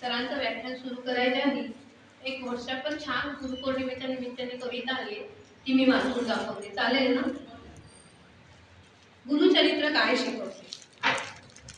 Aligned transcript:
सरांचं 0.00 0.38
व्याख्यान 0.38 0.74
सुरू 0.74 0.94
करायच्या 0.94 1.50
आधी 1.50 1.60
एक 2.24 2.42
व्हॉट्सअप 2.42 2.84
पण 2.84 2.98
छान 2.98 3.28
गुरुपौर्णिमेच्या 3.28 4.08
निमित्ताने 4.08 4.56
कविता 4.56 4.94
आली 4.94 5.14
ती 5.66 5.72
मी 5.72 5.84
वाचून 5.84 6.26
दाखवते. 6.26 6.68
चालेल 6.68 7.14
ना? 7.14 7.20
गुरुचरित्र 9.28 9.88
काय 9.88 10.16
शिकवते? 10.16 10.66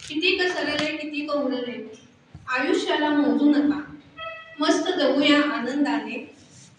किती 0.09 0.37
कसरले 0.37 0.97
किती 0.97 1.27
क 1.27 1.31
उरले 1.31 1.93
आयुष्याला 2.49 3.09
मोजू 3.09 3.51
नका. 3.51 3.81
मस्त 4.61 4.89
जगूया 4.89 5.43
आनंदाने. 5.43 6.35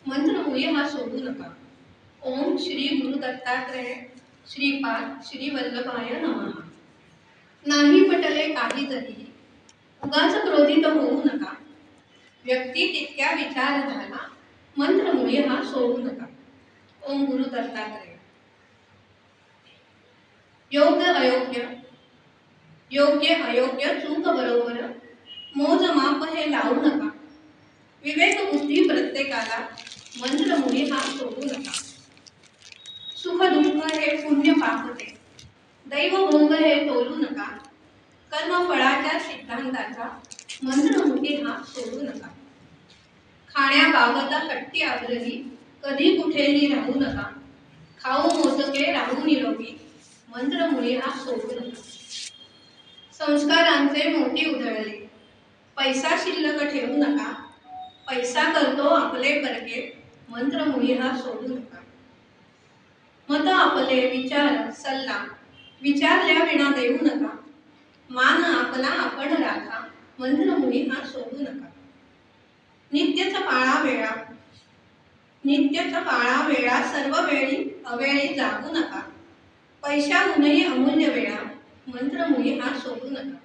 मंत्रमुळे 0.07 0.61
हा 0.61 0.89
सोडू 0.89 1.17
नका. 1.17 1.53
ओम 2.21 2.57
श्री 2.57 2.87
गुरु 2.87 3.19
दत्तात्रय 3.19 3.93
श्रीपाद 4.47 5.21
श्री 5.25 5.49
वल्लभाय 5.49 6.19
नमः. 6.19 6.51
नाही 7.65 8.09
पटले 8.09 8.53
काही 8.53 8.85
जरी 8.85 9.22
उगाच 10.03 10.41
क्रोधित 10.41 10.85
होऊ 10.85 11.23
नका. 11.23 11.53
व्यक्ती 12.45 12.93
तितक्या 12.93 13.31
विचार 13.31 13.89
झाला 13.89 14.29
मंत्रमुळे 14.77 15.47
हा 15.47 15.63
सोडू 15.63 15.97
नका. 15.97 16.25
ओम 17.05 17.25
गुरु 17.25 17.43
दत्तात्रय. 17.43 18.17
योग्य 20.71 21.05
अयोग्य 21.05 21.65
योग्य 22.91 23.27
अयोग्य 23.27 23.99
चूक 23.99 24.27
बरोबर 24.27 24.87
मोज 25.55 25.83
माप 25.83 26.35
हे 26.35 26.51
लावू 26.51 26.75
नका. 26.75 27.09
विवेक 28.03 28.53
बुद्धी 28.53 28.87
प्रत्येकाला 28.87 29.67
मंत्रमुळे 30.19 30.83
हा 30.83 30.99
सोडू 30.99 31.45
नका. 31.45 31.71
सुख 33.15 33.41
दुःख 33.41 33.85
हे 33.93 34.17
पुण्य 34.17 34.53
पापते. 34.53 35.17
दैव 35.85 36.25
भोग 36.25 36.53
हे 36.53 36.89
तोलू 36.89 37.15
नका. 37.15 37.62
कर्म 38.33 38.67
फळाच्या 38.69 39.19
सिद्धांताचा 39.19 40.19
मंत्रमुखी 40.63 41.09
म्हणजे 41.09 41.35
हा 41.35 41.63
सोडू 41.63 42.01
नका. 42.01 42.27
खाण्याबाबत 43.55 44.49
कट्टी 44.49 44.81
आग्रही 44.81 45.43
कधी 45.83 46.21
कुठेही 46.21 46.73
राहू 46.73 46.93
नका. 46.95 47.23
खाऊ 48.03 48.29
मोजके 48.29 48.91
राहू 48.91 49.25
निरोगी 49.25 49.77
मंत्रमुळे 50.29 50.93
हा 50.93 51.11
सोडू 51.19 51.59
नका. 51.59 51.81
संस्कारांचे 53.13 54.09
मोठी 54.17 54.49
उधळले. 54.55 55.07
पैसा 55.77 56.17
शिल्लक 56.17 56.63
ठेवू 56.63 56.95
नका. 56.95 57.33
पैसा 58.07 58.53
करतो 58.53 58.87
आपले 58.87 59.39
परके 59.39 60.03
मंत्रमुळे 60.29 60.93
हा 60.93 61.17
सोडू 61.17 61.53
नका. 61.55 61.77
मत 63.29 63.47
आपले 63.47 64.09
विचार 64.09 64.71
सल्ला 64.71 65.23
विचारल्या 65.81 66.43
विणा 66.43 66.69
देऊ 66.69 66.97
नका. 67.01 67.32
मान 68.09 68.43
आपला 68.43 68.87
आपण 68.87 69.43
राखा 69.43 69.79
मुली 70.19 70.89
हा 70.89 71.05
सोडू 71.07 71.37
नका. 71.41 71.67
नित्यच 72.91 73.35
पाळा 73.35 73.81
वेळा 73.83 74.09
नित्यच 75.45 75.93
पाळा 75.93 76.47
वेळा 76.47 76.83
सर्व 76.83 77.25
वेळी 77.25 77.81
अवेळी 77.85 78.33
जागू 78.33 78.71
नका. 78.73 79.01
पैशा 79.83 80.25
पैशाहूनही 80.25 80.65
अमूल्य 80.65 81.09
वेळा 81.09 81.43
मंत्रमुळे 81.87 82.59
हा 82.59 82.77
सोडू 82.77 83.09
नका. 83.09 83.37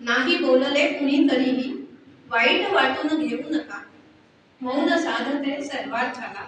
नाही 0.00 0.36
बोलले 0.36 0.92
कुणी 0.92 1.28
तरीही 1.30 1.86
वाईट 2.26 2.72
वाटून 2.72 3.26
घेऊ 3.26 3.50
नका. 3.50 3.82
मौन 4.60 4.96
साधते 4.96 5.64
सर्वार्थाला 5.64 6.46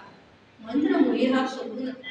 मुली 0.97 1.25
हा 1.25 1.47
सोडू 1.47 1.83
नका. 1.83 2.09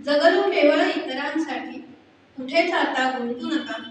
जगलो 0.00 0.42
केवळ 0.42 0.80
इतरांसाठी 0.80 1.95
कुठेच 2.36 2.72
आता 2.72 3.18
गुंतू 3.18 3.46
नका. 3.46 3.90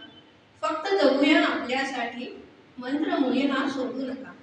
फक्त 0.61 1.03
जगूया 1.03 1.45
आपल्यासाठी. 1.45 2.43
मंत्रमुळे 2.77 3.39
हा 3.39 3.69
सोडू 3.69 4.05
नका. 4.05 4.33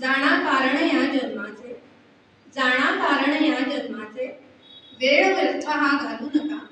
जाणा 0.00 0.50
कारण 0.50 0.76
या 0.76 1.18
जन्माचे. 1.18 1.82
जाणा 2.54 3.06
कारण 3.06 3.44
या 3.44 3.60
जन्माचे. 3.60 4.26
वेळ 4.92 5.34
व्यर्थ 5.34 5.68
हा 5.68 5.98
घालू 6.02 6.28
नका. 6.34 6.66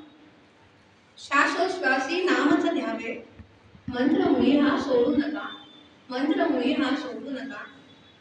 श्वासोश्वासी 1.19 2.25
नामच 2.25 2.65
द्यावे. 2.65 3.29
मंत्रमुळे 3.89 4.61
हा 4.61 4.81
सोडू 4.81 5.17
नका. 5.17 5.57
मंत्रमुळे 6.11 6.73
हा 6.73 6.97
सोडू 6.97 7.31
नका. 7.31 7.65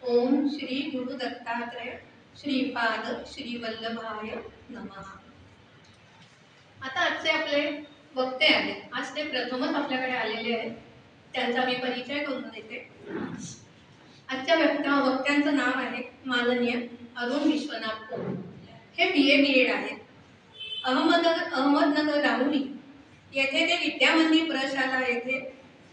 ओम 0.07 0.47
श्री 0.47 0.89
गुरु 0.95 1.17
दत्तात्रय 1.17 1.97
श्रीपाद 2.35 3.23
श्री 3.25 3.57
वल्लभाय 3.57 4.35
नमः. 4.69 5.18
आता 6.83 6.99
आजचे 6.99 7.29
आपले 7.29 7.61
वक्ते 8.15 8.53
आहेत. 8.53 8.81
आज 8.93 9.15
ते 9.15 9.23
प्रथमच 9.23 9.75
आपल्याकडे 9.75 10.11
आलेले 10.11 10.55
आहेत. 10.57 10.71
त्यांचा 11.33 11.65
मी 11.65 11.73
परिचय 11.75 12.23
करून 12.23 12.41
देते. 12.41 12.87
आजच्या 14.29 14.55
व्यक्ता 14.55 14.99
वक्त्यांचं 15.01 15.55
नाव 15.55 15.79
आहे 15.79 16.01
माननीय 16.25 16.79
अरुण 17.17 17.51
विश्वनाथ 17.51 18.05
कोल 18.09 18.25
हे 18.97 19.11
बी 19.11 19.29
ए 19.29 19.37
बी 19.41 19.59
एड 19.59 19.71
आहेत. 19.71 19.97
अहमदनगर 20.85 21.53
अहमदनगर 21.53 22.21
राहुरी 22.21 22.63
येथे 23.33 23.65
ते 23.67 23.75
विद्यामंदिर 23.75 24.51
प्रशाला 24.51 24.99
येथे 25.07 25.39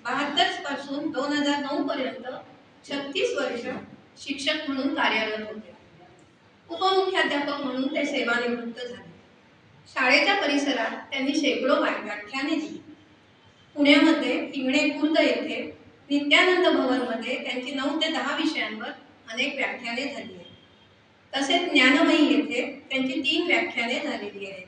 बहात्तरपासून 0.05 1.11
दोन 1.11 1.33
हजार 1.33 1.63
नऊ 1.63 1.87
पर्यंत 1.89 2.27
छत्तीस 2.85 3.35
वर्ष 3.39 3.67
शिक्षक 4.23 4.69
म्हणून 4.69 4.95
कार्यरत 4.95 5.47
होते. 5.49 5.75
उपमुख्याध्यापक 6.69 7.65
म्हणून 7.65 7.95
ते 7.95 8.05
सेवानिवृत्त 8.05 8.81
झाले. 8.81 9.05
शाळेच्या 9.95 10.35
परिसरात 10.35 10.91
त्यांनी 11.11 11.35
शेकडो 11.35 11.75
व्याख्याने 11.75 12.57
दिली. 12.57 12.81
पुण्यामध्ये 13.75 14.33
हिंगणे 14.41 14.89
खुर्द 14.89 15.19
येथे 15.21 15.79
नित्यानंद 16.11 16.67
भवनमध्ये 16.67 17.37
त्यांची 17.45 17.75
नऊ 17.75 18.01
ते 18.01 18.09
दहा 18.09 18.37
विषयांवर 18.37 18.89
अनेक 19.33 19.55
व्याख्याने 19.55 20.05
झाली 20.05 20.35
आहेत. 20.35 20.47
तसेच 21.33 21.71
ज्ञानमयी 21.71 22.35
येथे 22.35 22.87
त्यांची 22.91 23.21
तीन 23.21 23.47
व्याख्याने 23.47 23.99
झालेली 24.01 24.51
आहेत. 24.51 24.67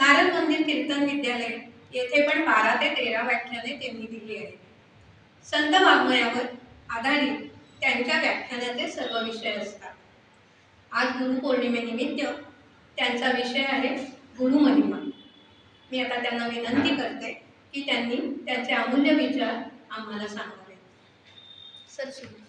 नारद 0.00 0.34
मंदिर 0.34 0.62
कीर्तन 0.62 1.02
विद्यालय 1.02 1.58
येथे 1.92 2.28
पण 2.28 2.44
बारा 2.44 2.74
ते 2.74 2.88
तेरा 2.88 3.22
व्याख्याने 3.22 3.76
त्यांनी 3.76 4.06
दिली 4.06 4.36
आहेत. 4.36 4.52
संत 5.44 5.74
वाङ्मयावर 5.74 6.44
आधारित 6.90 7.48
त्यांच्या 7.80 8.20
व्याख्यानाचे 8.20 8.88
सर्व 8.88 9.24
विषय 9.24 9.50
असतात. 9.50 9.94
आज 10.92 11.08
गुरुपौर्णिमेनिमित्त 11.08 12.26
त्यांचा 12.96 13.30
विषय 13.30 13.62
आहे 13.62 14.11
गुरुमहिमा 14.38 14.96
मी 15.92 16.00
आता 16.00 16.22
त्यांना 16.22 16.46
विनंती 16.46 16.96
करते 16.96 17.32
की 17.72 17.82
त्यांनी 17.86 18.16
त्यांचे 18.16 18.72
अमूल्य 18.72 19.14
विचार 19.14 19.62
आम्हाला 19.90 20.26
सांगावे. 20.26 20.78
सर. 21.88 22.41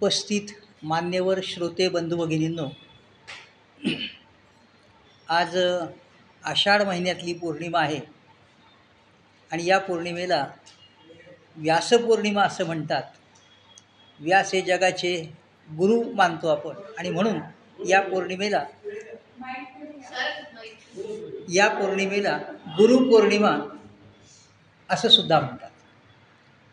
उपस्थित 0.00 0.52
मान्यवर 0.82 1.40
श्रोते 1.44 1.88
बंधू 1.88 2.16
भगिनींनो 2.16 2.66
आज 5.28 5.56
आषाढ 6.44 6.82
महिन्यातली 6.82 7.32
पौर्णिमा 7.32 7.80
आहे 7.80 7.98
आणि 9.50 9.66
या 9.66 9.78
पौर्णिमेला 9.78 10.46
व्यासपौर्णिमा 11.56 12.42
असं 12.42 12.66
म्हणतात. 12.66 13.02
व्यास 14.20 14.54
हे 14.54 14.60
जगाचे 14.60 15.12
गुरु 15.68 16.00
मानतो 16.14 16.48
आपण 16.48 16.80
आणि 16.98 17.10
म्हणून 17.10 17.38
या 17.88 18.00
पौर्णिमेला 18.00 18.64
या 21.52 21.68
पौर्णिमेला 21.68 22.36
गुरुपौर्णिमा 22.78 23.52
असं 24.88 25.08
सुद्धा 25.08 25.40
म्हणतात. 25.40 25.70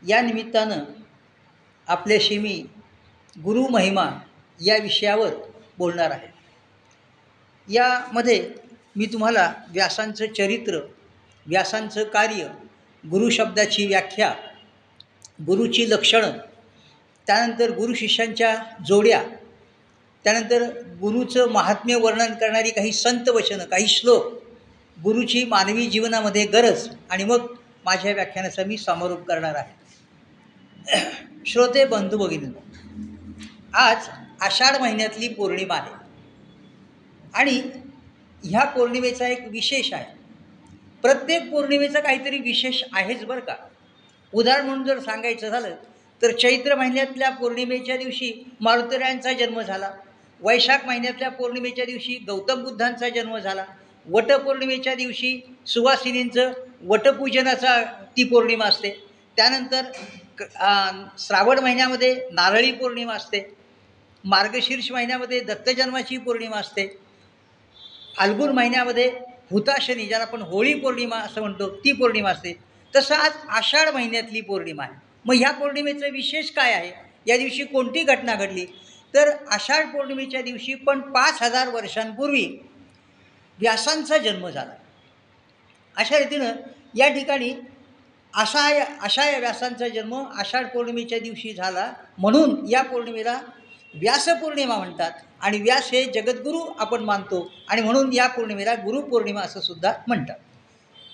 या 0.02 0.22
निमित्तानं 0.22 0.84
आपल्याशी 1.88 2.38
मी 2.38 2.64
गुरु 3.44 3.68
महिमा 3.68 4.10
या 4.62 4.78
विषयावर 4.78 5.30
बोलणार 5.78 6.12
आहे. 6.12 6.28
यामध्ये 7.74 8.50
मी 8.96 9.06
तुम्हाला 9.06 9.54
व्यासांचं 9.70 10.26
चरित्र 10.26 10.80
व्यासांचं 11.48 12.04
कार्य 12.04 12.48
गुरुशब्दाची 13.10 13.86
व्याख्या 13.86 14.34
गुरुची 15.48 15.90
लक्षणं 15.90 16.32
त्यानंतर 17.28 17.72
गुरु 17.72 17.94
शिष्यांच्या 17.94 18.56
जोड्या 18.88 19.24
त्यानंतर 20.24 20.64
गुरुचं 21.02 21.50
महात्म्य 21.50 21.96
वर्णन 21.96 22.34
करणारी 22.34 22.70
काही 22.70 22.92
संत 22.92 23.30
वचनं 23.30 23.66
काही 23.66 23.88
श्लोक 23.88 24.34
गुरुची 25.04 25.46
मानवी 25.46 25.88
जीवनामध्ये 25.88 26.46
गरज 26.46 26.88
आणि 27.10 27.24
मग 27.24 27.46
माझ्या 27.86 28.14
व्याख्यानाचा 28.14 28.64
मी 28.64 28.78
समारोप 28.78 29.24
करणार 29.24 29.56
आहे. 29.56 29.78
श्रोते 31.46 31.86
बंधू 31.86 32.18
भगिनी 32.18 32.46
आज 33.78 34.08
आषाढ 34.42 34.82
महिन्यातली 34.82 35.28
पौर्णिमा 35.28 35.76
आहे. 35.76 35.92
आणि 37.34 37.62
ह्या 38.44 38.64
पौर्णिमेचा 38.66 39.28
एक 39.28 39.48
विशेष 39.48 39.94
आहे. 39.94 40.06
प्रत्येक 41.02 41.52
पौर्णिमेचं 41.52 42.00
काहीतरी 42.00 42.38
विशेष 42.38 42.82
आहेच 42.94 43.24
बरं 43.26 43.40
का? 43.40 43.56
उदाहरण 44.34 44.66
म्हणून 44.66 44.86
जर 44.88 45.00
सांगायचं 45.00 45.50
झालं 45.50 45.76
तर 46.22 46.32
चैत्र 46.32 46.76
महिन्यातल्या 46.76 47.30
पौर्णिमेच्या 47.30 47.98
दिवशी 47.98 48.32
मारुतरायांचा 48.62 49.34
जन्म 49.34 49.62
झाला. 49.62 49.92
वैशाख 50.42 50.86
महिन्यातल्या 50.86 51.30
पौर्णिमेच्या 51.32 51.86
दिवशी 51.86 52.18
गौतम 52.28 52.64
बुद्धांचा 52.64 53.10
जन्म 53.10 53.38
झाला. 53.38 53.66
वटपौर्णिमेच्या 54.12 54.96
दिवशी 54.96 55.40
सुवासिनींचं 55.66 56.52
वटपूजनाचा 56.88 57.82
ती 58.18 58.24
पौर्णिमा 58.24 58.66
असते. 58.66 58.90
त्यानंतर 59.38 59.82
क 60.40 60.44
श्रावण 61.20 61.60
महिन्यामध्ये 61.60 62.14
नारळी 62.32 62.72
पौर्णिमा 62.72 63.14
असते. 63.14 63.57
मार्गशीर्ष 64.28 64.92
महिन्यामध्ये 64.92 65.40
दत्तजन्माची 65.40 66.18
पौर्णिमा 66.18 66.58
असते. 66.58 66.98
फाल्गुन 68.18 68.50
महिन्यामध्ये 68.50 69.12
हुताशनी 69.52 70.06
ज्याला 70.06 70.24
आपण 70.24 70.42
होळी 70.42 70.74
पौर्णिमा 70.74 71.16
असं 71.16 71.42
म्हणतो 71.42 71.70
ती 71.70 71.92
पौर्णिमा 71.92 72.30
असते. 72.30 72.56
तसं 72.96 73.16
आज 73.16 73.32
आषाढ 73.50 73.90
महिन्यातली 73.90 74.42
पौर्णिमा 74.42 74.84
आहे. 74.84 74.94
मग 75.26 75.36
ह्या 75.36 75.52
पौर्णिमेचं 75.52 76.12
विशेष 76.12 76.52
काय 76.52 76.74
आहे? 76.74 76.92
या 77.26 77.38
दिवशी 77.38 77.66
कोणती 77.66 78.04
घटना 78.04 78.36
घडली? 78.36 78.66
तर 79.14 79.30
आषाढ 79.52 79.86
पौर्णिमेच्या 79.86 80.42
दिवशी 80.42 80.74
पण 80.74 81.02
पाच 81.02 81.42
हजार 81.42 81.68
वर्षांपूर्वी 81.68 82.70
व्यासांचा 83.60 84.18
जन्म 84.18 84.50
झाला. 84.50 84.74
अशा 85.98 86.20
रीतीनं 86.20 86.54
या 86.96 87.10
ठिकाणी 87.10 87.54
असा 88.34 88.76
या 88.76 88.86
अशा 89.02 89.30
या 89.30 89.38
व्यासांचा 89.38 89.88
जन्म 89.88 90.24
आषाढ 90.36 90.66
पौर्णिमेच्या 90.66 91.20
दिवशी 91.20 91.54
झाला. 91.54 91.94
म्हणून 92.18 92.68
या 92.70 92.82
पौर्णिमेला 92.82 93.42
व्यासपौर्णिमा 93.94 94.76
म्हणतात 94.76 95.12
आणि 95.42 95.58
व्यास 95.58 95.90
हे 95.92 96.04
जगद्गुरू 96.06 96.60
आपण 96.80 97.04
मानतो 97.04 97.52
आणि 97.70 97.82
म्हणून 97.82 98.14
या 98.14 98.28
पौर्णिमेला 98.28 98.74
गुरुपौर्णिमा 98.74 99.42
असं 99.42 99.60
सुद्धा 99.60 99.94
म्हणतात. 100.08 100.36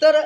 तर 0.01 0.19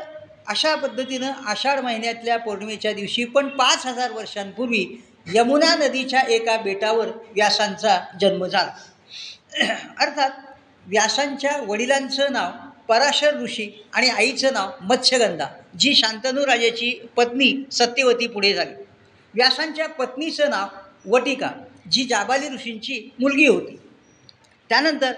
अशा 0.47 0.75
पद्धतीनं 0.75 1.31
आषाढ 1.45 1.79
महिन्यातल्या 1.79 2.37
पौर्णिमेच्या 2.37 2.93
दिवशी 2.93 3.23
पण 3.23 3.47
पाच 3.47 3.85
हजार 3.85 4.11
वर्षांपूर्वी 4.11 4.85
यमुना 5.33 5.75
नदीच्या 5.75 6.21
एका 6.21 6.57
बेटावर 6.57 7.07
व्यासांचा 7.07 7.97
जन्म 8.21 8.45
झाला. 8.45 8.71
अर्थात 9.99 10.29
व्यासांच्या 10.87 11.57
वडिलांचं 11.67 12.31
नाव 12.31 12.51
पराशर 12.87 13.39
ऋषी 13.39 13.69
आणि 13.93 14.09
आईचं 14.09 14.53
नाव 14.53 14.71
मत्स्यगंधा 14.81 15.45
जी 15.79 15.93
शांतनुराजाची 15.95 16.91
पत्नी 17.15 17.53
सत्यवती 17.71 18.27
पुढे 18.27 18.53
झाली. 18.53 18.73
व्यासांच्या 19.33 19.87
पत्नीचं 19.89 20.49
नाव 20.49 20.67
वटिका 21.11 21.49
जी 21.91 22.03
जाबाली 22.03 22.49
ऋषींची 22.49 23.09
मुलगी 23.19 23.47
होती. 23.47 23.79
त्यानंतर 24.69 25.13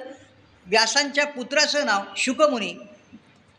व्यासांच्या 0.66 1.26
पुत्राचं 1.26 1.86
नाव 1.86 2.02
शुकमुनी. 2.18 2.74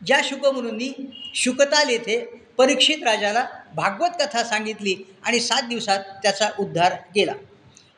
ज्या 0.05 0.21
शुकमुनींनी 0.23 0.91
शुकताल 1.35 1.89
येथे 1.89 2.25
परीक्षित 2.57 3.03
राजाला 3.03 3.47
भागवत 3.75 4.09
कथा 4.19 4.43
सांगितली 4.43 4.95
आणि 5.23 5.39
सात 5.39 5.63
दिवसात 5.63 5.99
त्याचा 5.99 6.49
उद्धार 6.59 6.93
केला. 6.93 7.33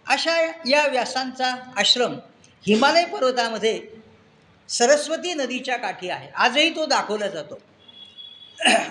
अशा 0.08 0.42
या 0.68 0.88
व्यासांचा 0.88 1.74
आश्रम 1.78 2.14
हिमालय 2.68 3.06
पर्वतामध्ये 3.06 3.82
सरस्वती 4.70 5.34
नदीच्या 5.34 5.78
काठी 5.78 6.10
आहे. 6.10 6.30
आजही 6.36 6.76
तो 6.76 6.86
दाखवला 6.86 7.28
जातो. 7.28 7.60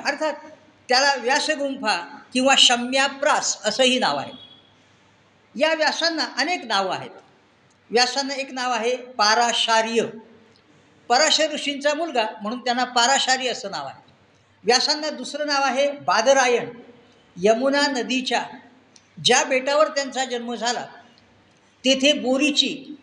अर्थात 0.05 0.33
त्याला 0.89 1.15
व्यासगुंफा 1.15 2.19
किंवा 2.33 2.55
शम्याप्रास 2.59 3.63
असंही 3.65 3.99
नाव 3.99 4.17
आहे. 4.17 4.42
या 5.55 5.75
व्यासांना 5.75 6.27
अनेक 6.39 6.65
नावं 6.65 6.95
आहेत. 6.95 7.11
व्यासांना 7.91 8.35
एक 8.35 8.53
नाव 8.53 8.71
आहे 8.71 8.97
पाराशार्य. 8.97 10.05
पराशर 11.09 11.53
ऋषींचा 11.53 11.95
मुलगा 11.95 12.25
म्हणून 12.43 12.61
त्यांना 12.61 12.85
पाराशारी 12.85 13.49
असं 13.49 13.71
नाव 13.71 13.87
आहे. 13.87 14.01
व्यासांना 14.65 15.11
दुसरं 15.11 15.47
नाव 15.47 15.63
आहे 15.63 15.91
बादरायण 15.91 16.69
यमुना 17.37 17.87
नदीच्या 17.87 18.43
ज्या 19.25 19.43
बेटावर 19.45 19.89
त्यांचा 19.89 20.25
जन्म 20.25 20.55
झाला 20.55 20.87
तेथे 21.85 22.13
बोरीची 22.13 22.97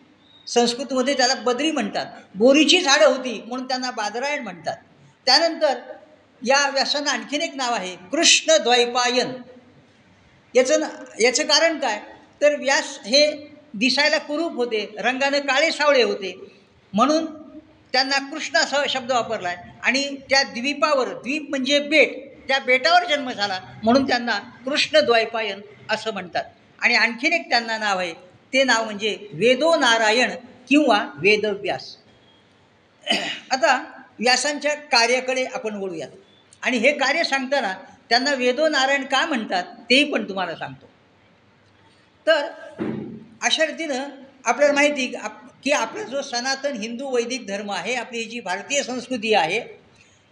संस्कृतमध्ये 0.46 1.16
त्याला 1.16 1.34
बद्री 1.34 1.70
म्हणतात. 1.70 2.06
बोरीची 2.34 2.80
झाडं 2.80 3.06
होती 3.06 3.40
म्हणून 3.46 3.68
त्यांना 3.68 3.90
बादरायण 3.90 4.42
म्हणतात. 4.42 4.76
त्यानंतर 5.26 5.78
या 6.42 6.68
व्यासांना 6.68 7.10
आणखीन 7.10 7.42
एक 7.42 7.54
नाव 7.54 7.72
आहे 7.72 7.94
कृष्ण 8.12 8.56
द्वैपायन 8.56 9.32
याचं 10.54 10.80
ना 10.80 10.88
याचं 11.20 11.42
कारण 11.42 11.78
काय? 11.78 12.00
तर 12.42 12.56
व्यास 12.56 12.98
हे 13.06 13.26
दिसायला 13.74 14.18
कुरूप 14.18 14.54
होते. 14.54 14.94
रंगानं 14.98 15.38
काळे 15.38 15.70
सावळे 15.70 16.02
होते. 16.02 16.34
म्हणून 16.92 17.24
त्यांना 17.92 18.18
कृष्ण 18.30 18.58
असा 18.58 18.82
शब्द 18.88 19.12
वापरला 19.12 19.48
आहे 19.48 19.78
आणि 19.82 20.16
त्या 20.30 20.42
द्वीपावर 20.42 21.08
द्वीप 21.08 21.46
म्हणजे 21.50 21.78
बेट 21.78 22.28
त्या 22.48 22.58
बेटावर 22.58 23.04
जन्म 23.04 23.30
झाला. 23.30 23.60
म्हणून 23.84 24.06
त्यांना 24.08 24.38
कृष्ण 24.38 25.00
द्वैपायन 25.00 25.60
असं 25.90 26.12
म्हणतात. 26.12 26.44
आणि 26.78 26.94
आणखीन 26.94 27.32
एक 27.32 27.48
त्यांना 27.48 27.78
नाव 27.78 27.98
आहे. 27.98 28.12
ते 28.52 28.64
नाव 28.64 28.84
म्हणजे 28.84 29.28
वेदो 29.32 29.76
नारायण 29.76 30.30
किंवा 30.68 31.06
वेदव्यास. 31.16 31.96
आता 33.50 33.76
व्यासांच्या 34.18 34.74
कार्याकडे 34.74 35.44
आपण 35.44 35.74
वळूयात. 35.74 36.08
आणि 36.62 36.76
हे 36.76 36.92
कार्य 36.92 37.24
सांगताना 37.24 37.74
त्यांना 38.08 38.34
वेदो 38.34 38.68
नारायण 38.68 39.04
का 39.04 39.26
म्हणतात 39.26 39.64
तेही 39.90 40.04
पण 40.04 40.28
तुम्हाला 40.28 40.56
सांगतो. 40.56 40.89
तर 42.30 42.46
अशा 43.42 43.66
रीतीनं 43.66 44.08
आपल्याला 44.44 44.74
माहिती 44.74 45.06
की 45.06 45.14
आप 45.14 45.62
की 45.64 45.70
आपला 45.70 46.02
जो 46.02 46.22
सनातन 46.22 46.76
हिंदू 46.76 47.08
वैदिक 47.08 47.46
धर्म 47.46 47.70
आहे 47.70 47.94
आपली 47.94 48.24
जी 48.24 48.40
भारतीय 48.40 48.82
संस्कृती 48.82 49.34
आहे 49.34 49.60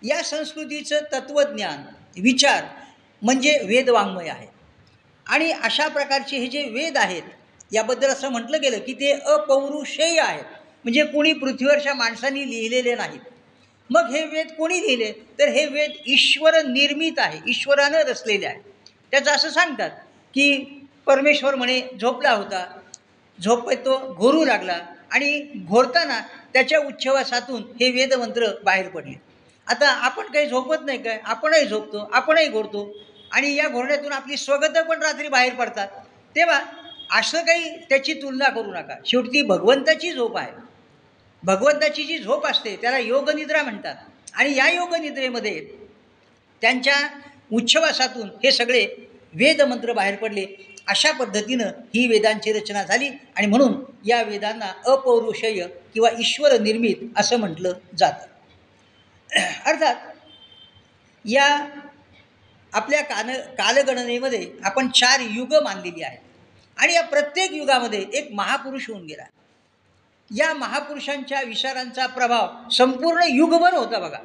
या 0.03 0.23
संस्कृतीचं 0.23 1.01
तत्त्वज्ञान 1.13 1.83
विचार 2.23 2.65
म्हणजे 3.23 3.61
वेदवाङ्मय 3.65 4.29
आहे. 4.29 4.47
आणि 5.27 5.53
अशा 5.53 5.89
प्रकारचे 5.89 6.39
हे 6.39 6.47
जे 6.47 6.63
वेद 6.63 6.97
आहेत 6.97 7.23
याबद्दल 7.73 8.09
असं 8.09 8.29
म्हटलं 8.29 8.61
गेलं 8.63 8.79
की 8.79 8.93
ते 8.93 9.13
अपौरुषेय 9.13 10.21
आहेत. 10.21 10.45
म्हणजे 10.85 11.05
कोणी 11.05 11.33
पृथ्वीवरच्या 11.33 11.95
माणसांनी 11.95 12.51
लिहिलेले 12.51 12.95
नाहीत. 12.95 13.21
मग 13.91 14.11
हे 14.11 14.27
वेद 14.27 14.49
कोणी 14.59 14.81
लिहिले? 14.81 15.13
तर 15.13 15.49
हे 15.49 15.67
वेद 15.67 15.91
ईश्वर 16.07 16.63
निर्मित 16.63 17.19
आहे 17.19 17.39
ईश्वरानं 17.47 17.99
रचलेले 17.99 18.47
आहे. 18.47 18.61
त्याचं 19.11 19.31
असं 19.31 19.51
सांगतात 19.51 19.91
की 20.35 20.78
परमेश्वर 21.09 21.55
म्हणे 21.55 21.81
झोपला 22.01 22.31
होता. 22.31 22.65
झोप 23.39 23.71
तो 23.73 24.15
घोरू 24.15 24.45
लागला 24.45 24.79
आणि 25.11 25.41
घोरताना 25.69 26.21
त्याच्या 26.53 26.79
उच्छवासातून 26.79 27.63
हे 27.81 27.91
वेदमंत्र 27.91 28.47
बाहेर 28.65 28.89
पडले. 28.89 29.21
आता 29.67 29.89
आपण 29.89 30.27
काही 30.27 30.47
झोपत 30.47 30.85
नाही 30.87 31.03
काय? 31.03 31.19
आपणही 31.25 31.67
झोपतो 31.67 32.09
आपणही 32.13 32.49
घोरतो 32.49 32.93
आणि 33.33 33.55
या 33.55 33.69
घोरण्यातून 33.69 34.13
आपली 34.13 34.37
स्वगतं 34.37 34.83
पण 34.83 35.03
रात्री 35.03 35.29
बाहेर 35.29 35.55
पडतात. 35.55 35.89
तेव्हा 36.37 36.61
असं 37.11 37.41
काही 37.41 37.77
त्याची 37.89 38.15
तुलना 38.15 38.49
करू 38.49 38.73
नका. 38.73 38.95
शेवटी 39.07 39.43
भगवंताची 39.43 40.13
झोप 40.13 40.37
आहे. 40.37 40.53
भगवंताची 41.43 42.05
जी 42.05 42.19
झोप 42.19 42.47
असते 42.47 42.77
त्याला 42.77 42.99
योगनिद्रा 42.99 43.63
म्हणतात 43.63 43.95
आणि 44.35 44.57
या 44.57 44.69
योगनिद्रेमध्ये 44.71 45.61
त्यांच्या 46.63 46.97
उच्छवासातून 47.53 48.29
हे 48.45 48.53
सगळे 48.53 48.87
वेदमंत्र 49.35 49.93
बाहेर 49.93 50.17
पडले. 50.17 50.47
अशा 50.89 51.11
पद्धतीनं 51.13 51.71
ही 51.95 52.07
वेदांची 52.07 52.53
रचना 52.53 52.83
झाली 52.83 53.09
आणि 53.37 53.47
म्हणून 53.47 53.75
या 54.05 54.23
वेदांना 54.23 54.73
अपौरुषेय 54.87 55.67
किंवा 55.95 56.11
ईश्वर 56.19 56.59
निर्मित 56.61 56.97
असं 57.17 57.37
म्हटलं 57.37 57.73
जातं. 57.99 58.27
अर्थात 59.67 59.95
या 61.25 61.47
आपल्या 62.73 63.03
कान 63.03 63.31
कालगणनेमध्ये 63.59 64.47
आपण 64.65 64.89
चार 64.89 65.21
युग 65.31 65.55
मानलेली 65.55 66.03
आहेत 66.03 66.81
आणि 66.81 66.95
या 66.95 67.03
प्रत्येक 67.03 67.53
युगामध्ये 67.53 68.05
एक 68.13 68.29
महापुरुष 68.33 68.89
होऊन 68.91 69.05
गेला. 69.07 69.25
या 70.31 70.53
महापुरुषांच्या 70.55 71.41
विचारांचा 71.43 72.07
प्रभाव 72.07 72.71
संपूर्ण 72.71 73.23
युगभर 73.29 73.75
होता 73.75 73.99
बघा. 73.99 74.19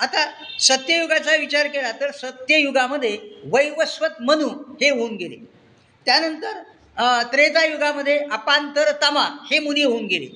आता 0.00 0.24
सत्ययुगाचा 0.60 1.36
विचार 1.36 1.66
केला 1.66 1.90
तर 1.92 2.10
सत्ययुगामध्ये 2.10 3.16
वैवस्वत 3.52 4.20
मनु 4.20 4.48
हे 4.80 4.90
होऊन 4.90 5.16
गेले. 5.16 5.36
त्यानंतर 6.06 6.62
त्रेतायुगामध्ये 7.32 8.18
अपांतर 8.32 8.90
तमा 9.02 9.24
हे 9.50 9.58
मुनी 9.58 9.82
होऊन 9.82 10.06
गेले. 10.06 10.26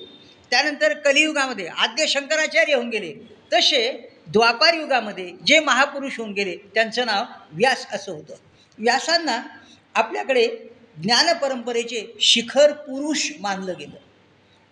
त्यानंतर 0.51 0.93
कलियुगामध्ये 0.93 1.67
आद्य 1.67 2.05
शंकराचार्य 2.07 2.73
होऊन 2.73 2.89
गेले. 2.89 3.13
तसे 3.53 3.81
द्वापार 4.27 4.73
युगामध्ये 4.73 5.31
जे 5.47 5.59
महापुरुष 5.59 6.17
होऊन 6.17 6.31
गेले 6.33 6.55
त्यांचं 6.73 7.05
नाव 7.05 7.23
व्यास 7.51 7.85
असं 7.93 8.11
होतं. 8.11 8.35
व्यासांना 8.77 9.39
आपल्याकडे 9.95 10.47
ज्ञानपरंपरेचे 11.03 12.05
शिखर 12.21 12.71
पुरुष 12.71 13.29
मानलं 13.39 13.73
गेलं. 13.79 13.97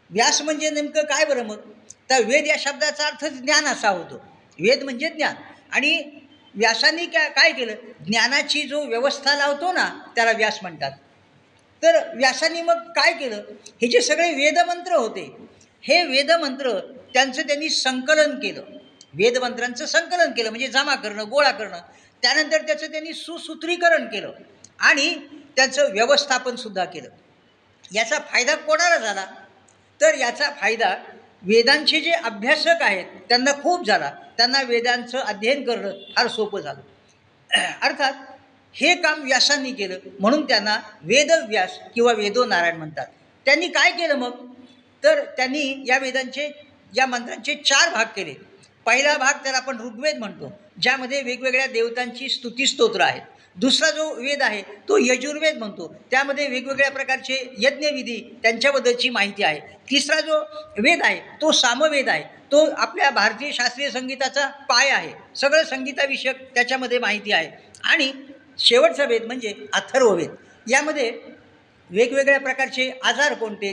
व्यास 0.09 0.41
म्हणजे 0.41 0.69
नेमकं 0.69 1.03
काय 1.03 1.25
बरं 1.25 1.45
मग? 1.45 1.59
तर 2.09 2.23
वेद 2.25 2.47
या 2.47 2.55
शब्दाचा 2.59 3.05
अर्थच 3.07 3.33
ज्ञान 3.33 3.65
असा 3.65 3.89
होतो. 3.89 4.21
वेद 4.60 4.83
म्हणजे 4.83 5.10
ज्ञान. 5.10 5.36
आणि 5.72 6.03
व्यासांनी 6.55 7.05
काय 7.05 7.29
काय 7.29 7.51
केलं? 7.51 7.74
ज्ञानाची 8.05 8.63
जो 8.63 8.83
व्यवस्था 8.83 9.36
लावतो 9.36 9.72
ना 9.72 10.12
त्याला 10.15 10.31
व्यास 10.31 10.60
म्हणतात. 10.62 10.91
तर 11.83 12.17
व्यासांनी 12.17 12.62
मग 12.62 12.74
काय 12.74 13.13
केलं? 13.13 13.43
हे 13.81 13.88
जे 13.88 14.01
सगळे 14.01 14.33
वेदमंत्र 14.33 14.93
होते 14.93 15.38
हे 15.81 16.03
वेदमंत्र 16.03 16.79
त्यांचं 17.13 17.41
त्यांनी 17.41 17.69
संकलन 17.69 18.36
केलं. 18.36 18.62
वेदमंत्रांचं 19.13 19.86
संकलन 19.86 20.31
केलं 20.31 20.50
म्हणजे 20.50 20.67
जमा 20.67 20.95
करणं 20.95 21.29
गोळा 21.29 21.51
करणं. 21.51 21.79
त्यानंतर 22.22 22.62
त्याचं 22.62 22.91
त्यांनी 22.91 23.13
सुसूत्रीकरण 23.13 24.05
केलं. 24.05 24.31
आणि 24.79 25.19
त्याचं 25.55 25.91
व्यवस्थापनसुद्धा 25.91 26.86
केलं. 26.86 27.10
याचा 27.91 28.19
फायदा 28.19 28.55
कोणाला 28.55 28.98
झाला? 28.98 29.25
तर 30.01 30.13
याचा 30.15 30.50
फायदा 30.62 30.95
वेदांचे 31.43 32.01
जे 32.01 32.12
अभ्यासक 32.12 32.81
आहेत 32.81 33.05
त्यांना 33.29 33.51
खूप 33.51 33.85
झाला. 33.88 34.12
त्यांना 34.38 34.62
वेदांचं 34.62 35.17
अध्ययन 35.17 35.63
करणं 35.63 35.91
फार 35.91 36.27
सोपं 36.27 36.59
झालं. 36.59 36.79
अर्थात 37.81 38.13
हे 38.73 38.95
काम 38.95 39.23
व्यासांनी 39.23 39.71
केलं. 39.71 39.97
म्हणून 40.19 40.47
त्यांना 40.47 40.79
वेदव्यास 41.01 41.79
किंवा 41.95 42.13
वेदो 42.13 42.45
नारायण 42.45 42.77
म्हणतात. 42.77 43.05
त्यांनी 43.45 43.67
काय 43.67 43.91
केलं 43.91 44.15
मग? 44.15 44.31
तर 45.03 45.23
त्यांनी 45.23 45.83
या 45.88 45.97
वेदांचे 45.97 46.51
या 46.97 47.05
मंत्रांचे 47.05 47.55
चार 47.55 47.93
भाग 47.93 48.05
केले. 48.05 48.33
पहिला 48.85 49.17
भाग 49.17 49.33
त्याला 49.33 49.57
आपण 49.57 49.79
ऋग्वेद 49.79 50.17
म्हणतो 50.17 50.51
ज्यामध्ये 50.81 51.21
वेगवेगळ्या 51.21 51.67
देवतांची 51.67 52.29
स्तुतीस्तोत्र 52.29 53.01
आहेत. 53.01 53.21
दुसरा 53.55 53.89
जो 53.89 54.13
वेद 54.15 54.41
आहे 54.41 54.62
तो 54.89 54.98
यजुर्वेद 54.98 55.57
म्हणतो. 55.57 55.88
त्यामध्ये 56.12 56.48
वेगवेगळ्या 56.48 56.91
प्रकारचे 56.91 57.36
यज्ञविधी 57.60 58.39
त्यांच्याबद्दलची 58.43 59.10
माहिती 59.10 59.43
आहे. 59.43 59.60
तिसरा 59.91 60.19
जो 60.22 60.39
वेद 60.79 61.01
आहे 61.03 61.19
तो 61.41 61.51
सामवेद 61.51 62.10
आहे. 62.10 62.24
तो 62.51 62.65
आपल्या 62.72 63.10
भारतीय 63.10 63.51
शास्त्रीय 63.51 63.89
संगीताचा 63.89 64.48
पाय 64.48 64.89
आहे. 64.89 65.13
सगळं 65.36 65.63
संगीताविषयक 65.63 66.41
त्याच्यामध्ये 66.55 67.00
माहिती 67.00 67.31
आहे. 67.31 67.50
आणि 67.83 68.12
शेवटचा 68.60 69.05
वेद 69.05 69.24
म्हणजे 69.24 69.53
अथर्ववेद. 69.74 70.36
यामध्ये 70.67 71.12
वेगवेगळ्या 71.89 72.39
प्रकारचे 72.39 72.91
आजार 73.03 73.33
कोणते? 73.33 73.72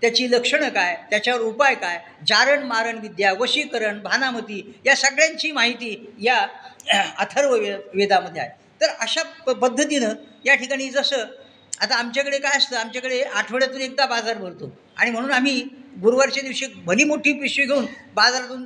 त्याची 0.00 0.30
लक्षणं 0.30 0.68
काय? 0.68 0.96
त्याच्यावर 1.10 1.40
उपाय 1.40 1.74
काय? 1.74 1.98
जारण 2.26 2.62
मारण 2.62 2.98
विद्या 2.98 3.32
वशीकरण 3.32 4.00
भानामती 4.00 4.80
या 4.86 4.96
सगळ्यांची 4.96 5.52
माहिती 5.52 6.14
या 6.22 6.46
अथर्व 7.18 7.54
वेदामध्ये 7.94 8.42
आहे. 8.42 8.61
तर 8.82 8.90
अशा 9.00 9.22
प 9.46 9.50
पद्धतीनं 9.52 10.14
या 10.44 10.54
ठिकाणी 10.54 10.88
जसं 10.90 11.24
आता 11.80 11.94
आमच्याकडे 11.94 12.38
काय 12.38 12.56
असतं 12.56 12.76
आमच्याकडे 12.76 13.20
आठवड्यातून 13.22 13.80
एकदा 13.80 14.06
बाजार 14.06 14.38
भरतो. 14.38 14.72
आणि 14.96 15.10
म्हणून 15.10 15.30
आम्ही 15.32 15.60
गुरुवारच्या 16.02 16.42
दिवशी 16.42 16.66
भली 16.86 17.04
मोठी 17.04 17.32
पिशवी 17.32 17.64
घेऊन 17.64 17.86
बाजारातून 18.14 18.64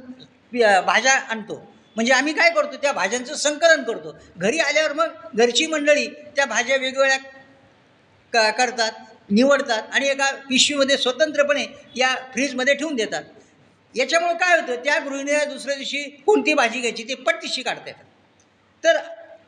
भाज्या 0.86 1.12
आणतो. 1.30 1.54
म्हणजे 1.96 2.12
आम्ही 2.12 2.32
काय 2.32 2.50
करतो 2.50 2.76
त्या 2.76 2.92
भाज्यांचं 2.92 3.34
संकलन 3.34 3.82
करतो. 3.82 4.16
घरी 4.36 4.58
आल्यावर 4.58 4.92
मग 4.92 5.36
घरची 5.36 5.66
मंडळी 5.66 6.06
त्या 6.36 6.44
भाज्या 6.46 6.76
वेगवेगळ्या 6.76 7.18
क 8.32 8.50
करतात 8.58 8.92
निवडतात 9.30 9.82
आणि 9.92 10.08
एका 10.08 10.30
पिशवीमध्ये 10.48 10.96
स्वतंत्रपणे 10.96 11.64
या 11.96 12.14
फ्रीजमध्ये 12.32 12.74
ठेवून 12.74 12.94
देतात. 12.96 13.22
याच्यामुळं 13.94 14.34
काय 14.34 14.60
होतं 14.60 14.84
त्या 14.84 14.98
गृहिणीला 14.98 15.44
दुसऱ्या 15.44 15.74
दिवशी 15.76 16.02
कोणती 16.26 16.54
भाजी 16.54 16.80
घ्यायची 16.80 17.02
ते 17.02 17.14
पट्टीशी 17.14 17.62
काढता 17.62 17.86
येतात. 17.86 18.04
तर 18.84 18.96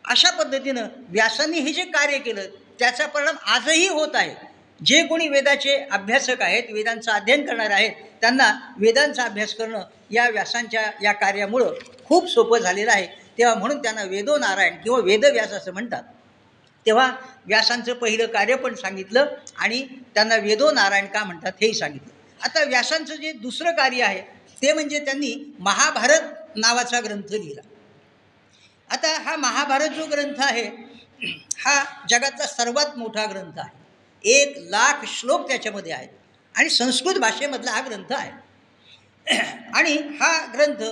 अशा 0.09 0.31
पद्धतीनं 0.31 0.87
व्यासांनी 1.09 1.59
हे 1.59 1.73
जे 1.73 1.85
कार्य 1.85 2.19
केलं 2.19 2.47
त्याचा 2.79 3.07
परिणाम 3.07 3.37
आजही 3.47 3.89
होत 3.89 4.15
आहे. 4.15 4.35
जे 4.81 5.03
कोणी 5.03 5.29
वेदाचे 5.29 5.77
अभ्यासक 5.93 6.43
आहेत 6.43 6.71
वेदांचं 6.73 7.11
अध्ययन 7.13 7.47
करणारे 7.47 7.75
आहेत 7.75 7.93
त्यांना 8.21 8.75
वेदांचा 8.79 9.23
अभ्यास 9.23 9.55
करणं 9.55 9.83
या 10.11 10.29
व्यासांच्या 10.29 10.83
या 11.03 11.13
कार्यामुळं 11.13 11.75
खूप 12.05 12.29
सोपं 12.29 12.59
झालेलं 12.59 12.91
आहे. 12.91 13.07
तेव्हा 13.39 13.55
म्हणून 13.55 13.83
त्यांना 13.83 14.03
वेदो 14.03 14.37
नारायण 14.39 14.77
किंवा 14.77 14.99
वेदव्यास 14.99 15.53
असं 15.53 15.73
म्हणतात. 15.73 16.03
तेव्हा 16.87 17.11
व्यासांचं 17.47 17.95
पहिलं 17.95 18.27
कार्य 18.27 18.55
पण 18.55 18.75
सांगितलं 18.75 19.27
आणि 19.59 19.87
त्यांना 20.15 20.37
वेदो 20.37 20.71
नारायण 20.71 21.07
का 21.07 21.25
म्हणतात 21.25 21.53
हेही 21.61 21.75
सांगितलं. 21.75 22.13
आता 22.41 22.65
व्यासांचं 22.65 23.15
जे 23.15 23.33
दुसरं 23.33 23.71
कार्य 23.71 24.03
आहे 24.03 24.21
ते 24.63 24.73
म्हणजे 24.73 24.99
त्यांनी 24.99 25.55
महाभारत 25.59 26.57
नावाचा 26.57 27.01
ग्रंथ 27.01 27.33
लिहिला. 27.33 27.61
आता 28.91 29.09
हा 29.23 29.37
महाभारत 29.37 29.93
जो 29.93 30.07
ग्रंथ 30.07 30.41
आहे 30.41 30.65
हा 31.65 31.75
जगातला 32.11 32.47
सर्वात 32.47 32.97
मोठा 32.99 33.25
ग्रंथ 33.27 33.59
आहे. 33.59 33.77
एक 34.25 34.55
लाख 34.71 35.05
श्लोक 35.07 35.49
त्याच्यामध्ये 35.49 35.93
आहेत 35.93 36.09
आणि 36.55 36.71
संस्कृत 36.71 37.19
भाषेमधला 37.21 37.71
हा 37.71 37.81
ग्रंथ 37.81 38.13
आहे. 38.13 38.31
आणि 39.75 39.93
हा 40.21 40.31
ग्रंथ 40.53 40.83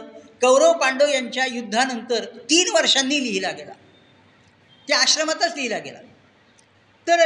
कौरव 0.42 0.72
पांडव 0.72 1.08
यांच्या 1.08 1.44
युद्धानंतर 1.46 2.24
तीन 2.50 2.72
वर्षांनी 2.74 3.22
लिहिला 3.22 3.50
गेला. 3.50 3.72
त्या 4.88 4.98
आश्रमातच 4.98 5.54
लिहिला 5.56 5.78
गेला. 5.78 5.98
तर 7.06 7.20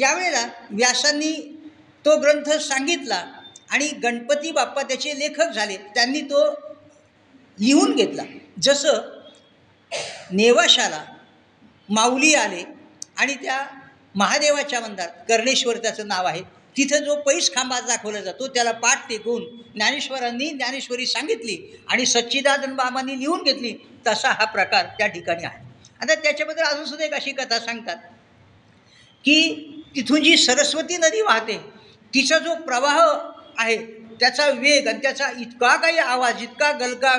यावेळेला 0.00 0.46
व्यासांनी 0.70 1.32
तो 2.04 2.16
ग्रंथ 2.20 2.50
सांगितला 2.60 3.24
आणि 3.70 3.88
गणपती 4.02 4.50
बाप्पा 4.52 4.82
त्याचे 4.82 5.18
लेखक 5.18 5.52
झाले 5.54 5.76
त्यांनी 5.94 6.20
तो 6.20 6.46
लिहून 7.58 7.94
घेतला. 7.94 8.22
जसं 8.62 9.13
नेवाशाला 10.30 11.04
माऊली 11.88 12.34
आले 12.34 12.62
आणि 13.16 13.34
त्या 13.34 13.64
महादेवाच्या 14.14 14.80
मंदिरात 14.80 15.08
कर्णेश्वर 15.28 15.76
त्याचं 15.76 16.08
नाव 16.08 16.26
आहे 16.26 16.42
तिथं 16.76 17.04
जो 17.04 17.14
पैस 17.16 17.54
खांबा 17.54 17.80
दाखवला 17.80 18.20
जातो 18.20 18.46
त्याला 18.46 18.72
पाठ 18.72 19.08
टेकून 19.08 19.44
ज्ञानेश्वरांनी 19.74 20.48
ज्ञानेश्वरी 20.50 21.06
सांगितली 21.06 21.56
आणि 21.88 22.06
सच्चिदानंद 22.06 22.76
बाबांनी 22.76 23.18
लिहून 23.18 23.42
घेतली 23.42 23.74
तसा 24.06 24.28
हा 24.28 24.44
प्रकार 24.44 24.86
त्या 24.98 25.06
ठिकाणी 25.06 25.44
आहे. 25.44 25.58
आता 26.00 26.14
त्याच्याबद्दल 26.14 26.62
अजून 26.62 26.84
सुद्धा 26.84 27.04
एक 27.04 27.14
अशी 27.14 27.30
कथा 27.30 27.58
सांगतात 27.58 27.96
की 29.24 29.36
तिथून 29.96 30.22
जी 30.22 30.36
सरस्वती 30.36 30.96
नदी 30.96 31.20
वाहते 31.22 31.58
तिचा 32.14 32.38
जो 32.38 32.54
प्रवाह 32.54 33.00
आहे 33.58 33.76
त्याचा 34.20 34.48
वेग 34.50 34.88
आणि 34.88 34.98
त्याचा 34.98 35.28
इतका 35.40 35.76
काही 35.76 35.98
आवाज 35.98 36.42
इतका 36.42 36.70
गलका 36.72 37.14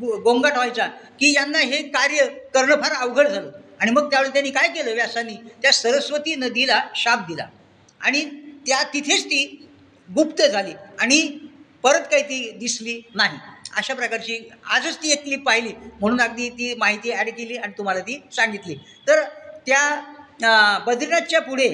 गोंगाट 0.00 0.52
व्हायचा 0.52 0.86
की 1.20 1.32
यांना 1.34 1.58
हे 1.58 1.82
कार्य 1.88 2.26
करणं 2.54 2.80
फार 2.82 2.92
अवघड 2.92 3.28
झालं. 3.28 3.50
आणि 3.80 3.90
मग 3.90 4.10
त्यावेळी 4.10 4.32
त्यांनी 4.32 4.50
काय 4.50 4.68
केलं 4.68 4.94
व्यासांनी? 4.94 5.34
त्या 5.62 5.72
सरस्वती 5.72 6.34
नदीला 6.34 6.80
शाप 6.96 7.26
दिला. 7.28 7.46
आणि 8.00 8.24
त्या 8.66 8.82
तिथेच 8.94 9.24
ती 9.24 9.44
गुप्त 10.08 10.42
झाली 10.42 10.72
आणि 11.00 11.20
परत 11.82 12.00
काही 12.10 12.22
ती 12.22 12.50
दिसली 12.50 13.00
नाही. 13.14 13.38
अशा 13.76 13.94
प्रकारची 13.94 14.38
आजच 14.70 14.96
ती 15.02 15.12
एक 15.12 15.22
क्लिप 15.24 15.42
पाहिली. 15.46 15.72
म्हणून 16.00 16.20
अगदी 16.20 16.48
ती 16.48 16.74
माहिती 16.74 17.12
ॲड 17.12 17.28
केली 17.28 17.56
आणि 17.56 17.72
तुम्हाला 17.78 18.00
ती 18.00 18.20
सांगितली. 18.36 18.74
तर 19.08 19.22
त्या 19.66 20.78
बद्रीनाथच्या 20.86 21.40
पुढे 21.40 21.68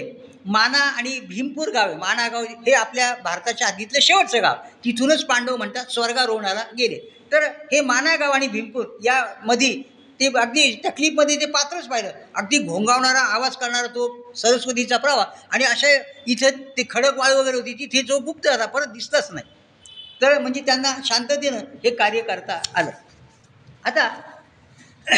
माना 0.46 0.78
आणि 0.78 1.18
भीमपूर 1.20 1.68
गाव 1.68 1.88
आहे. 1.88 1.96
माना 1.96 2.28
गाव 2.28 2.42
हे 2.66 2.72
आपल्या 2.72 3.14
भारताच्या 3.24 3.66
आधीतलं 3.66 4.00
शेवटचं 4.00 4.42
गाव. 4.42 4.54
तिथूनच 4.84 5.24
पांडव 5.24 5.56
म्हणतात 5.56 5.86
स्वर्गारोहणाला 5.86 6.64
गेले. 6.78 6.98
तर 7.32 7.42
हे 7.42 7.80
मानागाव 7.80 8.30
आणि 8.30 8.48
भीमपूर 8.48 8.86
यामध्ये 9.04 9.82
ते 10.20 10.26
अगदी 10.26 10.80
तकलीफमध्ये 10.84 11.36
ते 11.36 11.46
पात्रच 11.46 11.86
पाहिलं. 11.86 12.10
अगदी 12.34 12.58
घोंगावणारा 12.58 13.20
आवाज 13.20 13.56
करणारा 13.56 13.86
तो 13.86 14.32
सरस्वतीचा 14.36 14.96
प्रवाह. 14.96 15.26
आणि 15.50 15.64
अशा 15.64 15.88
इथं 16.26 16.50
ते 16.76 16.82
खडक 16.90 17.18
वाळ 17.18 17.32
वगैरे 17.32 17.56
होती 17.56 17.74
तिथे 17.74 18.02
जो 18.02 18.18
गुप्त 18.18 18.46
होता 18.46 18.66
परत 18.66 18.86
दिसतच 18.86 19.28
नाही. 19.30 19.46
तर 20.22 20.38
म्हणजे 20.38 20.60
त्यांना 20.60 20.94
शांततेनं 21.04 21.58
हे 21.84 21.90
कार्य 21.90 22.20
करता 22.20 22.60
आलं. 22.74 22.90
आता 23.84 24.08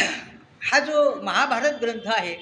हा 0.62 0.78
जो 0.78 1.20
महाभारत 1.22 1.78
ग्रंथ 1.82 2.06
आहे 2.06 2.36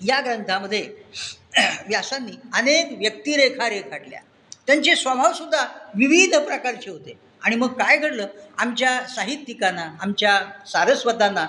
या 0.00 0.20
ग्रंथामध्ये 0.20 0.80
व्यासांनी 1.88 2.32
अनेक 2.54 2.98
व्यक्तिरेखा 2.98 3.68
रेखाटल्या 3.68 4.20
त्यांचे 4.66 4.96
स्वभावसुद्धा 4.96 5.66
विविध 5.94 6.36
प्रकारचे 6.36 6.90
होते. 6.90 7.18
आणि 7.44 7.56
मग 7.56 7.72
काय 7.78 7.96
घडलं? 7.96 8.26
आमच्या 8.58 8.98
साहित्यिकांना 9.08 9.88
आमच्या 10.02 10.38
सारस्वतांना 10.66 11.46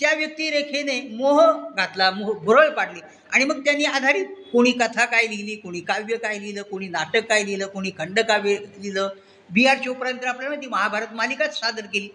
त्या 0.00 0.12
व्यक्तिरेखेने 0.16 1.00
मोह 1.16 1.40
घातला 1.76 2.10
मोह 2.10 2.32
भुरळ 2.44 2.68
पाडली. 2.70 3.00
आणि 3.32 3.44
मग 3.44 3.60
त्यांनी 3.64 3.84
आधारित 3.84 4.26
कोणी 4.52 4.70
कथा 4.80 5.04
काय 5.04 5.26
लिहिली 5.26 5.54
कोणी 5.56 5.80
काव्य 5.80 6.16
काय 6.16 6.38
लिहिलं 6.38 6.62
कोणी 6.62 6.88
नाटक 6.88 7.26
काय 7.28 7.44
लिहिलं 7.44 7.66
कोणी 7.66 7.90
खंडकाव्य 7.98 8.54
लिहिलं. 8.54 9.08
बी 9.50 9.66
आर 9.66 9.78
चोप्रांनी 9.84 10.22
तर 10.22 10.28
आपल्याला 10.28 10.56
ती 10.56 10.66
महाभारत 10.66 11.14
मालिकाच 11.14 11.58
सादर 11.60 11.86
केली. 11.92 12.08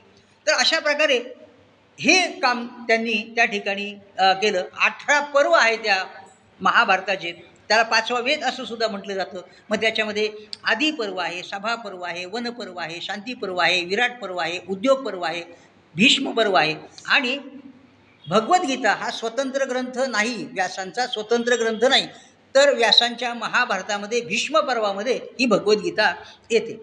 तर 0.47 0.53
अशा 0.53 0.79
प्रकारे 0.79 1.17
हे 1.97 2.21
काम 2.41 2.65
त्यांनी 2.87 3.13
त्या 3.35 3.45
ठिकाणी 3.45 3.91
केलं. 4.19 4.63
अठरा 4.81 5.19
पर्व 5.33 5.51
आहे 5.51 5.75
त्या 5.77 6.03
महाभारताचे. 6.59 7.31
त्याला 7.69 7.83
पाचवा 7.83 8.19
वेद 8.19 8.43
असं 8.43 8.65
सुद्धा 8.65 8.87
म्हटलं 8.87 9.13
जातं. 9.13 9.41
मग 9.69 9.81
त्याच्यामध्ये 9.81 10.29
आदी 10.63 10.91
पर्व 10.91 11.17
आहे 11.17 11.41
सभा 11.43 11.75
पर्व 11.75 12.01
आहे 12.01 12.25
वनपर्व 12.25 12.77
आहे 12.77 12.99
शांती 13.01 13.33
पर्व 13.33 13.57
आहे 13.57 13.83
विराट 13.85 14.19
पर्व 14.21 14.37
आहे 14.37 14.59
उद्योग 14.69 15.05
पर्व 15.05 15.21
आहे 15.21 15.43
भीष्म 15.95 16.31
पर्व 16.31 16.53
आहे. 16.53 16.75
आणि 17.07 17.37
भगवद्गीता 18.27 18.93
हा 18.93 19.09
स्वतंत्र 19.11 19.65
ग्रंथ 19.65 19.99
नाही 20.07 20.45
व्यासांचा 20.45 21.07
स्वतंत्र 21.07 21.55
ग्रंथ 21.55 21.85
नाही. 21.85 22.07
तर 22.55 22.73
व्यासांच्या 22.73 23.33
महाभारतामध्ये 23.33 24.21
भीष्म 24.21 24.59
पर्वामध्ये 24.59 25.13
ही 25.39 25.45
भगवद्गीता 25.45 26.13
येते. 26.51 26.77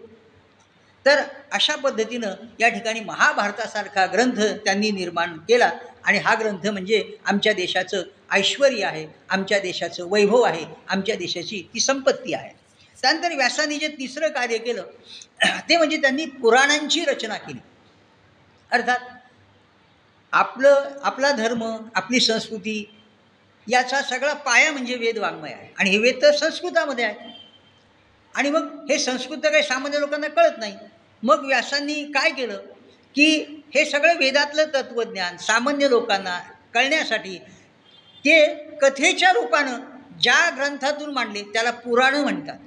तर 1.06 1.22
अशा 1.52 1.76
पद्धतीनं 1.76 2.34
या 2.60 2.68
ठिकाणी 2.68 3.00
महाभारतासारखा 3.00 4.06
ग्रंथ 4.06 4.40
त्यांनी 4.64 4.90
निर्माण 4.90 5.36
केला. 5.38 5.70
आणि 6.06 6.18
हा 6.18 6.34
ग्रंथ 6.34 6.66
म्हणजे 6.66 7.02
आमच्या 7.26 7.52
देशाचं 7.52 8.02
ऐश्वर 8.32 8.72
आहे 8.84 9.06
आमच्या 9.30 9.58
देशाचं 9.58 10.08
वैभव 10.10 10.42
आहे 10.42 10.64
आमच्या 10.88 11.16
देशाची 11.16 11.60
ती 11.74 11.80
संपत्ती 11.80 12.34
आहे. 12.34 12.50
त्यानंतर 13.02 13.34
व्यासांनी 13.36 13.76
जे 13.78 13.88
तिसरं 13.88 14.28
कार्य 14.28 14.58
केलं 14.58 14.84
ते 15.68 15.76
म्हणजे 15.76 15.96
त्यांनी 15.96 16.24
पुराणांची 16.24 17.04
रचना 17.04 17.36
केली. 17.36 17.58
अर्थात 18.70 18.98
आपलं 20.32 20.98
आपला 21.02 21.30
धर्म 21.32 21.64
आपली 21.94 22.20
संस्कृती 22.20 22.84
याचा 23.66 24.00
सगळा 24.02 24.32
पाया 24.34 24.72
म्हणजे 24.72 24.94
वेद 24.96 25.18
वाङ्मय 25.18 25.52
आहे. 25.52 25.68
आणि 25.78 25.90
हे 25.90 25.98
वेद 25.98 26.22
तर 26.22 26.32
संस्कृतामध्ये 26.36 27.04
आहे 27.04 27.34
आणि 28.34 28.50
मग 28.50 28.90
हे 28.90 28.98
संस्कृत 28.98 29.38
काही 29.42 29.62
सामान्य 29.62 30.00
लोकांना 30.00 30.28
कळत 30.28 30.58
नाही. 30.58 30.74
मग 31.22 31.44
व्यासांनी 31.46 32.02
काय 32.14 32.30
केलं 32.30 32.58
की 33.14 33.55
हे 33.74 33.84
सगळं 33.84 34.16
वेदातलं 34.16 34.64
तत्त्वज्ञान 34.64 35.36
सामान्य 35.36 35.88
लोकांना 35.88 36.40
कळण्यासाठी 36.74 37.38
ते 38.24 38.54
कथेच्या 38.54 39.32
रूपानं 39.32 39.80
ज्या 40.20 40.50
ग्रंथातून 40.56 41.12
मांडले 41.12 41.42
त्याला 41.42 41.70
पुराणं 41.70 42.22
म्हणतात. 42.22 42.58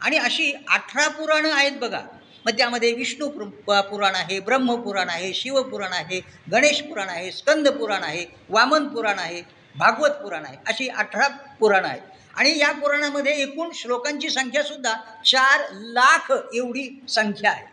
आणि 0.00 0.16
अशी 0.16 0.52
अठरा 0.68 1.08
पुराणं 1.08 1.52
आहेत 1.52 1.72
बघा. 1.72 2.00
मग 2.44 2.52
त्यामध्ये 2.52 2.92
विष्णू 2.92 3.28
प- 3.28 3.72
पुराण 3.72 4.14
आहे 4.14 4.40
ब्रह्मपुराण 4.40 5.08
आहे 5.08 5.34
शिवपुराण 5.34 5.92
आहे 5.92 6.20
गणेश 6.52 6.82
पुराण 6.82 7.08
आहे 7.08 7.32
स्कंद 7.32 7.68
पुराण 7.68 8.02
आहे 8.02 8.26
वामन 8.48 8.88
पुराण 8.88 9.18
आहे 9.18 9.42
भागवत 9.76 10.10
पुराण 10.10 10.44
आहे 10.44 10.56
अशी 10.66 10.88
अठरा 10.88 11.28
पुराणं 11.28 11.88
आहेत. 11.88 12.02
आणि 12.34 12.58
या 12.58 12.72
पुराणामध्ये 12.72 13.32
एकूण 13.32 13.70
श्लोकांची 13.74 14.30
संख्यासुद्धा 14.30 14.94
चार 15.26 15.60
लाख 15.72 16.32
एवढी 16.54 17.04
संख्या 17.08 17.50
आहे. 17.50 17.66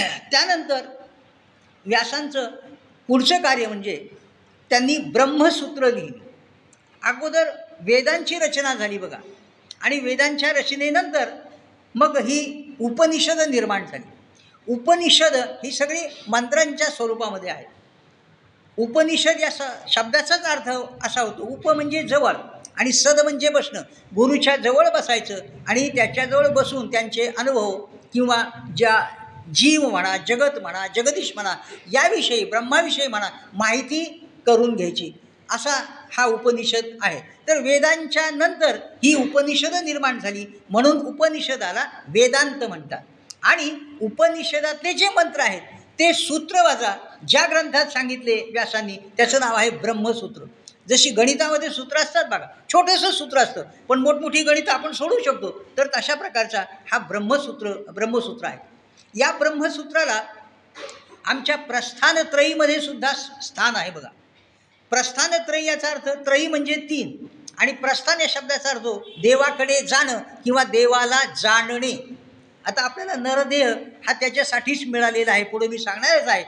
त्यानंतर 0.30 0.80
व्यासांचं 1.86 2.50
पुढचं 3.08 3.42
कार्य 3.42 3.66
म्हणजे 3.66 4.08
त्यांनी 4.70 4.96
ब्रह्मसूत्र 4.98 5.90
लिहिली. 5.90 6.18
अगोदर 7.02 7.50
वेदांची 7.80 8.38
रचना 8.38 8.74
झाली 8.74 8.98
बघा. 8.98 9.16
आणि 9.80 9.98
वेदांच्या 10.00 10.52
रचनेनंतर 10.52 11.28
मग 11.94 12.16
ही 12.16 12.72
उपनिषद 12.80 13.40
निर्माण 13.40 13.86
झाली. 13.86 14.10
उपनिषद 14.68 15.34
ही 15.34 15.70
सगळी 15.70 16.00
मंत्रांच्या 16.28 16.86
स्वरूपामध्ये 16.86 17.50
आहे. 17.50 17.64
उपनिषद 18.76 19.40
या 19.40 19.50
स 19.50 19.60
शब्दाचाच 19.88 20.42
अर्थ 20.42 20.68
असा 21.06 21.20
होतो. 21.20 21.42
उप 21.42 21.68
म्हणजे 21.70 22.02
जवळ 22.02 22.34
आणि 22.76 22.92
सद 22.92 23.20
म्हणजे 23.20 23.48
बसणं. 23.48 23.82
गुरुच्या 24.14 24.56
जवळ 24.56 24.88
बसायचं 24.94 25.38
आणि 25.68 25.88
त्याच्याजवळ 25.88 26.48
बसून 26.48 26.90
त्यांचे 26.90 27.26
अनुभव 27.38 27.78
किंवा 28.12 28.44
ज्या 28.76 28.94
जीव 29.54 29.88
म्हणा 29.88 30.16
जगत 30.16 30.58
म्हणा 30.62 30.86
जगदीश 30.96 31.32
म्हणा 31.34 31.54
याविषयी 31.92 32.44
ब्रह्माविषयी 32.44 33.06
म्हणा 33.06 33.28
माहिती 33.52 34.28
करून 34.46 34.76
घ्यायची. 34.76 35.12
असा 35.50 35.84
हा 36.12 36.24
उपनिषद 36.24 36.98
आहे. 37.02 37.20
तर 37.48 37.60
वेदांच्या 37.60 38.30
नंतर 38.30 38.76
ही 38.76 39.14
उपनिषदं 39.14 39.84
निर्माण 39.84 40.18
झाली. 40.18 40.46
म्हणून 40.70 40.96
उपनिषदाला 40.98 41.84
वेदांत 42.08 42.64
म्हणतात. 42.64 42.98
आणि 43.42 43.70
उपनिषदातले 44.00 44.92
जे 44.92 45.08
मंत्र 45.08 45.40
आहेत 45.40 45.60
ते 45.98 46.12
सूत्र 46.12 46.62
वाजा. 46.62 46.96
ज्या 47.28 47.46
ग्रंथात 47.50 47.86
सांगितले 47.86 48.50
व्यासांनी 48.52 48.96
त्याचं 49.16 49.40
नाव 49.40 49.54
आहे 49.54 49.70
ब्रह्मसूत्र. 49.70 50.44
जशी 50.88 51.10
गणितामध्ये 51.10 51.70
सूत्र 51.70 51.96
असतात 51.96 52.24
बघा 52.24 52.46
छोटंसं 52.72 53.10
सूत्र 53.10 53.38
असतं. 53.38 53.62
पण 53.88 53.98
मोठमोठी 53.98 54.42
गणितं 54.42 54.72
आपण 54.72 54.92
सोडू 54.92 55.14
शकतो. 55.24 55.64
तर 55.78 55.86
तशा 55.86 56.14
प्रकारचा 56.14 56.64
हा 56.92 56.98
ब्रह्मसूत्र 56.98 57.72
ब्रह्मसूत्र 57.92 58.46
आहे. 58.46 58.69
या 59.14 59.30
ब्रह्मसूत्राला 59.32 60.22
आमच्या 61.24 61.56
प्रस्थानत्रयीमध्ये 61.56 62.80
सुद्धा 62.80 63.12
स्थान 63.42 63.76
आहे 63.76 63.90
बघा. 63.90 64.08
प्रस्थानत्रयी 64.90 65.64
याचा 65.64 65.88
अर्थ 65.88 66.08
त्रयी 66.08 66.46
म्हणजे 66.46 66.74
तीन 66.74 67.26
आणि 67.58 67.72
प्रस्थान 67.72 68.20
या 68.20 68.26
शब्दाचा 68.28 68.70
अर्थ 68.70 68.86
देवाकडे 69.22 69.80
जाणं 69.86 70.18
किंवा 70.44 70.64
देवाला 70.64 71.20
जाणणे. 71.42 72.16
आता 72.66 72.82
आपल्याला 72.82 73.14
नरदेह 73.14 73.68
हा 74.06 74.12
त्याच्यासाठीच 74.12 74.82
मिळालेला 74.86 75.32
आहे. 75.32 75.44
पुढे 75.44 75.68
मी 75.68 75.78
सांगणारच 75.78 76.28
आहे. 76.28 76.44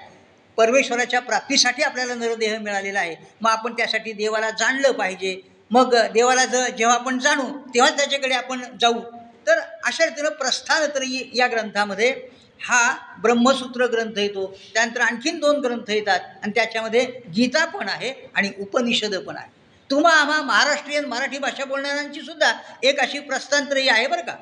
परमेश्वराच्या 0.57 1.21
प्राप्तीसाठी 1.21 1.83
आपल्याला 1.83 2.15
नरदेह 2.15 2.59
मिळालेला 2.59 2.99
आहे. 2.99 3.17
मग 3.41 3.51
आपण 3.51 3.73
त्यासाठी 3.73 4.13
देवाला 4.13 4.51
जाणलं 4.51 4.93
पाहिजे. 4.93 5.41
मग 5.71 5.95
देवाला 6.13 6.45
ज 6.45 6.57
जेव्हा 6.79 6.97
आपण 6.97 7.19
जाणू 7.19 7.59
तेव्हा 7.75 7.91
त्याच्याकडे 7.91 8.35
आपण 8.35 8.63
जाऊ. 8.81 9.01
तर 9.47 9.61
अशा 9.85 10.05
रीतीनं 10.05 10.29
प्रस्थानत्रयी 10.29 11.31
या 11.35 11.47
ग्रंथामध्ये 11.47 12.13
हा 12.63 12.97
ब्रह्मसूत्र 13.23 13.87
ग्रंथ 13.87 14.19
येतो 14.19 14.47
त्यानंतर 14.75 15.01
आणखीन 15.01 15.39
दोन 15.39 15.61
ग्रंथ 15.61 15.91
येतात 15.91 16.21
आणि 16.43 16.53
त्याच्यामध्ये 16.55 17.05
गीता 17.37 17.65
पण 17.65 17.89
आहे 17.89 18.13
आणि 18.35 18.51
उपनिषद 18.59 19.15
पण 19.15 19.37
आहे. 19.37 19.51
तुम्हा 19.91 20.13
आम्हा 20.13 20.43
महाराष्ट्रीयन 20.43 21.05
मराठी 21.05 21.39
भाषा 21.39 21.65
बोलणाऱ्यांची 21.65 22.21
सुद्धा 22.21 22.53
एक 22.83 23.01
अशी 23.01 23.19
प्रस्थानत्रयी 23.19 23.89
आहे 23.89 24.07
बरं 24.07 24.23
का. 24.23 24.35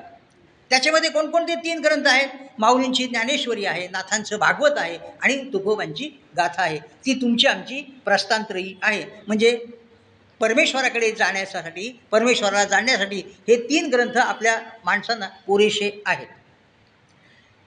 त्याच्यामध्ये 0.69 1.09
कोणकोणते 1.09 1.55
तीन 1.55 1.79
ग्रंथ 1.79 2.07
आहेत? 2.07 2.29
माऊलींची 2.59 3.05
ज्ञानेश्वरी 3.07 3.65
आहे 3.65 3.87
नाथांचं 3.87 4.39
भागवत 4.39 4.77
आहे 4.77 4.97
आणि 5.21 5.37
तुकोबांची 5.53 6.09
गाथा 6.37 6.61
आहे. 6.61 6.77
ती 6.77 7.13
तुमची 7.13 7.47
आमची 7.47 7.81
प्रस्थानत्रयी 8.05 8.75
आहे. 8.81 9.03
म्हणजे 9.27 9.65
परमेश्वराकडे 10.39 11.11
जाण्यासाठी 11.11 11.99
परमेश्वराला 12.11 12.65
जाणण्यासाठी 12.65 13.17
हे 13.47 13.55
तीन 13.55 13.89
ग्रंथ 13.89 14.17
आपल्या 14.17 14.59
माणसांना 14.85 15.27
पुरेसे 15.47 16.01
आहेत. 16.05 16.27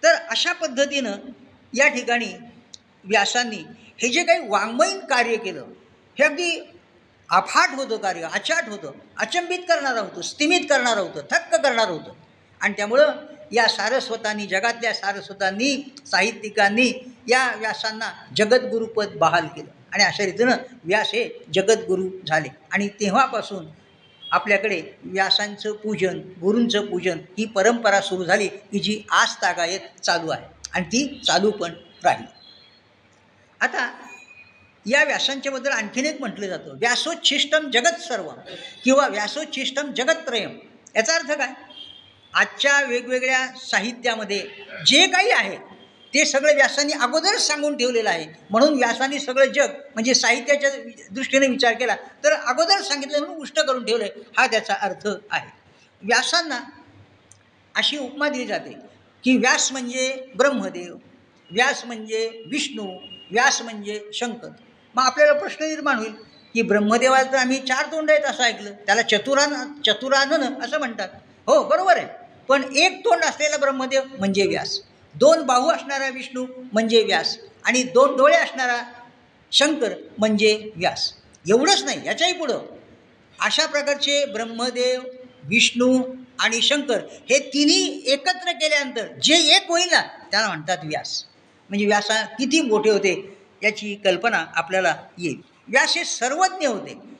तर 0.04 0.14
अशा 0.14 0.52
पद्धतीनं 0.52 1.12
या 1.74 1.88
ठिकाणी 1.88 2.32
व्यासांनी 3.04 3.64
हे 4.02 4.08
जे 4.08 4.24
काही 4.24 4.48
वाङ्मयीन 4.48 4.98
कार्य 4.98 5.36
केलं 5.36 5.64
हे 6.18 6.24
अगदी 6.24 6.70
अफाट 7.30 7.74
होतं 7.74 7.96
कार्य 7.96 8.28
अचाट 8.32 8.68
होतं 8.68 8.92
अचंबित 9.18 9.58
करणारं 9.58 10.00
होतं 10.00 10.22
स्तिमित 10.22 10.60
करणारं 10.60 11.00
होतं 11.00 11.20
थक्क 11.20 11.54
करणारं 11.54 11.90
होतं. 11.90 12.12
आणि 12.60 12.74
त्यामुळं 12.76 13.12
या 13.52 13.66
सारस्वतांनी 13.68 14.46
जगातल्या 14.46 14.94
सारस्वतांनी 14.94 15.94
साहित्यिकांनी 16.06 17.14
या 17.28 17.54
व्यासांना 17.56 18.12
जगद्गुरुपद 18.36 19.06
बहाल 19.08 19.46
केलं. 19.46 19.70
आणि 19.92 20.04
अशा 20.04 20.24
रीतीनं 20.24 20.56
व्यास 20.84 21.08
हे 21.08 21.44
जगद्गुरू 21.54 22.08
झाले. 22.26 22.48
आणि 22.72 22.88
तेव्हापासून 22.88 23.66
आपल्याकडे 24.34 24.80
व्यासांचं 25.04 25.72
पूजन 25.72 26.18
गुरूंचं 26.40 26.86
पूजन 26.86 27.18
ही 27.38 27.44
परंपरा 27.44 28.00
सुरू 28.00 28.24
झाली 28.24 28.46
की 28.48 28.78
जी 28.78 29.02
आज 29.10 29.34
तागायत 29.42 30.00
चालू 30.02 30.30
आहे. 30.30 30.46
आणि 30.72 30.84
ती 30.84 31.20
चालू 31.26 31.50
पण 31.50 31.72
राहील. 32.04 32.24
आता 33.60 33.90
या 34.86 35.04
व्यासांच्याबद्दल 35.04 35.70
आणखीन 35.70 36.06
एक 36.06 36.20
म्हटलं 36.20 36.46
जातं. 36.46 36.76
व्यासोच्छिष्टम 36.78 37.70
जगत 37.70 38.00
सर्व 38.00 38.30
किंवा 38.84 39.06
व्यासोच्छिष्टम 39.08 39.92
जगत्त्रयम 39.92 40.58
याचा 40.96 41.14
अर्थ 41.14 41.32
काय? 41.32 41.52
आजच्या 42.32 42.80
वेगवेगळ्या 42.82 43.46
साहित्यामध्ये 43.56 44.42
जे 44.86 45.06
काही 45.06 45.30
आहे 45.30 45.56
ते 46.14 46.24
सगळं 46.24 46.54
व्यासांनी 46.54 46.92
अगोदरच 46.92 47.46
सांगून 47.46 47.76
ठेवलेलं 47.76 48.08
आहे. 48.10 48.26
म्हणून 48.50 48.74
व्यासाने 48.74 49.18
सगळं 49.18 49.52
जग 49.52 49.70
म्हणजे 49.94 50.14
साहित्याच्या 50.14 50.70
दृष्टीने 51.10 51.46
विचार 51.46 51.72
केला 51.72 51.94
तर 52.24 52.32
अगोदर 52.32 52.82
सांगितलं 52.82 53.18
म्हणून 53.18 53.36
उष्ट 53.36 53.58
करून 53.60 53.84
ठेवलं 53.84 54.04
आहे 54.04 54.22
हा 54.36 54.46
त्याचा 54.46 54.74
अर्थ 54.74 55.08
आहे. 55.30 55.48
व्यासांना 56.02 56.60
अशी 57.74 57.98
उपमा 57.98 58.28
दिली 58.28 58.46
जाते 58.46 58.76
की 59.24 59.36
व्यास 59.36 59.70
म्हणजे 59.72 60.32
ब्रह्मदेव 60.36 60.94
व्यास 61.50 61.84
म्हणजे 61.84 62.28
विष्णू 62.50 62.86
व्यास 63.30 63.60
म्हणजे 63.62 64.00
शंकर. 64.14 64.48
मग 64.94 65.02
आपल्याला 65.02 65.32
प्रश्न 65.32 65.64
निर्माण 65.64 65.98
होईल 65.98 66.12
की 66.54 66.62
ब्रह्मदेवाचं 66.62 67.36
आम्ही 67.36 67.58
चार 67.58 67.86
तोंड 67.92 68.10
आहेत 68.10 68.24
असं 68.24 68.44
ऐकलं 68.44 68.72
त्याला 68.86 69.02
चतुरान 69.02 69.54
चतुरानन 69.86 70.62
असं 70.62 70.78
म्हणतात. 70.78 71.08
हो 71.46 71.62
बरोबर 71.62 71.96
आहे. 71.96 72.06
पण 72.48 72.62
एक 72.76 73.04
तोंड 73.04 73.24
असलेला 73.24 73.56
ब्रह्मदेव 73.56 74.02
म्हणजे 74.18 74.46
व्यास. 74.46 74.80
दोन 75.14 75.42
बाहू 75.42 75.70
असणारा 75.70 76.08
विष्णू 76.08 76.46
म्हणजे 76.72 77.02
व्यास 77.02 77.38
आणि 77.64 77.82
दोन 77.82 78.16
डोळे 78.16 78.36
असणारा 78.36 78.82
शंकर 79.52 79.92
म्हणजे 80.18 80.70
व्यास. 80.76 81.12
एवढंच 81.48 81.82
नाही 81.84 82.06
याच्याही 82.06 82.32
पुढं. 82.32 82.60
अशा 83.40 83.66
प्रकारचे 83.66 84.24
ब्रह्मदेव 84.26 85.02
विष्णू 85.44 86.02
आणि 86.38 86.60
शंकर 86.60 87.00
हे 87.30 87.38
तिन्ही 87.38 88.02
एकत्र 88.06 88.52
केल्यानंतर 88.52 89.06
जे 89.22 89.34
एक 89.56 89.68
होईल 89.68 89.88
ना 89.92 90.00
त्याला 90.30 90.48
म्हणतात 90.48 90.78
व्यास. 90.84 91.24
म्हणजे 91.68 91.86
व्यासा 91.86 92.24
किती 92.24 92.60
मोठे 92.60 92.90
होते 92.90 93.38
याची 93.62 93.94
कल्पना 93.94 94.44
आपल्याला 94.54 94.96
येईल. 95.18 95.40
व्यास 95.68 95.96
हे 95.96 96.04
सर्वज्ञ 96.04 96.66
होते. 96.66 97.13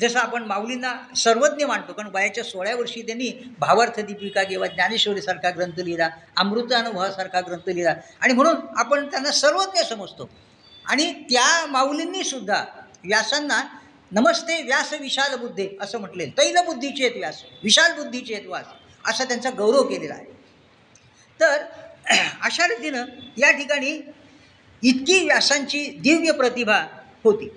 जसं 0.00 0.18
आपण 0.18 0.42
माऊलींना 0.42 1.14
सर्वज्ञ 1.16 1.64
मानतो 1.64 1.92
कारण 1.92 2.10
वयाच्या 2.14 2.44
सोळ्या 2.44 2.76
वर्षी 2.76 3.02
त्यांनी 3.02 3.54
भावार्थ 3.58 4.00
दीपिका 4.00 4.42
किंवा 4.42 4.66
ज्ञानेश्वरीसारखा 4.66 5.50
ग्रंथ 5.50 5.80
लिहिला 5.80 6.08
अमृत 6.36 6.72
अनुभवासारखा 6.72 7.40
ग्रंथ 7.40 7.68
लिहिला. 7.68 7.94
आणि 8.20 8.34
म्हणून 8.34 8.56
आपण 8.76 9.10
त्यांना 9.10 9.30
सर्वज्ञ 9.30 9.82
समजतो. 9.82 10.30
आणि 10.86 11.12
त्या 11.12 11.66
माऊलींनी 11.66 12.24
सुद्धा 12.24 12.64
व्यासांना 13.04 13.62
नमस्ते 14.12 14.62
व्यास 14.62 14.92
विशाल 14.92 15.36
बुद्धे 15.36 15.68
असं 15.80 15.98
म्हटले. 15.98 16.26
तैलबुद्धीचे 16.26 17.04
आहेत 17.04 17.16
व्यास 17.16 17.42
विशाल 17.62 17.92
बुद्धीचे 17.92 18.34
आहेत 18.34 18.46
व्यास 18.46 18.64
असा 19.08 19.24
त्यांचा 19.24 19.50
गौरव 19.50 19.82
केलेला 19.82 20.14
आहे. 20.14 20.24
तर 21.40 21.62
अशा 22.42 22.66
रीतीनं 22.66 23.04
या 23.38 23.50
ठिकाणी 23.50 24.00
इतकी 24.82 25.24
व्यासांची 25.24 25.86
दिव्य 25.86 26.32
प्रतिभा 26.32 26.86
होती. 27.24 27.48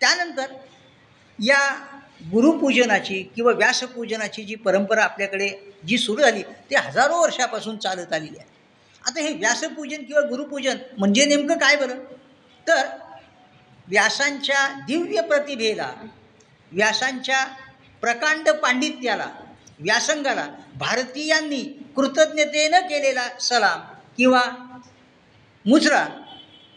त्यानंतर 0.00 0.52
या 1.38 1.88
गुरुपूजनाची 2.32 3.22
किंवा 3.36 3.52
व्यासपूजनाची 3.52 4.42
जी 4.44 4.54
परंपरा 4.54 5.04
आपल्याकडे 5.04 5.48
जी 5.86 5.98
सुरू 5.98 6.22
झाली 6.22 6.42
ती 6.42 6.74
हजारो 6.74 7.20
वर्षापासून 7.22 7.76
चालत 7.76 8.12
आलेली 8.12 8.38
आहे. 8.38 8.48
आता 9.06 9.20
हे 9.20 9.32
व्यासपूजन 9.32 10.02
किंवा 10.02 10.22
गुरुपूजन 10.22 10.76
म्हणजे 10.98 11.24
नेमकं 11.24 11.58
काय 11.58 11.76
बरं? 11.76 11.98
तर 12.66 12.86
व्यासांच्या 13.88 14.66
दिव्य 14.86 15.20
प्रतिभेला 15.20 15.92
व्यासांच्या 16.72 17.44
प्रकांड 18.00 18.48
पांडित्याला 18.48 19.28
व्यासंगाला 19.80 20.46
भारतीयांनी 20.78 21.62
कृतज्ञतेनं 21.96 22.80
केलेला 22.80 23.28
सलाम 23.40 23.80
किंवा 24.16 24.42
मुजरा 25.66 26.06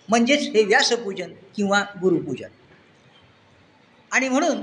म्हणजेच 0.10 0.39
हे 0.39 0.63
व्यासपूजन 0.63 1.32
किंवा 1.56 1.84
गुरुपूजन. 2.02 2.48
आणि 4.12 4.30
म्हणून 4.30 4.62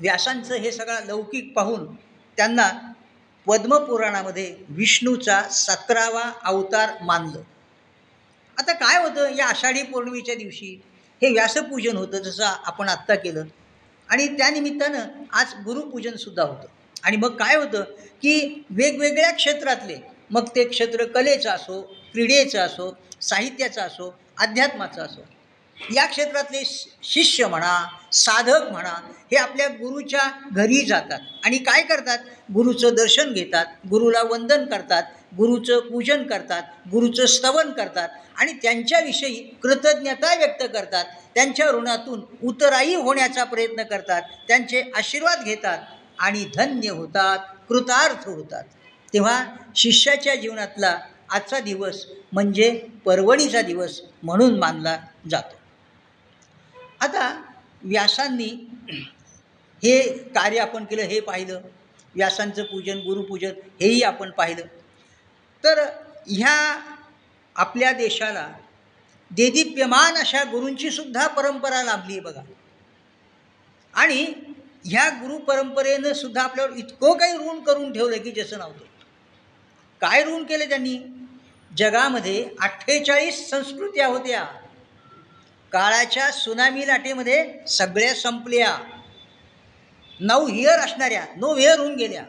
व्यासांचं 0.00 0.54
हे 0.54 0.72
सगळं 0.72 1.06
लौकिक 1.06 1.52
पाहून 1.52 1.94
त्यांना 2.36 2.92
पद्मपुराणामध्ये 3.46 4.56
विष्णूचा 4.68 5.42
सतरावा 5.42 6.32
अवतार 6.44 6.90
मानलं. 7.02 7.40
आता 8.58 8.72
काय 8.72 9.02
होतं 9.02 9.34
या 9.36 9.46
आषाढी 9.46 9.82
पौर्णिमेच्या 9.82 10.34
दिवशी? 10.34 10.80
हे 11.22 11.30
व्यासपूजन 11.30 11.96
होतं 11.96 12.18
जसं 12.18 12.44
आपण 12.44 12.88
आत्ता 12.88 13.14
केलं. 13.14 13.44
आणि 14.08 14.26
त्यानिमित्तानं 14.28 15.06
आज 15.32 15.54
गुरुपूजनसुद्धा 15.64 16.42
होतं. 16.42 16.66
आणि 17.02 17.16
मग 17.16 17.36
काय 17.36 17.56
होतं 17.56 17.82
की 18.22 18.64
वेगवेगळ्या 18.70 19.30
क्षेत्रातले 19.30 19.96
मग 20.30 20.48
ते 20.48 20.64
क्षेत्र 20.64 21.04
कलेचं 21.04 21.50
असो 21.50 21.80
क्रीडेचं 22.12 22.58
असो 22.58 22.96
साहित्याचं 23.22 23.80
असो 23.80 24.18
अध्यात्माचं 24.38 25.02
असो 25.02 25.20
या 25.94 26.06
क्षेत्रातले 26.06 26.62
शि- 26.64 27.04
शिष्य 27.04 27.46
म्हणा 27.46 27.88
साधक 28.12 28.70
म्हणा 28.70 28.94
हे 29.30 29.36
आपल्या 29.36 29.66
गुरुच्या 29.66 30.30
घरी 30.52 30.84
जातात. 30.86 31.18
आणि 31.44 31.58
काय 31.58 31.82
करतात? 31.82 32.18
गुरुचं 32.54 32.94
दर्शन 32.94 33.32
घेतात 33.32 33.66
गुरुला 33.90 34.22
वंदन 34.22 34.66
करतात 34.66 35.02
गुरुचं 35.36 35.80
पूजन 35.80 36.22
करतात 36.22 36.62
गुरुचं 36.92 37.26
स्तवन 37.26 37.70
करतात 37.70 38.08
आणि 38.36 38.52
त्यांच्याविषयी 38.52 39.34
कृतज्ञता 39.62 40.34
व्यक्त 40.34 40.62
करतात. 40.62 41.04
त्यांच्या 41.34 41.70
ऋणातून 41.70 42.20
उतराई 42.42 42.94
होण्याचा 42.94 43.44
प्रयत्न 43.44 43.82
करतात 43.82 44.22
त्यांचे 44.48 44.82
आशीर्वाद 44.96 45.44
घेतात 45.44 45.78
आणि 46.18 46.44
धन्य 46.54 46.90
होतात 46.90 47.38
कृतार्थ 47.68 48.28
होतात. 48.28 48.64
तेव्हा 49.12 49.44
शिष्याच्या 49.76 50.34
जीवनातला 50.34 50.98
आजचा 51.30 51.58
दिवस 51.58 52.06
म्हणजे 52.32 52.86
पर्वणीचा 53.04 53.62
दिवस 53.62 54.00
म्हणून 54.22 54.58
मानला 54.58 54.98
जातो. 55.30 55.65
आता 57.00 57.42
व्यासांनी 57.82 58.70
हे 59.82 60.18
कार्य 60.18 60.58
आपण 60.58 60.84
केलं 60.84 61.02
हे 61.02 61.20
पाहिलं. 61.20 61.60
व्यासांचं 62.14 62.62
पूजन 62.62 62.98
गुरुपूजन 62.98 63.52
हेही 63.80 64.02
आपण 64.02 64.30
पाहिलं. 64.30 64.62
तर 65.64 65.78
ह्या 66.26 66.82
आपल्या 67.56 67.92
देशाला 67.92 68.48
देदीप्यमान 69.30 70.14
अशा 70.14 70.44
गुरूंची 70.44 70.90
सुद्धा 70.90 71.26
परंपरा 71.26 71.82
लाभली 71.82 72.12
आहे 72.12 72.20
बघा. 72.20 72.42
आणि 73.94 74.32
ह्या 74.84 75.08
गुरुपरंपरेनं 75.08 76.12
सुद्धा 76.12 76.42
आपल्यावर 76.42 76.70
इतकं 76.76 77.16
काही 77.16 77.34
ऋण 77.34 77.60
करून 77.60 77.92
ठेवलं 77.92 78.16
की 78.16 78.30
जसं 78.30 78.58
नव्हतं 78.58 78.84
काय 80.00 80.24
ऋण 80.24 80.44
केलं 80.44 80.68
त्यांनी? 80.68 80.98
जगामध्ये 81.78 82.50
अठ्ठेचाळीस 82.60 83.50
संस्कृत्या 83.50 84.06
होत्या. 84.06 84.46
काळाच्या 85.72 86.30
सुनामी 86.30 86.86
लाटेमध्ये 86.86 87.66
सगळ्या 87.68 88.14
संपल्या. 88.14 88.78
नऊ 90.20 90.46
हिअर 90.46 90.78
असणाऱ्या 90.78 91.24
नो 91.36 91.54
हिअर 91.54 91.78
होऊन 91.78 91.96
गेल्या. 91.96 92.22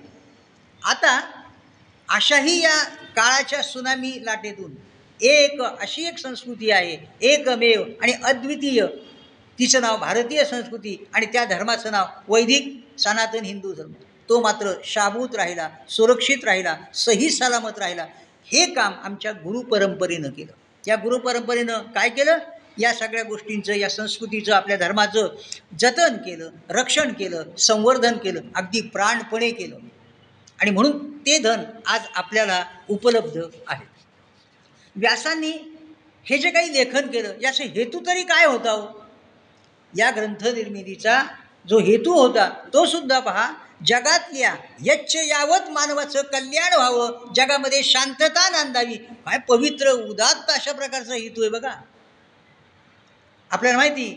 आता 0.84 1.20
अशाही 2.10 2.64
या 2.64 2.84
काळाच्या 3.16 3.62
सुनामी 3.62 4.20
लाटेतून 4.24 4.72
एक 5.22 5.62
अशी 5.62 6.08
एक 6.08 6.18
संस्कृती 6.18 6.72
आहे 6.72 7.28
एकमेव 7.28 7.84
आणि 8.02 8.14
अद्वितीय. 8.24 8.86
तिचं 9.60 9.82
नाव 9.82 9.98
भारतीय 9.98 10.44
संस्कृती 10.46 11.08
आणि 11.14 11.26
त्या 11.26 11.46
धर्माचं 11.46 11.92
नाव 11.92 12.06
वैदिक 12.28 12.88
सनातन 13.00 13.44
हिंदू 13.44 13.74
धर्म. 13.74 13.92
तो 14.30 14.42
मात्र 14.42 14.74
शाबूत 14.84 15.36
राहिला 15.36 15.70
सुरक्षित 15.90 16.38
राहिला 16.44 16.78
सही 16.94 17.30
सलामत 17.30 17.80
राहिला. 17.80 18.06
हे 18.46 18.74
काम 18.74 18.94
आमच्या 19.04 19.32
गुरुपरंपरेनं 19.32 20.30
केलं. 20.30 20.52
या 20.88 20.96
गुरुपरंपरेनं 20.96 21.78
काय 21.78 22.10
केलं? 22.10 22.38
या 22.80 22.94
सगळ्या 22.94 23.24
गोष्टींचं 23.24 23.74
या 23.74 23.90
संस्कृतीचं 23.90 24.54
आपल्या 24.54 24.78
धर्माचं 24.78 25.28
जतन 25.80 26.18
केलं 26.18 26.50
रक्षण 26.70 27.14
केलं 27.14 27.56
संवर्धन 27.58 28.18
केलं 28.18 28.42
अगदी 28.56 28.82
प्राणपणे 28.82 29.50
केलं. 29.52 29.78
आणि 30.60 30.72
म्हणून 30.72 31.18
ते 31.18 31.38
धन 31.38 31.64
आज 31.86 32.02
आपल्याला 32.16 32.64
उपलब्ध 32.90 33.40
आहे. 33.68 33.86
व्यासांनी 34.96 35.52
हे 36.26 36.38
जे 36.38 36.50
काही 36.52 36.74
लेखन 36.74 37.08
केलं 37.08 37.34
याचा 37.42 37.64
हेतू 37.76 38.00
तरी 38.08 38.24
काय 38.24 38.46
होता 38.46 38.72
हो? 38.72 38.88
या 39.94 40.10
ग्रंथनिर्मितीचा 40.12 41.22
जो 41.68 41.80
हेतू 41.80 42.14
होता 42.14 42.50
तो 42.74 42.86
सुद्धा 42.86 43.20
पहा 43.20 43.48
जगातल्या 43.86 44.54
यच्च 44.84 45.16
यावत 45.16 45.70
मानवाचं 45.72 46.22
कल्याण 46.22 46.74
व्हावं 46.74 47.34
जगामध्ये 47.36 47.84
शांतता 47.84 48.48
नांदावी 48.50 48.96
काय 48.96 49.38
पवित्र 49.48 49.92
उदात्त 49.92 50.52
अशा 50.52 50.72
प्रकारचा 50.72 51.14
हेतू 51.14 51.42
आहे 51.42 51.50
बघा. 51.50 51.74
आपल्याला 53.52 53.78
माहिती 53.78 54.10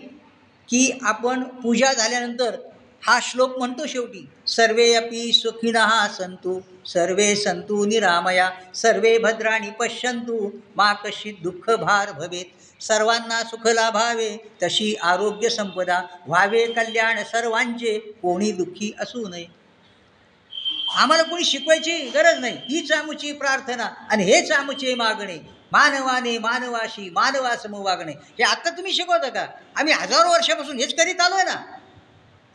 की 0.69 0.99
आपण 1.03 1.43
पूजा 1.43 1.93
झाल्यानंतर 1.93 2.57
हा 3.03 3.19
श्लोक 3.23 3.57
म्हणतो 3.59 3.87
शेवटी 3.87 4.27
सर्वे 4.47 4.93
अपि 4.95 5.33
सुखिनः 5.33 6.07
संतु 6.09 6.59
सर्वे 6.87 7.35
संतु 7.37 7.85
निरामया 7.85 8.51
सर्वे 8.75 9.16
भद्राणी 9.19 9.71
पश्यंतु 9.71 10.51
मा 10.77 10.93
कशी 10.93 11.33
दुःख 11.43 11.71
भार 11.71 12.12
भवेत 12.12 12.83
सर्वांना 12.83 13.43
सुख 13.43 13.66
लाभावे 13.69 14.37
तशी 14.62 14.95
आरोग्य 15.03 15.49
संपदा 15.49 16.01
व्हावे 16.27 16.66
कल्याण 16.73 17.23
सर्वांचे 17.23 17.99
कोणी 18.23 18.51
दुःखी 18.53 18.93
असू 19.01 19.29
नये. 19.29 19.47
आम्हाला 20.97 21.23
कोणी 21.23 21.45
शिकवायची 21.45 21.97
गरज 22.14 22.38
नाही 22.38 22.57
हीच 22.69 22.93
आमची 22.93 23.33
प्रार्थना 23.33 23.88
आणि 24.11 24.25
हेच 24.25 24.53
आमचे 24.53 24.95
मागणे. 24.95 25.38
मानवाने 25.73 26.39
मानवाशी 26.39 27.11
मानवासम 27.11 27.75
वागणे. 27.75 28.13
हे 28.13 28.43
आत्ता 28.43 28.71
तुम्ही 28.71 28.93
शिकवता 28.93 29.29
का? 29.29 29.47
आम्ही 29.77 29.93
हजारो 29.93 30.31
वर्षापासून 30.31 30.79
हेच 30.79 30.95
करीत 30.95 31.21
आलो 31.21 31.35
आहे 31.35 31.45
ना. 31.45 31.57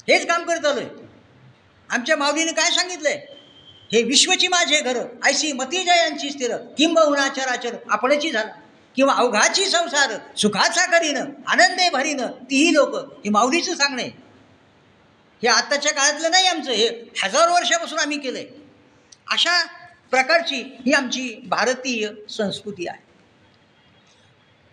हेच 0.08 0.28
काम 0.28 0.44
करत 0.44 0.66
आलो 0.66 0.80
आहे. 0.80 0.90
आमच्या 1.90 2.18
माऊलीने 2.18 2.52
काय 2.52 2.72
सांगितलं 2.72 3.10
आहे 3.10 3.36
हे 3.92 4.02
विश्वची 4.04 4.48
माझे 4.48 4.82
घरं 4.82 5.06
ऐशी 5.26 5.52
मतीजयांची 5.52 6.30
स्थिर 6.30 6.56
किंबहुना 6.78 7.28
चराचर 7.28 7.76
आपणची 7.90 8.32
झाला. 8.32 8.52
किंवा 8.96 9.14
अवघाची 9.14 9.66
संसार 9.66 10.12
सुखाचा 10.38 10.86
करीनं 10.86 11.26
आनंदे 11.48 11.90
भरीनं 11.90 12.28
तीही 12.28 12.74
लोक 12.74 12.96
हे 12.96 13.30
माऊलीचं 13.30 13.76
सांगणे. 13.76 14.04
हे 15.44 15.48
आत्ताच्या 15.48 15.94
काळातलं 15.94 16.32
नाही 16.32 16.48
आमचं 16.48 16.72
हे 16.72 16.88
हजारो 17.24 17.54
वर्षापासून 17.54 18.00
आम्ही 18.00 18.20
केलं 18.20 18.38
आहे 18.38 18.48
अशा 19.32 19.64
प्रकारची 20.12 20.62
ही 20.86 20.92
आमची 20.92 21.36
भारतीय 21.48 22.10
संस्कृती 22.30 22.88
आहे. 22.88 23.05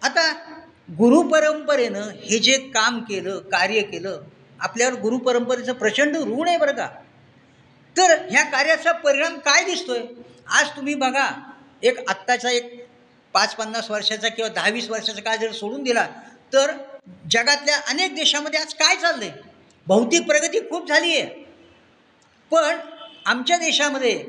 आता 0.03 0.23
गुरुपरंपरेनं 0.99 2.11
हे 2.23 2.39
जे 2.39 2.57
काम 2.75 2.99
केलं 3.03 3.39
कार्य 3.49 3.83
केलं 3.83 4.23
आपल्यावर 4.61 4.95
गुरुपरंपरेचं 5.01 5.73
प्रचंड 5.73 6.17
ऋण 6.19 6.49
आहे 6.49 6.57
बरं 6.59 6.73
का? 6.73 6.87
तर 7.97 8.11
ह्या 8.31 8.43
कार्याचा 8.45 8.93
परिणाम 8.99 9.39
काय 9.39 9.65
दिसतोय? 9.65 10.01
आज 10.49 10.69
तुम्ही 10.77 10.95
बघा 10.95 11.29
एक 11.83 11.99
आत्ताचा 12.11 12.51
एक 12.51 12.71
पाच 13.35 13.55
पन्नास 13.55 13.91
वर्षाचा 13.91 14.29
किंवा 14.29 14.49
दहा 14.51 14.69
वीस 14.69 14.89
वर्षाचा 14.91 15.21
काळ 15.23 15.37
जर 15.37 15.53
सोडून 15.53 15.83
दिला 15.83 16.07
तर 16.53 16.73
जगातल्या 17.31 17.77
अनेक 17.91 18.15
देशामध्ये 18.15 18.61
आज 18.61 18.75
काय 18.75 18.97
चाललंय? 18.97 19.31
भौतिक 19.87 20.27
प्रगती 20.27 20.61
खूप 20.71 20.89
झाली 20.89 21.17
आहे 21.17 21.45
पण 22.53 22.77
आमच्या 23.27 23.57
देशामध्ये 23.59 24.25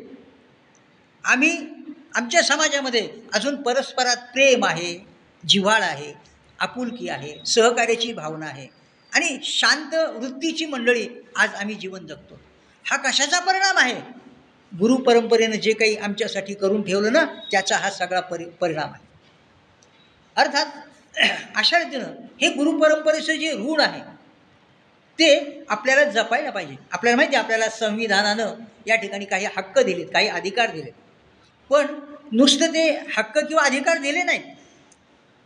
आम्ही 1.24 1.58
आमच्या 2.16 2.42
समाजामध्ये 2.44 3.08
अजून 3.34 3.62
परस्परात 3.62 4.18
प्रेम 4.34 4.66
आहे 4.66 4.94
जिव्हाळ 5.48 5.82
आहे 5.82 6.14
आपुलकी 6.60 7.10
आहे 7.10 7.36
सहकार्याची 7.46 8.14
भावना 8.14 8.46
आहे 8.46 8.68
आणि 9.12 9.38
शांत 9.44 9.96
वृत्तीची 9.96 10.66
मंडळी 10.66 11.08
आज 11.36 11.54
आम्ही 11.56 11.76
जीवन 11.76 12.06
जगतो. 12.08 12.40
हा 12.86 12.98
कशाचा 12.98 13.40
परिणाम 13.40 13.78
आहे? 13.78 14.02
गुरुपरंपरेनं 14.80 15.56
जे 15.56 15.74
काही 15.74 15.96
आमच्यासाठी 15.96 16.54
करून 16.54 16.82
ठेवलं 16.82 17.14
ना 17.14 17.24
त्याचा 17.52 17.78
हा 17.78 17.90
सगळा 17.90 18.20
परि 18.20 18.46
परिणाम 18.46 18.90
आहे. 18.94 19.06
अर्थात 20.36 20.66
अशा 21.56 21.80
रीतीनं 21.80 22.06
हे 22.42 22.50
गुरुपरंपरेचं 22.50 23.34
जे 23.34 23.52
ऋण 23.52 23.80
आहे 23.80 24.02
ते 25.20 25.64
आपल्याला 25.70 26.04
जपायला 26.04 26.50
पाहिजे. 26.50 26.76
आपल्याला 26.92 27.16
माहिती 27.16 27.36
आहे 27.36 27.44
आपल्याला 27.44 27.70
संविधानानं 27.70 28.54
या 28.88 28.96
ठिकाणी 28.96 29.26
काही 29.26 29.46
हक्क 29.46 29.80
दिलेत 29.80 30.08
काही 30.14 30.28
अधिकार 30.28 30.72
दिलेत. 30.72 30.94
पण 31.70 31.86
नुसतं 32.32 32.68
ते 32.68 32.90
हक्क 33.18 33.38
किंवा 33.38 33.64
अधिकार 33.64 33.98
दिले 33.98 34.24
नाहीत. 34.24 34.53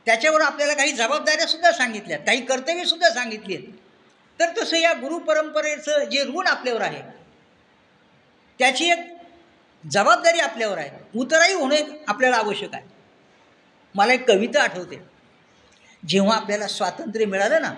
त्याच्यावर 0.08 0.42
आपल्याला 0.42 0.74
काही 0.74 0.92
जबाबदाऱ्यासुद्धा 0.92 1.72
सांगितल्यात 1.72 2.20
काही 2.20 2.46
कर्तव्यसुद्धा 2.46 3.10
सांगितली 3.10 3.56
आहेत 3.56 3.68
तर 4.40 4.64
तसं 4.64 4.78
या 4.78 4.94
गुरुपरंपरेचं 4.94 6.04
जे 6.04 6.24
ऋण 6.24 6.48
आपल्यावर 6.48 6.82
आहे 6.82 7.02
त्याची 8.60 8.90
एक 8.92 9.00
जबाबदारी 9.92 10.40
आपल्यावर 10.40 10.78
आहे. 10.78 10.90
उतराई 11.16 11.54
होणे 11.54 11.78
आपल्याला 12.08 12.38
आवश्यक 12.38 12.74
आहे. 12.74 12.84
मला 13.96 14.14
एक 14.14 14.28
कविता 14.28 14.62
आठवते. 14.64 15.02
जेव्हा 16.08 16.38
आपल्याला 16.38 16.68
स्वातंत्र्य 16.68 17.26
मिळालं 17.26 17.62
ना 17.62 17.74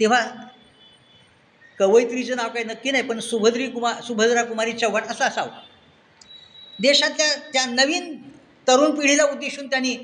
तेव्हा 0.00 0.26
कवयित्रीचं 1.78 2.36
नाव 2.36 2.48
काही 2.48 2.64
नक्की 2.64 2.90
नाही 2.90 3.04
पण 3.04 3.18
सुभद्री 3.20 3.66
कुमार 3.70 4.00
सुभद्रा 4.02 4.42
कुमारी 4.42 4.72
चव्हाण 4.72 5.02
असा 5.02 5.26
असावं. 5.26 5.48
देशातल्या 6.80 7.34
त्या 7.52 7.66
नवीन 7.66 8.22
तरुण 8.68 9.00
पिढीला 9.00 9.24
उद्देशून 9.24 9.66
त्यांनी 9.66 9.96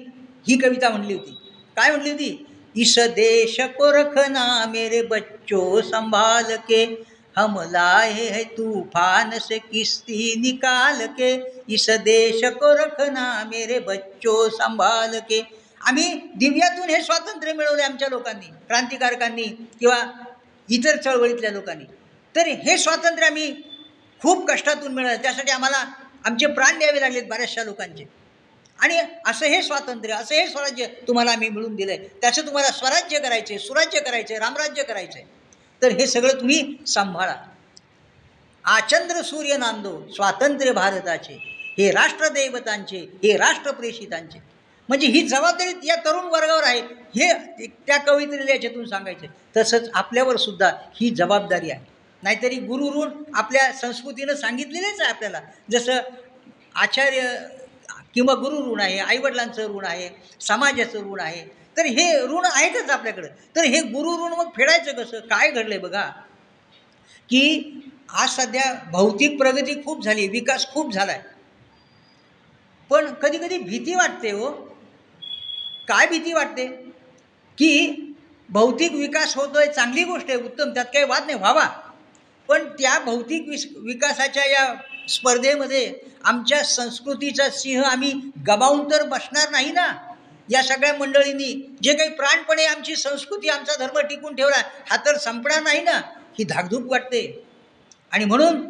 ही 0.49 0.59
कविता 0.59 0.89
म्हणली 0.89 1.15
होती. 1.15 1.37
काय 1.77 1.91
म्हणली 1.91 2.11
होती? 2.11 2.47
इस 2.77 2.99
देश 2.99 3.61
को 3.61 3.93
रखना 3.93 4.65
मेरे 4.71 5.03
बच्चो 5.03 5.81
संभाल 5.81 6.57
के 6.69 6.85
हम 7.37 7.59
लाए 7.61 8.11
है 8.11 8.43
तूफान 8.45 9.31
से 9.39 9.59
किस्ती 9.59 10.35
निकाल 10.41 11.07
के। 11.07 11.31
इस 11.69 11.91
देश 11.91 12.45
को 12.45 12.73
रखना 12.75 13.45
मेरे 13.47 13.79
बच्चो 13.79 14.49
संभाल 14.49 15.19
के। 15.19 15.41
आम्ही 15.81 16.13
दिव्यातून 16.37 16.91
हे 16.91 17.03
स्वातंत्र्य 17.03 17.53
मिळवले 17.53 17.83
आमच्या 17.83 18.09
लोकांनी 18.09 18.47
क्रांतिकारकांनी 18.47 19.45
किंवा 19.81 20.03
इतर 20.71 20.97
चळवळीतल्या 20.97 21.51
लोकांनी. 21.51 21.85
तर 22.37 22.47
हे 22.47 22.79
स्वातंत्र्य 22.79 23.27
आम्ही 23.27 23.53
खूप 24.23 24.51
कष्टातून 24.51 24.95
मिळालं. 24.95 25.23
त्यासाठी 25.23 25.51
आम्हाला 25.51 25.85
आमचे 26.25 26.47
प्राण 26.47 26.79
द्यावे 26.79 27.01
लागलेत 27.01 27.23
बऱ्याचशा 27.31 27.65
लोकांचे. 27.65 28.22
आणि 28.79 28.97
असं 29.27 29.47
हे 29.47 29.63
स्वातंत्र्य 29.63 30.15
असं 30.15 30.35
हे 30.35 30.47
स्वराज्य 30.49 30.87
तुम्हाला 31.09 31.35
मी 31.37 31.49
मिळून 31.49 31.75
दिलं 31.77 31.93
आहे 31.93 32.09
त्याचं 32.21 32.47
तुम्हाला 32.47 32.71
स्वराज्य 32.71 33.19
करायचे 33.19 33.59
सुराज्य 33.59 34.01
करायचे 34.01 34.39
रामराज्य 34.39 34.83
करायचे 34.83 35.25
तर 35.83 35.91
हे 35.91 36.07
सगळं 36.07 36.41
तुम्ही 36.41 36.77
सांभाळा. 36.87 37.35
आचंद्र 38.65 39.23
सूर्य 39.23 39.57
नांदो 39.57 39.99
स्वातंत्र्य 40.15 40.73
भारताचे 40.73 41.35
हे 41.79 41.91
राष्ट्रदैवतांचे 41.91 42.99
हे 43.23 43.37
राष्ट्रप्रेषितांचे. 43.37 44.39
म्हणजे 44.89 45.07
ही 45.07 45.27
जबाबदारी 45.29 45.87
या 45.89 45.97
तरुण 46.05 46.25
वर्गावर 46.25 46.63
आहे. 46.63 46.81
हे 47.17 47.67
त्या 47.87 47.97
कवितेला 47.99 48.53
याच्यातून 48.53 48.89
सांगायचे 48.89 49.27
तसंच 49.57 49.89
आपल्यावर 49.95 50.37
सुद्धा 50.37 50.71
ही 51.01 51.11
जबाबदारी 51.11 51.71
आहे. 51.71 51.85
नाहीतरी 52.23 52.57
गुरुरून 52.57 53.11
आपल्या 53.35 53.73
संस्कृतीनं 53.73 54.35
सांगितलेलेच 54.35 55.01
आहे 55.01 55.11
आपल्याला. 55.11 55.41
जसं 55.71 55.99
आचार्य 56.75 57.21
किंवा 58.15 58.35
गुरु 58.35 58.75
ऋण 58.75 58.81
आहे 58.81 58.99
आईवडिलांचं 58.99 59.77
ऋण 59.77 59.85
आहे 59.85 60.09
समाजाचं 60.41 61.13
ऋण 61.13 61.21
आहे 61.21 61.45
तर 61.77 61.85
हे 61.87 62.23
ऋण 62.23 62.45
आहेतच 62.45 62.91
आपल्याकडं. 62.91 63.29
तर 63.57 63.65
हे 63.65 63.81
गुरु 63.83 64.27
ऋण 64.27 64.33
मग 64.33 64.49
फेडायचं 64.57 64.93
कसं? 64.93 65.21
काय 65.21 65.51
घडलं 65.51 65.75
आहे 65.75 65.79
बघा? 65.79 66.03
की 67.29 67.73
आज 68.09 68.29
सध्या 68.29 68.73
भौतिक 68.91 69.39
प्रगती 69.39 69.83
खूप 69.85 70.03
झाली 70.05 70.27
विकास 70.29 70.67
खूप 70.67 70.93
झाला 70.93 71.13
आहे 71.13 71.31
पण 72.91 73.13
कधी 73.15 73.39
कधी 73.39 73.59
भीती 73.59 73.95
वाटते 73.95 74.31
हो. 74.31 74.51
काय 75.89 76.07
भीती 76.07 76.33
वाटते? 76.33 76.67
की 77.59 77.99
भौतिक 78.49 78.93
विकास 78.93 79.37
होतोय 79.37 79.67
चांगली 79.67 80.05
गोष्ट 80.05 80.31
आहे 80.31 80.39
उत्तम 80.39 80.71
त्यात 80.71 80.85
काही 80.85 81.05
वाद 81.05 81.27
नाही 81.27 81.39
व्हावा. 81.39 81.67
पण 82.49 82.69
त्या 82.69 82.99
भौतिक 82.99 83.49
विस 83.49 83.67
विकासाच्या 83.77 84.45
या 84.45 84.73
स्पर्धेमध्ये 85.09 85.93
आमच्या 86.25 86.63
संस्कृतीचा 86.65 87.49
सिंह 87.51 87.85
आम्ही 87.85 88.13
गमावून 88.47 88.91
तर 88.91 89.03
बसणार 89.03 89.51
नाही 89.51 89.73
ना? 89.73 89.93
या 90.51 90.63
सगळ्या 90.63 90.95
मंडळींनी 90.95 91.77
जे 91.83 91.95
काही 91.95 92.09
प्राणपणे 92.09 92.65
आमची 92.65 92.97
संस्कृती 92.97 93.49
आमचा 93.49 93.77
धर्म 93.79 93.99
टिकून 94.01 94.35
ठेवला 94.35 94.57
हा 94.91 94.97
तर 94.97 95.17
संपणार 95.17 95.63
नाही 95.63 95.83
ना? 95.83 96.01
ही 96.39 96.45
धाकधूक 96.45 96.91
वाटते. 96.91 97.45
आणि 98.13 98.25
म्हणून 98.25 98.67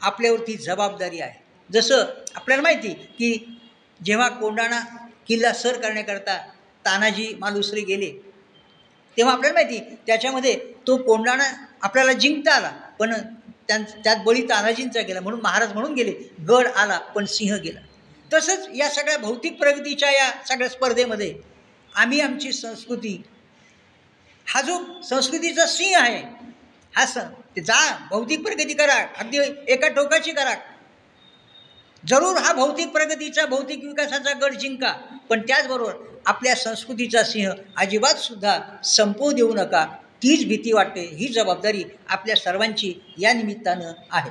आपल्यावरती 0.00 0.54
जबाबदारी 0.54 1.20
आहे. 1.20 1.40
जसं 1.72 2.04
आपल्याला 2.34 2.62
माहिती 2.62 2.88
की 2.88 3.58
जेव्हा 4.04 4.28
कोंडाणा 4.28 4.80
किल्ला 5.26 5.52
सर 5.52 5.80
करण्याकरता 5.80 6.36
तानाजी 6.84 7.34
मालुसरे 7.38 7.80
गेले 7.80 8.10
तेव्हा 9.16 9.34
आपल्याला 9.34 9.54
माहिती 9.54 9.96
त्याच्यामध्ये 10.06 10.54
तो 10.86 10.96
कोंडाणा 10.96 11.44
आपल्याला 11.82 12.12
जिंकता 12.12 12.54
आला. 12.54 12.70
पण 12.98 13.12
त्यां 13.68 13.82
त्यात 14.04 14.16
बळी 14.24 14.42
तानाजींचा 14.42 15.00
गेला 15.00 15.20
म्हणून 15.20 15.40
महाराज 15.40 15.72
म्हणून 15.72 15.94
गेले 15.94 16.12
गड 16.48 16.66
आला 16.66 16.98
पण 17.14 17.24
सिंह 17.24 17.56
गेला. 17.56 17.80
तसंच 18.30 18.68
या 18.74 18.88
सगळ्या 18.88 19.18
भौतिक 19.18 19.58
प्रगतीच्या 19.58 20.10
या 20.10 20.30
सगळ्या 20.48 20.68
स्पर्धेमध्ये 20.68 21.34
आम्ही 21.92 22.20
आमची 22.20 22.52
संस्कृती 22.52 23.22
हा 24.46 24.60
जो 24.62 24.78
संस्कृतीचा 25.02 25.66
सिंह 25.66 25.96
आहे 25.98 26.18
हा 26.94 27.06
स 27.06 27.18
ते 27.56 27.60
जा 27.60 27.78
भौतिक 28.10 28.42
प्रगती 28.44 28.74
करा 28.74 28.94
अगदी 29.18 29.38
एका 29.68 29.88
टोकाची 29.88 30.32
करा. 30.32 30.54
जरूर 32.04 32.36
हा 32.36 32.52
भौतिक 32.52 32.88
प्रगतीचा 32.88 33.44
भौतिक 33.46 33.84
विकासाचा 33.84 34.32
गड 34.32 34.54
जिंका 34.54 34.92
पण 35.28 35.40
त्याचबरोबर 35.40 35.94
आपल्या 36.26 36.54
संस्कृतीचा 36.56 37.22
सिंह 37.22 37.52
अजिबात 37.76 38.18
सुद्धा 38.18 38.58
संपवू 38.84 39.32
देऊ 39.32 39.54
नका 39.54 39.86
तीच 40.22 40.46
भीती 40.48 40.72
वाटते 40.72 41.00
ही 41.00 41.28
जबाबदारी 41.28 41.84
आपल्या 42.08 42.36
सर्वांची 42.36 42.94
या 43.18 43.32
निमित्तानं 43.32 43.92
आहे. 44.10 44.30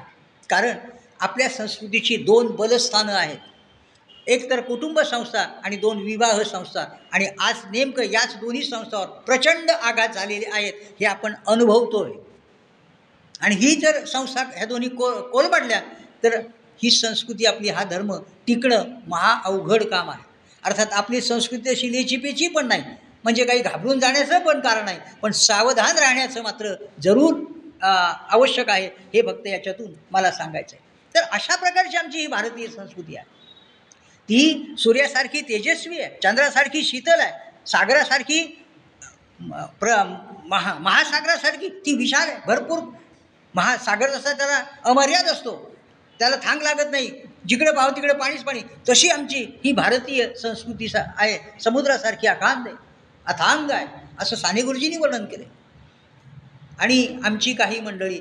कारण 0.50 0.78
आपल्या 1.20 1.50
संस्कृतीची 1.50 2.16
दोन 2.18 2.48
बलस्थानं 2.48 3.14
आहेत. 3.14 3.38
एक 4.28 4.50
तर 4.50 4.60
कुटुंब 4.62 5.00
संस्था 5.00 5.42
आणि 5.64 5.76
दोन 5.76 5.98
विवाह 5.98 6.42
संस्था. 6.44 6.86
आणि 7.12 7.28
आज 7.40 7.56
नेमकं 7.72 8.04
याच 8.04 8.36
दोन्ही 8.36 8.64
संस्थांवर 8.64 9.08
प्रचंड 9.08 9.70
आघात 9.72 10.10
झालेले 10.10 10.46
आहेत 10.54 10.74
हे 11.00 11.06
आपण 11.06 11.34
अनुभवतो 11.48 12.04
आहे 12.04 12.14
आणि 13.42 13.56
ही 13.56 13.76
जर 13.76 14.06
संस्था 14.06 14.44
ह्या 14.44 14.66
दोन्ही 14.66 14.90
को 14.90 15.12
कोलबडल्या 15.22 15.82
तर 16.24 16.40
ही 16.84 16.92
संस्कृती 16.92 17.46
आपली 17.46 17.70
हा 17.70 17.84
धर्म 17.84 18.16
टिकणं 18.48 18.84
महा 19.08 19.42
अवघड 19.46 19.84
काम 19.84 20.10
आहे. 20.10 20.24
अर्थात 20.64 20.88
आपली 20.92 21.22
संस्कृती 21.22 21.70
अशी 21.70 21.92
लेचीपेची 21.92 22.48
पण 22.48 22.68
नाही. 22.68 22.84
म्हणजे 23.24 23.44
काही 23.46 23.62
घाबरून 23.62 24.00
जाण्याचं 24.00 24.40
पण 24.40 24.60
कारण 24.60 24.88
आहे. 24.88 25.00
पण 25.22 25.32
सावधान 25.32 25.98
राहण्याचं 25.98 26.42
मात्र 26.44 26.74
जरूर 27.04 27.40
आवश्यक 27.82 28.70
आहे. 28.70 28.88
हे 29.14 29.22
फक्त 29.22 29.48
याच्यातून 29.48 29.92
मला 30.12 30.32
सांगायचं 30.32 30.76
आहे. 30.76 30.88
तर 31.16 31.24
अशा 31.34 31.56
प्रकारची 31.56 31.98
आमची 31.98 32.20
ही 32.20 32.28
भारतीय 32.28 32.68
संस्कृती 32.68 33.16
आहे. 33.16 33.26
ती 34.30 34.76
सूर्यासारखी 34.80 35.42
तेजस्वी 35.42 36.00
आहे 36.00 36.18
चंद्रासारखी 36.24 36.84
शीतल 36.84 37.20
आहे 37.20 37.68
सागरासारखी 37.68 38.42
प्र 39.80 39.96
महा 40.50 40.74
महासागरासारखी 40.80 41.68
ती 41.86 41.94
विशाल 41.98 42.30
आहे 42.30 42.40
भरपूर. 42.48 42.80
महासागर 43.54 44.10
जसा 44.10 44.32
त्याला 44.34 44.64
अमर्याद 44.86 45.28
असतो 45.28 45.56
त्याला 46.20 46.36
थांग 46.44 46.62
लागत 46.62 46.92
नाही. 46.92 47.10
जिकडे 47.48 47.72
पाहू 47.72 47.92
तिकडे 47.96 48.14
पाणीच 48.14 48.44
पाणी. 48.44 48.62
तशी 48.90 49.10
आमची 49.10 49.44
ही 49.64 49.72
भारतीय 49.72 50.28
संस्कृती 50.42 50.88
सा 50.88 51.04
आहे. 51.18 51.38
समुद्रासारखी 51.64 52.28
आकांत 52.28 52.68
आहे. 52.68 52.76
अथांग 53.26 53.72
आहे. 53.72 53.86
असं 54.20 54.36
साने 54.36 54.62
गुरुजींनी 54.62 54.98
वर्णन 54.98 55.26
केले 55.26 55.44
आणि 56.80 57.18
आमची 57.26 57.54
काही 57.54 57.80
मंडळी 57.80 58.20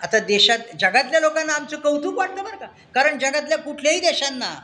आता 0.00 0.18
देशात 0.18 0.58
जगातल्या 0.80 1.20
लोकांना 1.20 1.52
आमचं 1.52 1.76
कौतुक 1.76 2.18
वाटतं 2.18 2.44
बरं 2.44 2.56
का? 2.56 2.66
कारण 2.94 3.18
जगातल्या 3.18 3.58
कुठल्याही 3.58 4.00
देशांना 4.00 4.54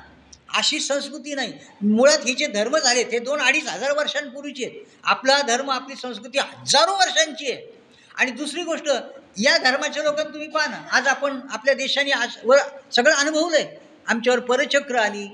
अशी 0.54 0.78
संस्कृती 0.80 1.34
नाही. 1.34 1.52
मुळात 1.82 2.18
हे 2.18 2.34
जे 2.34 2.46
धर्म 2.46 2.78
झाले 2.78 3.04
ते 3.04 3.18
दोन 3.18 3.40
अडीच 3.40 3.68
हजार 3.68 3.92
वर्षांपूर्वीचे 3.92 4.64
आहेत. 4.64 4.80
आपला 5.04 5.40
धर्म 5.42 5.70
आपली 5.70 5.96
संस्कृती 5.96 6.38
हजारो 6.38 6.92
वर्षांची 6.92 7.52
आहे. 7.52 7.66
आणि 8.14 8.30
दुसरी 8.30 8.62
गोष्ट 8.62 8.88
या 9.36 9.56
धर्माच्या 9.58 10.02
लोकांना 10.02 10.30
तुम्ही 10.32 10.48
पाहा 10.48 10.66
ना 10.66 10.76
आज 10.92 11.06
आपण 11.06 11.40
आपल्या 11.50 11.74
देशाने 11.74 12.10
आज 12.10 12.36
वर 12.44 12.58
सगळं 12.92 13.14
अनुभवलं 13.14 13.56
आहे 13.56 13.76
आमच्यावर 14.06 14.40
परचक्र 14.40 14.96
आली. 14.96 15.26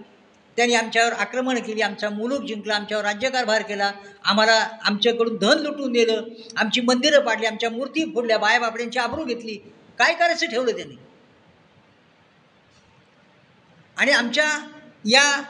त्यांनी 0.56 0.74
आमच्यावर 0.74 1.12
आक्रमण 1.12 1.58
केली 1.62 1.80
आमचा 1.80 2.08
मुलूक 2.10 2.44
जिंकला 2.44 2.74
आमच्यावर 2.74 3.04
राज्यकारभार 3.04 3.62
केला. 3.62 3.90
आम्हाला 4.24 4.54
आमच्याकडून 4.82 5.36
धन 5.36 5.58
लुटून 5.58 5.92
दिलं 5.92 6.22
आमची 6.56 6.80
मंदिरं 6.80 7.20
पाडली 7.20 7.46
आमच्या 7.46 7.70
मूर्ती 7.70 8.04
फोडल्या 8.14 8.38
बायाबापड्यांची 8.38 8.98
आबरू 8.98 9.24
घेतली. 9.24 9.56
काय 9.98 10.14
करायचं 10.14 10.46
ठेवलं 10.46 10.76
त्यांनी? 10.76 10.96
आणि 13.96 14.10
आमच्या 14.12 14.46
या 15.04 15.40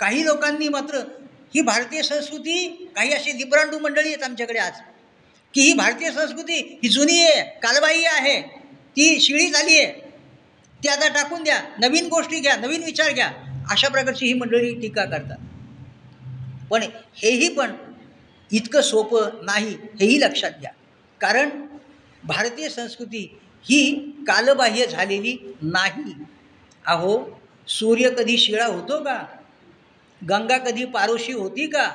काही 0.00 0.24
लोकांनी 0.24 0.68
मात्र 0.68 0.98
ही 1.54 1.60
भारतीय 1.60 2.02
संस्कृती 2.02 2.90
काही 2.96 3.12
अशी 3.12 3.36
लिब्रांडू 3.38 3.78
मंडळी 3.78 4.08
आहेत 4.08 4.22
आमच्याकडे 4.22 4.58
आज 4.58 4.80
की 5.54 5.60
ही 5.60 5.72
भारतीय 5.72 6.10
संस्कृती 6.10 6.58
ही 6.82 6.88
जुनी 6.88 7.20
आहे 7.22 7.42
कालबाई 7.62 8.02
आहे 8.04 8.40
ती 8.96 9.20
शिळी 9.20 9.46
झाली 9.46 9.78
आहे. 9.78 9.92
ती 10.80 10.88
आता 10.88 11.08
टाकून 11.14 11.42
द्या 11.42 11.60
नवीन 11.78 12.06
गोष्टी 12.08 12.40
घ्या 12.40 12.56
नवीन 12.56 12.82
विचार 12.84 13.12
घ्या. 13.12 13.30
अशा 13.70 13.88
प्रकारची 13.88 14.26
ही 14.26 14.32
मंडळी 14.32 14.74
टीका 14.74 15.04
करतात. 15.04 15.38
पण 16.70 16.82
हेही 17.14 17.48
पण 17.48 17.72
इतकं 18.52 18.80
सोपं 18.80 19.28
नाही 19.42 19.76
हेही 20.00 20.20
लक्षात 20.20 20.50
घ्या. 20.60 20.70
कारण 21.20 21.48
भारतीय 22.24 22.68
संस्कृती 22.68 23.38
ही 23.64 24.12
कालबाह्य 24.26 24.86
झालेली 24.86 25.54
नाही. 25.62 26.14
अहो 26.86 27.40
सूर्य 27.68 28.10
कधी 28.10 28.38
शिळा 28.38 28.66
होतो 28.66 29.04
का? 29.04 29.26
गंगा 30.28 30.58
कधी 30.58 30.84
पारोशी 30.84 31.32
होती 31.32 31.66
का? 31.66 31.90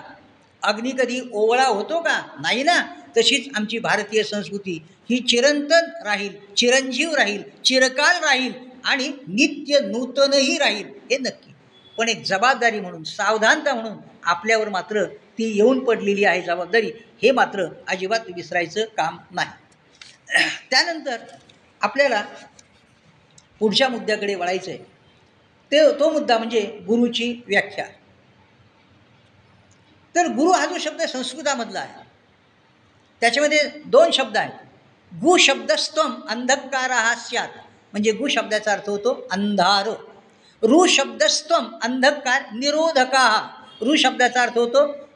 अग्नी 0.63 0.91
कधी 0.91 1.21
ओवळा 1.33 1.65
होतो 1.65 1.99
का? 1.99 2.21
नाही 2.39 2.63
ना? 2.63 2.81
तशीच 3.17 3.49
आमची 3.55 3.79
भारतीय 3.79 4.23
संस्कृती 4.23 4.85
ही 5.09 5.19
चिरंतन 5.19 5.89
राहील 6.05 6.53
चिरंजीव 6.57 7.15
राहील 7.15 7.43
चिरकाल 7.65 8.23
राहील 8.23 8.53
आणि 8.85 9.07
नित्य 9.07 9.79
नूतनही 9.79 10.57
राहील 10.57 10.85
हे 11.11 11.17
नक्की. 11.17 11.54
पण 11.97 12.09
एक 12.09 12.23
जबाबदारी 12.23 12.79
म्हणून 12.79 13.03
सावधानता 13.03 13.73
म्हणून 13.73 13.97
आपल्यावर 14.23 14.69
मात्र 14.69 15.05
ती 15.37 15.43
येऊन 15.55 15.83
पडलेली 15.83 16.25
आहे 16.25 16.41
जबाबदारी. 16.41 16.91
हे 17.21 17.31
मात्र 17.31 17.65
अजिबात 17.87 18.19
विसरायचं 18.35 18.85
काम 18.97 19.17
नाही. 19.31 19.49
त्यानंतर 20.71 21.17
आपल्याला 21.81 22.23
पुढच्या 23.59 23.89
मुद्द्याकडे 23.89 24.35
वळायचं 24.35 24.71
आहे 24.71 24.79
ते 25.71 25.99
तो 25.99 26.09
मुद्दा 26.11 26.37
म्हणजे 26.37 26.61
गुरुची 26.61 27.41
व्याख्या. 27.47 27.85
तर 30.15 30.27
गुरु 30.27 30.51
हा 30.51 30.65
जो 30.65 30.77
शब्द 30.77 31.01
संस्कृतामधला 31.01 31.79
आहे. 31.79 32.03
त्याच्यामध्ये 33.21 33.59
दोन 33.85 34.11
शब्द 34.11 34.37
आहेत. 34.37 34.51
गु 35.21 35.37
शब्दस्तम 35.37 36.21
अंधकार 36.29 36.91
हा 36.91 37.15
स्यात. 37.15 37.47
म्हणजे 37.91 38.11
गु 38.11 38.27
शब्दाचा 38.27 38.71
अर्थ 38.71 38.89
होतो 38.89 39.27
अंधार. 39.31 39.89
ऋशब्दस्तम 40.63 40.87
शब्दस्तम 40.87 41.65
अंधकार 41.83 42.41
निरोधका. 42.51 43.19
हा 43.19 43.65
ऋ 43.81 43.95
शब्दाचा 43.97 44.41
अर्थ 44.41 44.57
होतो 44.57 45.09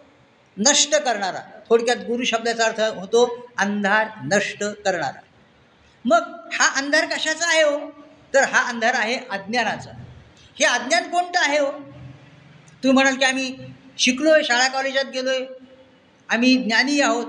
नष्ट 0.57 0.95
करणारा. 0.95 1.39
थोडक्यात 1.69 1.97
गुरु 1.97 2.23
शब्दाचा 2.23 2.65
अर्थ 2.65 2.79
होतो 2.79 3.47
अंधार 3.57 4.07
नष्ट 4.23 4.63
करणारा. 4.63 5.21
मग 6.05 6.21
हा 6.53 6.75
अंधार 6.77 7.05
कशाचा 7.05 7.47
आहे 7.47 7.63
हो? 7.63 7.79
तर 8.33 8.43
हा 8.43 8.69
अंधार 8.69 8.93
आहे 8.93 9.19
अज्ञानाचा. 9.29 9.91
हे 10.59 10.65
अज्ञान 10.65 11.03
कोणतं 11.03 11.39
आहे 11.39 11.59
हो? 11.59 11.71
तुम्ही 11.71 12.91
म्हणाल 12.91 13.15
की 13.15 13.25
आम्ही 13.25 13.57
शिकलो 13.97 14.31
आहे 14.31 14.43
शाळा 14.43 14.67
कॉलेजात 14.67 15.05
गेलो 15.05 15.29
आहे 15.29 15.45
आम्ही 16.29 16.55
ज्ञानी 16.55 17.01
आहोत. 17.01 17.25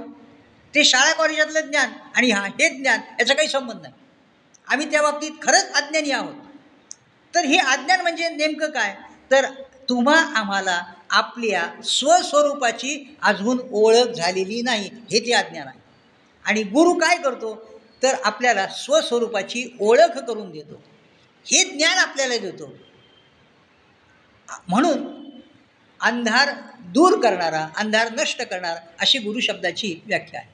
ते 0.74 0.84
शाळा 0.84 1.12
कॉलेजातलं 1.12 1.60
ज्ञान 1.60 1.92
आणि 2.16 2.30
हा 2.30 2.46
हे 2.46 2.68
ज्ञान 2.68 3.00
याचा 3.20 3.34
काही 3.34 3.48
संबंध 3.48 3.80
नाही. 3.80 3.94
आम्ही 4.68 4.90
त्या 4.90 5.02
बाबतीत 5.02 5.30
खरंच 5.42 5.72
अज्ञानी 5.72 6.10
आहोत. 6.10 6.34
तर 7.34 7.44
हे 7.44 7.58
अज्ञान 7.58 8.00
म्हणजे 8.00 8.28
नेमकं 8.28 8.70
काय? 8.70 8.96
तर 9.30 9.46
तुम्हा 9.88 10.24
आम्हाला 10.34 10.82
आपल्या 11.10 11.82
स्वस्वरूपाची 11.84 13.16
अजून 13.22 13.60
ओळख 13.70 14.06
झालेली 14.08 14.62
नाही 14.62 14.90
हे 15.12 15.20
ते 15.20 15.32
अज्ञान 15.32 15.68
आहे. 15.68 15.80
आणि 16.44 16.62
गुरु 16.62 16.94
काय 16.94 17.16
करतो? 17.16 17.80
तर 18.02 18.14
आपल्याला 18.24 18.66
स्वस्वरूपाची 18.66 19.76
ओळख 19.80 20.18
करून 20.18 20.50
देतो. 20.50 20.82
हे 21.46 21.64
ज्ञान 21.64 21.98
आपल्याला 21.98 22.36
देतो. 22.36 22.76
म्हणून 24.68 25.30
अंधार 26.00 26.48
दूर 26.80 27.22
करणारा 27.22 27.68
अंधार 27.76 28.12
नष्ट 28.12 28.42
करणारा 28.42 28.80
अशी 29.00 29.18
गुरु 29.18 29.40
शब्दाची 29.40 30.00
व्याख्या 30.06 30.40
आहे. 30.40 30.48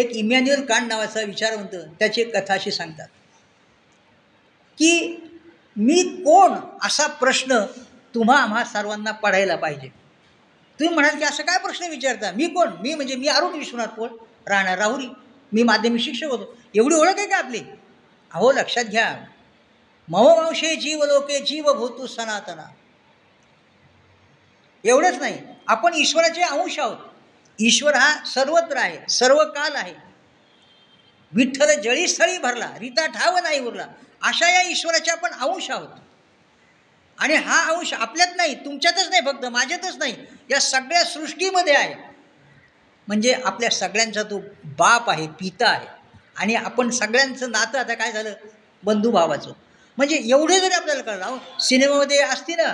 एक 0.00 0.10
इमॅन्युअल 0.10 0.64
कांड 0.64 0.86
नावाचा 0.88 1.20
विचारवंत 1.20 1.76
त्याची 1.98 2.20
एक 2.20 2.36
कथा 2.36 2.54
अशी 2.54 2.70
सांगतात. 2.70 3.08
की 4.78 5.20
मी 5.76 6.02
कोण 6.02 6.58
असा 6.82 7.06
प्रश्न 7.06 7.60
तुम्हा 8.14 8.42
आम्हा 8.42 8.64
सर्वांना 8.64 9.10
पडायला 9.10 9.56
पाहिजे. 9.56 9.88
तुम्ही 10.80 10.94
म्हणाल 10.94 11.18
की 11.18 11.24
असं 11.24 11.42
काय 11.42 11.58
प्रश्न 11.58 11.86
विचारता? 11.86 12.30
मी 12.30 12.46
कोण? 12.46 12.68
मी 12.68 12.94
म्हणजे 12.94 13.16
मी 13.16 13.26
अरुण 13.26 13.52
विश्वनाथ 13.52 13.86
कोण? 13.86 14.08
राहणार 14.46 14.78
राहुरी. 14.78 15.06
मी 15.52 15.62
माध्यमिक 15.62 16.02
शिक्षक 16.02 16.26
होतो. 16.26 16.56
एवढी 16.74 16.94
ओळख 16.94 17.18
आहे 17.18 17.26
का 17.26 17.36
आपली? 17.36 17.60
अहो 18.34 18.52
लक्षात 18.52 18.84
घ्या. 18.84 19.24
ममवंशे 20.08 20.76
जीव 20.76 21.04
लोके 21.04 21.40
जीव 21.40 21.72
भूतू 21.72 22.06
सनातना. 22.06 22.70
एवढंच 24.84 25.14
नाही. 25.14 25.38
आपण 25.68 25.94
ईश्वराचे 25.94 26.42
अंश 26.42 26.78
आहोत. 26.78 26.96
ईश्वर 27.58 27.94
हा 27.94 28.24
सर्वत्र 28.24 28.76
आहे 28.76 29.08
सर्व 29.08 29.36
काल 29.36 29.76
आहे. 29.76 29.94
विठ्ठल 31.32 31.80
जळीस्थळी 31.80 32.38
भरला 32.38 32.72
रीता 32.78 33.06
ठाव 33.06 33.38
नाही 33.38 33.60
उरला. 33.60 33.86
अशा 34.24 34.48
या 34.50 34.62
ईश्वराच्या 34.62 35.14
आपण 35.14 35.32
अंश 35.40 35.70
आहोत. 35.70 35.88
आणि 37.18 37.34
हा 37.36 37.60
अंश 37.72 37.92
आपल्यात 37.94 38.36
नाही 38.36 38.54
तुमच्यातच 38.54 39.08
नाही 39.10 39.22
फक्त 39.26 39.44
माझ्यातच 39.46 39.96
नाही 39.96 40.14
या 40.50 40.60
सगळ्या 40.60 41.04
सृष्टीमध्ये 41.04 41.74
आहे. 41.74 41.94
म्हणजे 43.08 43.32
आपल्या 43.44 43.70
सगळ्यांचा 43.70 44.22
तो 44.22 44.38
बाप 44.78 45.10
आहे 45.10 45.26
पिता 45.40 45.68
आहे. 45.68 45.86
आणि 46.36 46.54
आपण 46.54 46.90
सगळ्यांचं 46.90 47.50
नातं 47.50 47.78
आता 47.78 47.94
काय 47.94 48.12
झालं? 48.12 48.32
बंधुभावाचं 48.82 49.52
म्हणजे 49.98 50.16
एवढे 50.16 50.58
जरी 50.60 50.74
आपल्याला 50.74 51.02
कळलं 51.02 51.24
अहो 51.24 51.60
सिनेमामध्ये 51.60 52.18
असते 52.18 52.54
ना 52.54 52.72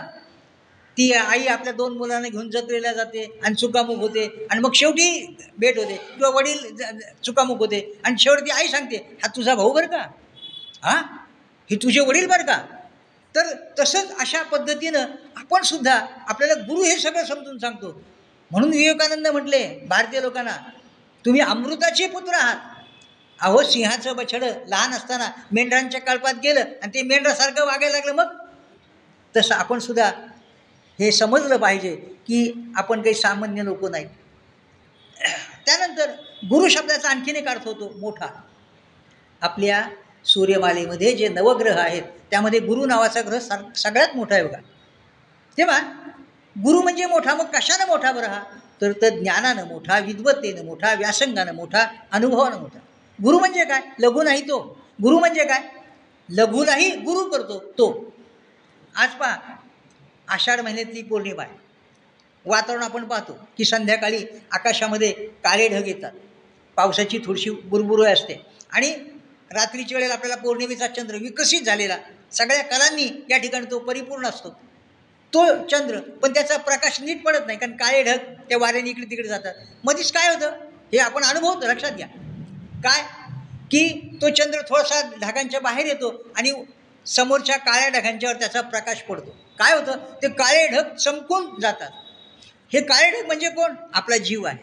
ती 0.97 1.13
आई 1.13 1.47
आपल्या 1.47 1.73
दोन 1.73 1.97
मुलांना 1.97 2.29
घेऊन 2.29 2.49
जत्रेला 2.51 2.93
जाते 2.93 3.25
आणि 3.45 3.55
चुकामुक 3.55 3.99
होते 3.99 4.25
आणि 4.51 4.61
मग 4.61 4.73
शेवटी 4.75 5.37
भेट 5.59 5.79
होते. 5.79 5.95
किंवा 5.97 6.29
वडील 6.31 6.77
चुकामुक 7.25 7.59
होते 7.59 7.81
आणि 8.05 8.19
शेवटी 8.19 8.51
आई 8.51 8.69
सांगते 8.69 8.97
हा 9.23 9.29
तुझा 9.37 9.55
भाऊ 9.55 9.73
बरं 9.73 9.87
का? 9.87 10.03
हां? 10.83 11.03
हे 11.71 11.77
तुझे 11.77 12.01
वडील 12.01 12.27
बरं 12.27 12.43
का? 12.43 12.57
तर 13.35 13.55
तसंच 13.79 14.17
अशा 14.21 14.43
पद्धतीनं 14.43 15.07
आपण 15.37 15.63
सुद्धा 15.63 15.95
आपल्याला 16.29 16.55
गुरु 16.63 16.83
हे 16.83 16.97
सगळं 16.97 17.25
समजून 17.25 17.59
सांगतो. 17.59 18.03
म्हणून 18.51 18.71
विवेकानंद 18.71 19.27
म्हटले 19.27 19.87
भारतीय 19.89 20.21
लोकांना 20.21 20.57
तुम्ही 21.25 21.41
अमृताचे 21.41 22.07
पुत्र 22.09 22.35
आहात. 22.35 22.57
अहो 23.41 23.63
सिंहाचं 23.63 24.17
बछडं 24.17 24.47
लहान 24.69 24.93
असताना 24.93 25.31
मेंढरांच्या 25.53 26.01
कळपात 26.01 26.35
गेलं 26.43 26.61
आणि 26.61 26.91
ते 26.95 27.03
मेंढरासारखं 27.03 27.67
वागायला 27.67 27.97
लागलं 27.97 28.13
मग? 28.13 28.35
तसं 29.35 29.55
आपण 29.55 29.79
सुद्धा 29.79 30.11
हे 30.99 31.13
समजलं 31.13 31.57
पाहिजे 31.57 31.95
की 32.27 32.53
आपण 32.77 33.03
काही 33.03 33.15
सामान्य 33.15 33.65
लोक 33.65 33.85
नाहीत 33.85 34.09
त्यानंतर 35.67 36.11
गुरु 36.51 36.69
शब्दाचा 36.69 37.09
आणखीन 37.09 37.37
एक 37.37 37.49
अर्थ 37.49 37.67
होतो 37.67 37.93
मोठा. 37.99 38.27
आपल्या 39.43 39.89
सूर्यमालेमध्ये 40.25 41.17
जे 41.17 41.29
नवग्रह 41.29 41.79
आहेत 41.79 42.03
त्यामध्ये 42.31 42.61
गुरु 42.61 42.87
नावाचा 42.87 43.21
ग्रह 43.21 43.39
सर 43.39 43.73
सगळ्यात 43.77 44.09
मोठा 44.15 44.35
आहे 44.35 44.45
बघा. 44.45 44.59
तेव्हा 45.59 45.79
गुरु 46.59 46.83
म्हणजे 46.83 47.07
मोठा 47.07 47.35
मग 47.35 47.45
कशानं 47.45 47.87
मोठा 47.87 48.13
बरं 48.13 48.27
हा? 48.27 48.43
तर 48.81 48.93
तर 48.93 49.09
ज्ञानानं 49.09 49.67
मोठा 49.67 49.99
विद्वत्तेनं 49.99 50.65
मोठा 50.65 50.95
व्यासंगानं 50.95 51.55
मोठा 51.55 51.87
अनुभवानं 52.13 52.59
मोठा. 52.59 52.79
गुरु 53.25 53.39
म्हणजे 53.39 53.65
काय? 53.65 53.81
लघु 53.99 54.23
नाही 54.23 54.43
तो. 54.43 54.81
गुरु 55.03 55.19
म्हणजे 55.19 55.45
काय? 55.45 55.63
लघुलाही 56.31 56.91
गुरु 56.91 57.31
करतो 57.31 57.59
तो. 57.59 58.13
आज 58.97 59.09
पहा 59.11 59.37
आषाढ 60.29 60.61
महिन्यातली 60.61 61.03
पौर्णिमा 61.03 61.43
आहे. 61.43 61.55
वातावरण 62.47 62.83
आपण 62.83 63.05
पाहतो 63.05 63.39
की 63.59 63.65
संध्याकाळी 63.65 64.25
आकाशामध्ये 64.53 65.13
काळे 65.13 65.69
ढग 65.69 65.89
येतात. 65.89 66.13
पावसाची 66.77 67.19
थोडीशी 67.25 67.51
बुरबुर 67.51 68.09
असते. 68.09 68.47
आणि 68.73 68.95
रात्रीच्या 69.55 69.99
वेळेला 69.99 70.15
आपल्याला 70.15 70.43
पौर्णिमेचा 70.43 70.87
चंद्र 70.87 71.15
विकसित 71.15 71.63
झालेला 71.63 71.97
सगळ्या 72.33 72.63
कलांनी 72.63 73.27
या 73.31 73.39
ठिकाणी 73.39 73.67
तो 73.71 73.79
परिपूर्ण 73.79 74.27
असतो. 74.27 74.51
तो 75.33 75.67
चंद्र 75.67 76.01
पण 76.01 76.35
त्याचा 76.35 76.57
प्रकाश 76.57 77.01
नीट 77.01 77.23
पडत 77.23 77.47
नाही 77.47 77.59
कारण 77.59 77.73
काळे 77.73 78.03
ढग 78.03 78.17
त्या 78.17 78.59
वाऱ्याने 78.59 78.91
इकडे 78.91 79.11
तिकडे 79.11 79.29
जातात. 79.29 79.55
मध्येच 79.85 80.13
काय 80.13 80.35
होतं? 80.35 80.51
हे 80.93 80.99
आपण 80.99 81.25
अनुभवतो 81.25 81.67
लक्षात 81.67 81.91
घ्या. 81.91 82.07
काय? 82.85 83.03
की 83.71 84.11
तो 84.23 84.29
चंद्र 84.29 84.61
थोडासा 84.61 85.11
ढगांच्या 85.21 85.61
बाहेर 85.61 85.87
येतो 85.87 86.31
आणि 86.37 86.53
समोरच्या 87.07 87.57
काळ्या 87.57 87.89
ढगांच्यावर 87.89 88.37
त्याचा 88.37 88.61
प्रकाश 88.61 89.03
पडतो. 89.03 89.31
काय 89.59 89.75
होतं? 89.75 89.99
ते 90.23 90.29
काळे 90.29 90.69
ढग 90.69 90.95
चमकून 90.95 91.61
जातात. 91.61 91.91
हे 92.73 92.81
काळे 92.81 93.11
ढग 93.11 93.27
म्हणजे 93.27 93.49
कोण? 93.49 93.75
आपला 93.95 94.17
जीव 94.17 94.47
आहे. 94.47 94.59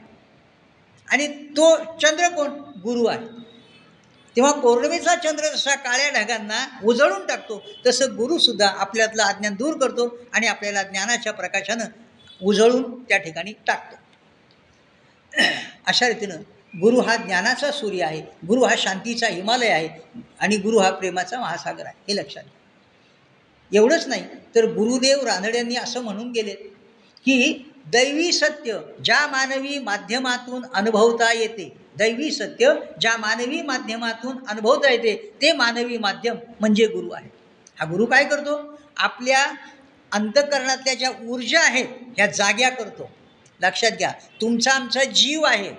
आणि 1.12 1.28
तो 1.28 1.76
चंद्र 1.76 2.28
कोण? 2.28 2.48
गुरु 2.84 3.06
आहे. 3.06 3.37
तेव्हा 4.38 4.52
पौर्णिमेचा 4.54 5.14
चंद्र 5.16 5.48
जसा 5.54 5.74
काळ्या 5.76 6.10
ढगांना 6.12 6.58
उजळून 6.84 7.26
टाकतो 7.26 7.62
तसं 7.86 8.16
गुरुसुद्धा 8.18 8.68
आपल्यातलं 8.80 9.24
अज्ञान 9.24 9.54
दूर 9.56 9.78
करतो 9.78 10.06
आणि 10.34 10.48
आपल्याला 10.48 10.84
ज्ञानाच्या 10.84 11.34
प्रकाशानं 11.34 11.86
उजळून 12.42 12.84
त्या 13.04 13.18
ठिकाणी 13.18 13.54
टाकतो. 13.68 13.96
अशा 15.88 16.08
रीतीनं 16.08 16.42
गुरु 16.74 17.00
हा 17.00 17.16
ज्ञानाचा 17.16 17.72
सूर्य 17.72 18.04
आहे 18.04 18.22
गुरु 18.48 18.64
हा 18.64 18.76
शांतीचा 18.78 19.28
हिमालय 19.28 19.70
आहे 19.70 19.90
आणि 20.40 20.58
गुरु 20.58 20.80
हा 20.80 20.92
प्रेमाचा 20.92 21.40
महासागर 21.40 21.86
आहे 21.86 21.96
हे 22.08 22.16
लक्षात 22.16 22.44
घ्या. 22.44 22.54
एवढंच 23.72 24.08
नाही 24.08 24.24
तर 24.56 24.66
गुरुदेव 24.74 25.26
रानड्यांनी 25.26 25.76
असं 25.76 26.04
म्हणून 26.04 26.32
गेले 26.32 26.54
की 27.26 27.66
दैवी 27.88 28.32
सत्य 28.34 28.78
ज्या 29.04 29.26
मानवी 29.28 29.80
माध्यमातून 29.80 30.66
अनुभवता 30.74 31.32
येते 31.34 31.70
दैवी 31.98 32.32
सत्य 32.32 32.74
ज्या 33.02 33.18
मानवी 33.18 33.62
माध्यमातून 33.62 34.48
अनुभवता 34.48 34.92
येते 34.92 35.34
ते 35.42 35.52
मानवी 35.54 35.98
माध्यम 35.98 36.36
म्हणजे 36.60 36.88
गुरु 36.88 37.12
आहे. 37.12 37.30
हा 37.80 37.86
गुरु 37.86 38.06
काय 38.06 38.26
करतो? 38.26 38.80
आपल्या 38.98 39.48
अंतकरणातल्या 40.12 40.94
ज्या 40.94 41.12
ऊर्जा 41.30 41.60
आहेत 41.60 41.88
ह्या 42.18 42.28
जाग्या 42.28 42.70
करतो. 42.70 43.10
लक्षात 43.62 43.92
घ्या 43.92 44.12
तुमचा 44.42 44.72
आमचा 44.72 45.04
जीव 45.04 45.44
आहे. 45.44 45.74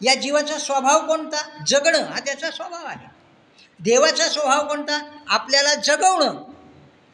या 0.00 0.14
जीवाचा 0.14 0.58
स्वभाव 0.58 1.06
कोणता? 1.06 1.64
जगणं 1.66 1.98
हा 1.98 2.20
त्याचा 2.20 2.50
स्वभाव 2.50 2.86
आहे. 2.86 3.06
देवाचा 3.80 4.28
स्वभाव 4.28 4.68
कोणता? 4.68 5.18
आपल्याला 5.28 5.74
जगवणं. 5.74 6.44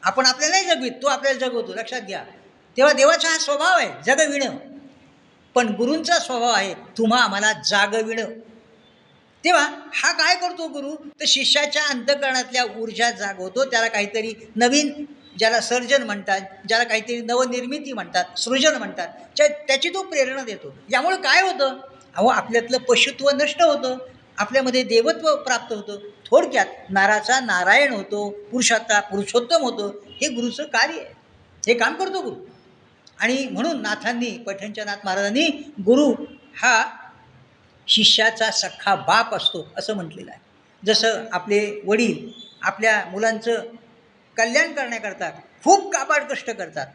आपण 0.03 0.25
आपल्याला 0.25 0.73
जगवीत 0.73 0.91
तो 0.91 1.07
आपल्याला 1.07 1.39
जगवतो. 1.39 1.73
लक्षात 1.73 2.01
घ्या. 2.01 2.23
तेव्हा 2.77 2.93
देवाचा 2.93 3.29
हा 3.29 3.37
स्वभाव 3.37 3.77
आहे 3.77 3.89
जगविणं. 4.05 4.68
पण 5.55 5.67
गुरूंचा 5.67 6.19
स्वभाव 6.19 6.49
आहे 6.49 6.73
तुम्हा 6.73 7.23
आम्हाला 7.23 7.53
जागविणं. 7.65 8.25
तेव्हा 9.43 9.69
हा 9.93 10.11
काय 10.11 10.35
करतो 10.35 10.67
गुरु? 10.67 10.95
तर 11.19 11.25
शिष्याच्या 11.27 11.83
अंतकरणातल्या 11.85 12.63
ऊर्जा 12.77 13.11
जागवतो. 13.11 13.65
त्याला 13.65 13.87
काहीतरी 13.87 14.47
नवीन 14.55 15.05
ज्याला 15.39 15.61
सर्जन 15.61 16.03
म्हणतात 16.03 16.41
ज्याला 16.67 16.83
काहीतरी 16.83 17.21
नवनिर्मिती 17.21 17.93
म्हणतात 17.93 18.39
सृजन 18.39 18.75
म्हणतात 18.75 19.07
त्या 19.37 19.47
त्याची 19.47 19.89
तो 19.89 20.03
प्रेरणा 20.03 20.43
देतो. 20.43 20.75
यामुळे 20.91 21.17
काय 21.17 21.41
होतं? 21.41 21.77
अहो 22.15 22.27
आपल्यातलं 22.27 22.77
पशुत्व 22.77 23.29
नष्ट 23.29 23.61
होतं. 23.61 23.97
आपल्यामध्ये 24.37 24.83
देवत्व 24.83 25.35
प्राप्त 25.35 25.73
होतं. 25.73 25.99
थोडक्यात 26.25 26.65
नाराचा 26.89 27.39
नारायण 27.39 27.93
होतो 27.93 28.29
पुरुषाचा 28.29 28.99
पुरुषोत्तम 28.99 29.61
होतो. 29.61 29.87
हे 30.21 30.27
गुरुचं 30.27 30.63
कार्य 30.63 30.93
आहे. 30.93 31.13
हे 31.67 31.73
काम 31.73 31.93
करतो 31.93 32.21
गुरु. 32.21 32.35
आणि 33.19 33.47
म्हणून 33.51 33.81
नाथांनी 33.81 34.31
पैठणच्या 34.37 34.85
नाथ 34.85 35.05
महाराजांनी 35.05 35.47
गुरु 35.85 36.11
हा 36.61 36.83
शिष्याचा 37.87 38.49
सख्खा 38.51 38.95
बाप 38.95 39.33
असतो 39.35 39.67
असं 39.77 39.95
म्हटलेलं 39.95 40.31
आहे. 40.31 40.39
जसं 40.83 41.25
आपले 41.31 41.59
वडील 41.85 42.29
आपल्या 42.61 43.03
मुलांचं 43.05 43.65
कल्याण 44.37 44.71
करण्याकरता 44.73 45.29
खूप 45.63 45.91
काबाड 45.93 46.23
कष्ट 46.23 46.49
करतात 46.49 46.87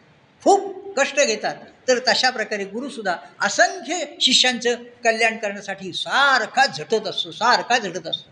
खूप 0.43 1.01
कष्ट 1.01 1.21
घेतात 1.21 1.55
तर 1.89 1.99
तशा 2.09 2.31
प्रकारे 2.31 2.65
गुरुसुद्धा 2.65 3.17
असंख्य 3.41 4.05
शिष्यांचं 4.21 4.83
कल्याण 5.05 5.37
करण्यासाठी 5.37 5.93
सारखा 5.93 6.67
झटत 6.67 7.07
असतो 7.07 7.31
सारखा 7.33 7.79
झटत 7.79 8.07
असतो. 8.07 8.31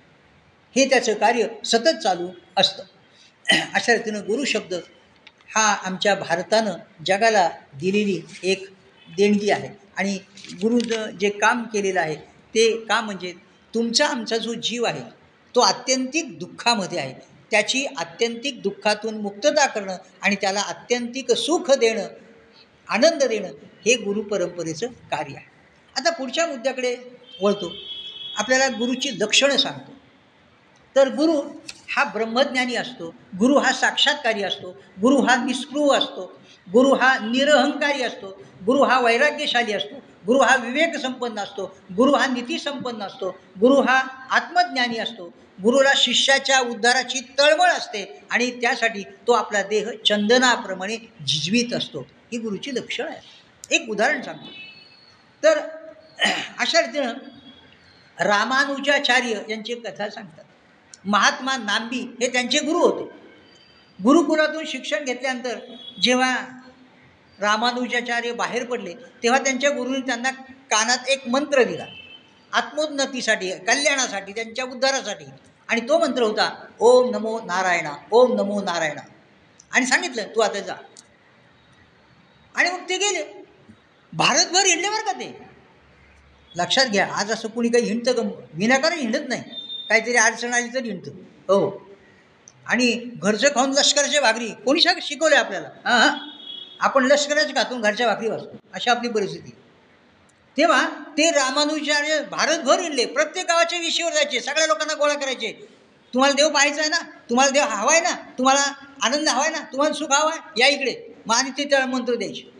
हे 0.76 0.88
त्याचं 0.90 1.14
कार्य 1.14 1.46
सतत 1.64 1.98
चालू 2.02 2.28
असतं. 2.56 2.82
अशा 3.74 3.92
रीतीनं 3.92 4.20
गुरु 4.20 4.44
शब्द 4.44 4.74
हा 5.54 5.72
आमच्या 5.84 6.14
भारतानं 6.14 6.74
जगाला 7.06 7.48
दिलेली 7.80 8.20
एक 8.42 8.68
देणगी 9.16 9.50
आहे. 9.50 9.68
आणि 9.96 10.18
गुरुनं 10.52 11.10
जे 11.10 11.30
काम 11.30 11.62
केलेलं 11.62 12.00
आहे 12.00 12.14
ते 12.54 12.84
का 12.84 13.00
म्हणजे 13.00 13.34
तुमचा 13.74 14.06
आमचा 14.06 14.36
जो 14.36 14.54
जीव 14.54 14.84
आहे 14.84 15.02
तो 15.54 15.60
आत्यंतिक 15.60 16.38
दुःखामध्ये 16.38 16.98
आहे. 16.98 17.14
त्याची 17.50 17.86
आत्यंतिक 17.86 18.62
दुःखातून 18.62 19.14
मुक्तता 19.14 19.66
करणं 19.66 19.96
आणि 20.22 20.36
त्याला 20.36 20.60
आत्यंतिक 20.60 21.32
सुख 21.32 21.70
देणं 21.70 22.06
आनंद 22.88 23.22
देणं 23.24 23.48
हे 23.86 23.94
गुरु 23.94 24.22
परंपरेचं 24.22 24.86
कार्य 24.86 25.34
आहे. 25.36 25.46
आता 25.96 26.10
पुढच्या 26.10 26.46
मुद्द्याकडे 26.46 26.96
वळतो. 27.42 27.72
आपल्याला 28.36 28.68
गुरुची 28.68 29.10
लक्षणं 29.18 29.56
सांगतो. 29.56 29.92
तर 30.96 31.08
गुरु 31.08 31.40
हा 31.96 32.04
ब्रह्मज्ञानी 32.04 32.74
असतो. 32.74 33.14
गुरु 33.38 33.58
हा 33.58 33.72
साक्षात्कारी 33.72 34.42
असतो. 34.42 34.82
गुरु 35.00 35.20
हा 35.20 35.44
निस्पृह 35.44 35.98
असतो. 35.98 36.40
गुरु 36.72 36.94
हा 36.94 37.18
निरहंकारी 37.18 38.02
असतो. 38.02 38.42
गुरु 38.66 38.82
हा 38.82 39.00
वैराग्यशाली 39.00 39.72
असतो. 39.72 40.02
गुरु 40.26 40.38
हा 40.38 40.56
विवेक 40.56 40.96
संपन्न 40.96 41.38
असतो. 41.38 41.76
गुरु 41.96 42.12
हा 42.12 42.26
नीतीसंपन्न 42.26 43.02
असतो. 43.02 43.30
गुरु 43.60 43.80
हा 43.80 44.02
आत्मज्ञानी 44.30 44.98
असतो. 44.98 45.34
गुरुला 45.62 45.92
शिष्याच्या 45.96 46.60
उद्धाराची 46.60 47.20
तळमळ 47.38 47.68
असते 47.68 48.22
आणि 48.30 48.50
त्यासाठी 48.50 49.02
तो 49.02 49.32
आपला 49.32 49.62
देह 49.62 49.90
चंदनाप्रमाणे 50.06 50.96
झिजवीत 51.26 51.74
असतो. 51.74 52.00
ही 52.00 52.38
गुरुची 52.38 52.74
लक्षणं 52.74 53.10
आहे 53.10 53.76
एक 53.76 53.90
उदाहरण 53.90 54.22
सांगतो. 54.22 54.48
तर 55.42 55.58
अशा 56.58 56.80
रीतीनं 56.80 57.12
रामानुजाचार्य 58.24 59.40
यांची 59.48 59.74
कथा 59.74 60.10
सांगतात. 60.10 60.44
महात्मा 61.04 61.56
नांबी 61.56 62.16
हे 62.20 62.32
त्यांचे 62.32 62.58
गुरु 62.58 62.78
होते. 62.78 63.22
गुरुकुलातून 64.02 64.64
शिक्षण 64.66 65.04
घेतल्यानंतर 65.04 65.58
जेव्हा 66.02 66.36
रामानुजाचार्य 67.40 68.32
बाहेर 68.32 68.66
पडले 68.66 68.94
तेव्हा 68.94 69.40
त्यांच्या 69.40 69.70
गुरुने 69.70 70.00
त्यांना 70.00 70.30
कानात 70.70 71.08
एक 71.08 71.28
मंत्र 71.28 71.62
दिला. 71.62 71.84
आत्मोन्नतीसाठी 72.52 73.50
कल्याणासाठी 73.50 74.32
त्यांच्या 74.32 74.64
उद्धारासाठी. 74.64 75.24
आणि 75.68 75.80
तो 75.80 75.98
मंत्र 75.98 76.22
होता 76.22 76.66
ओम 76.80 77.10
नमो 77.10 77.40
नारायणा 77.40 77.92
ओम 78.10 78.32
नमो 78.32 78.62
नारायणा. 78.62 79.00
आणि 79.72 79.86
सांगितलं 79.86 80.22
तू 80.36 80.40
आता 80.40 80.60
जा. 80.60 80.74
आणि 82.54 82.70
मग 82.70 82.88
ते 82.88 82.96
गेले. 82.96 83.44
भारतभर 84.12 84.66
हिंडले 84.66 84.88
बरं 84.88 85.04
का 85.04 85.12
ते? 85.12 85.44
लक्षात 86.56 86.86
घ्या 86.86 87.08
आज 87.14 87.32
असं 87.32 87.48
कुणी 87.48 87.68
काही 87.68 87.84
हिंडतं 87.84 88.12
का? 88.12 88.22
विनाकारण 88.54 88.98
हिंडत 88.98 89.28
नाही. 89.28 89.42
काहीतरी 89.92 90.16
अडचण 90.16 90.54
आली 90.54 90.68
तर 90.68 90.84
हिंडतं 90.84 91.10
हो. 91.48 91.88
आणि 92.66 93.10
घरचं 93.22 93.48
खाऊन 93.48 93.70
लष्कराच्या 93.70 94.20
भाकरी 94.20 94.48
कोणी 94.64 94.80
सांग 94.80 94.98
शिकवलं 95.02 95.36
आपल्याला? 95.36 95.68
हां 95.84 96.28
आपण 96.80 97.04
लष्कराच्या 97.04 97.62
खातून 97.62 97.80
घरच्या 97.80 98.06
भाकरी 98.06 98.28
वाचतो 98.28 98.56
अशी 98.74 98.90
आपली 98.90 99.08
परिस्थिती. 99.08 99.50
तेव्हा 100.56 100.88
ते 101.18 101.30
रामानुजाचार्य 101.30 102.18
भारतभर 102.30 102.80
हिंडले 102.80 103.04
प्रत्येक 103.04 103.46
गावाच्या 103.46 103.78
विषयावर 103.78 104.12
जायचे 104.12 104.40
सगळ्या 104.40 104.66
लोकांना 104.66 104.94
गोळा 104.94 105.14
करायचे. 105.14 105.68
तुम्हाला 106.14 106.34
देव 106.34 106.48
पाहायचा 106.48 106.80
आहे 106.80 106.90
ना? 106.90 106.98
तुम्हाला 107.30 107.50
देव 107.50 107.62
हवा 107.62 107.92
आहे 107.92 108.00
ना? 108.00 108.14
तुम्हाला 108.38 108.60
आनंद 109.02 109.28
हवा 109.28 109.42
आहे 109.42 109.52
ना? 109.52 109.58
तुम्हाला 109.58 109.94
सुख 109.94 110.12
हवा 110.12 110.30
आहे? 110.30 110.60
या 110.60 110.68
इकडे. 110.68 111.14
मग 111.26 111.34
आणि 111.34 111.50
ते 111.50 111.64
त्याला 111.64 111.86
मंत्र 111.86 112.14
द्यायचे. 112.14 112.52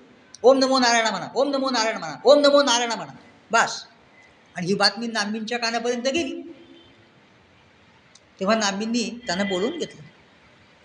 ओम 0.42 0.58
नमो 0.58 0.78
नारायण 0.78 1.06
म्हणा 1.06 1.28
ओम 1.34 1.50
नमो 1.50 1.70
नारायण 1.70 1.96
म्हणा 1.96 2.16
ओम 2.24 2.40
नमो 2.40 2.62
नारायण 2.62 2.92
म्हणा. 2.92 3.12
बस. 3.50 3.84
आणि 4.56 4.66
ही 4.66 4.74
बातमी 4.74 5.06
नानबींच्या 5.06 5.58
कानापर्यंत 5.58 6.02
गेली. 6.02 6.51
तेव्हा 8.42 8.56
नांबींनी 8.56 9.02
त्यांना 9.26 9.44
बोलवून 9.44 9.78
घेतलं. 9.78 10.00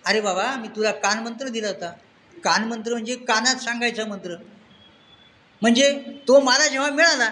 अरे 0.06 0.20
बाबा 0.22 0.44
मी 0.56 0.68
तुला 0.68 0.92
कानमंत्र 1.04 1.48
दिला 1.48 1.68
होता. 1.68 1.90
कानमंत्र 2.34 2.92
म्हणजे 2.92 3.16
कानात 3.28 3.62
सांगायचा 3.62 4.06
मंत्र. 4.06 4.36
म्हणजे 5.62 5.90
तो 6.28 6.40
मला 6.40 6.68
जेव्हा 6.68 6.90
मिळाला 6.90 7.30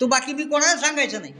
तो 0.00 0.06
बाकी 0.06 0.32
मी 0.32 0.44
कोणाला 0.44 0.76
सांगायचं 0.76 1.20
नाही. 1.20 1.32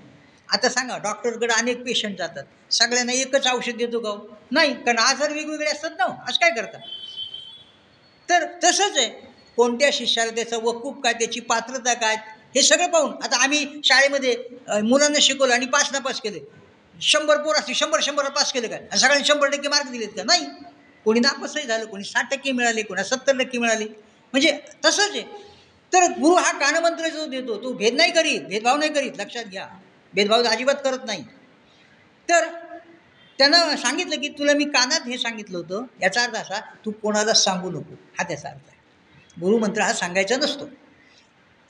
आता 0.48 0.68
सांगा 0.68 0.96
डॉक्टरकडे 0.98 1.52
अनेक 1.54 1.82
पेशंट 1.84 2.18
जातात. 2.18 2.44
सगळ्यांना 2.72 3.12
एकच 3.12 3.46
औषध 3.46 3.76
देतो 3.76 4.00
का 4.00 4.08
हो? 4.08 4.36
नाही 4.50 4.74
कारण 4.74 4.98
आजार 4.98 5.32
वेगवेगळे 5.32 5.70
असतात 5.70 5.90
ना 5.98 6.04
हो. 6.04 6.12
असं 6.28 6.40
काय 6.40 6.50
करतात 6.50 6.80
तर 8.28 8.44
तसंच 8.64 8.96
आहे. 8.96 9.08
कोणत्या 9.56 9.88
शिष्याला 9.92 10.30
त्याचं 10.30 10.62
वकूप 10.62 11.02
काय 11.02 11.12
त्याची 11.12 11.40
पात्रता 11.40 11.94
काय 11.94 12.16
हे 12.54 12.62
सगळं 12.62 12.90
पाहून. 12.90 13.12
आता 13.22 13.42
आम्ही 13.44 13.64
शाळेमध्ये 13.84 14.36
मुलांना 14.84 15.18
शिकवलं 15.22 15.54
आणि 15.54 15.66
पास 15.66 15.92
नापास 15.92 16.20
केले. 16.20 16.40
शंभर 17.00 17.36
पोर 17.36 17.54
असतील 17.56 17.74
शंभर 17.74 18.00
शंभर 18.02 18.28
पास 18.28 18.52
केले 18.52 18.68
काय? 18.68 18.78
आणि 18.78 18.98
सगळ्यांनी 18.98 19.24
शंभर 19.24 19.48
टक्के 19.48 19.68
मार्क 19.68 19.90
दिलेत 19.90 20.08
का? 20.08 20.22
नाही. 20.24 20.46
कोणी 21.04 21.20
नापासही 21.20 21.66
झालं 21.66 21.84
कोणी 21.84 22.04
साठ 22.04 22.34
टक्के 22.34 22.52
मिळाले 22.52 22.82
कोणा 22.82 23.02
सत्तर 23.02 23.38
टक्के 23.38 23.58
मिळाले. 23.58 23.84
म्हणजे 24.32 24.58
तसंच 24.84 25.10
आहे. 25.10 25.22
तर 25.92 26.02
गुरु 26.02 26.34
हा 26.34 26.52
कानमंत्र 26.52 27.08
जो 27.08 27.26
देतो 27.26 27.62
तो 27.62 27.72
भेद 27.72 27.94
नाही 27.94 28.12
करीत 28.12 28.40
भेदभाव 28.40 28.76
नाही 28.76 28.92
करीत. 28.92 29.12
लक्षात 29.16 29.44
घ्या. 29.44 29.68
भेदभाव 30.14 30.42
अजिबात 30.42 30.74
करत 30.84 30.98
नाही. 31.06 31.24
तर 32.28 32.48
त्यानं 33.38 33.76
सांगितलं 33.76 34.20
की 34.20 34.28
तुला 34.28 34.52
मी 34.52 34.64
कानात 34.64 35.00
हे 35.00 35.18
सांगितलं 35.18 35.58
होतं. 35.58 35.84
याचा 36.02 36.22
अर्थ 36.22 36.34
असा 36.34 36.60
तू 36.84 36.90
कोणाला 36.90 37.32
सांगू 37.34 37.70
नको. 37.70 37.94
हा 38.18 38.22
त्याचा 38.22 38.48
अर्थ 38.48 38.68
आहे. 38.68 38.78
गुरुमंत्र 39.40 39.82
हा 39.82 39.92
सांगायचा 39.92 40.36
नसतो. 40.36 40.68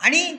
आणि 0.01 0.37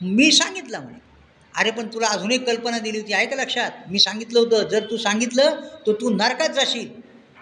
मी 0.00 0.32
सांगितलं 0.32 0.80
म्हणे 0.80 1.07
अरे 1.54 1.70
पण 1.70 1.86
तुला 1.86 2.06
अजून 2.06 2.32
एक 2.32 2.46
कल्पना 2.46 2.78
दिली 2.78 2.98
होती 2.98 3.12
आहे 3.12 3.26
का 3.26 3.36
लक्षात. 3.36 3.70
मी 3.88 3.98
सांगितलं 3.98 4.38
होतं 4.38 4.68
जर 4.68 4.84
तू 4.90 4.96
सांगितलं 4.96 5.60
तर 5.86 5.92
तू 5.92 6.10
नरकात 6.10 6.48
जाशील. 6.48 6.88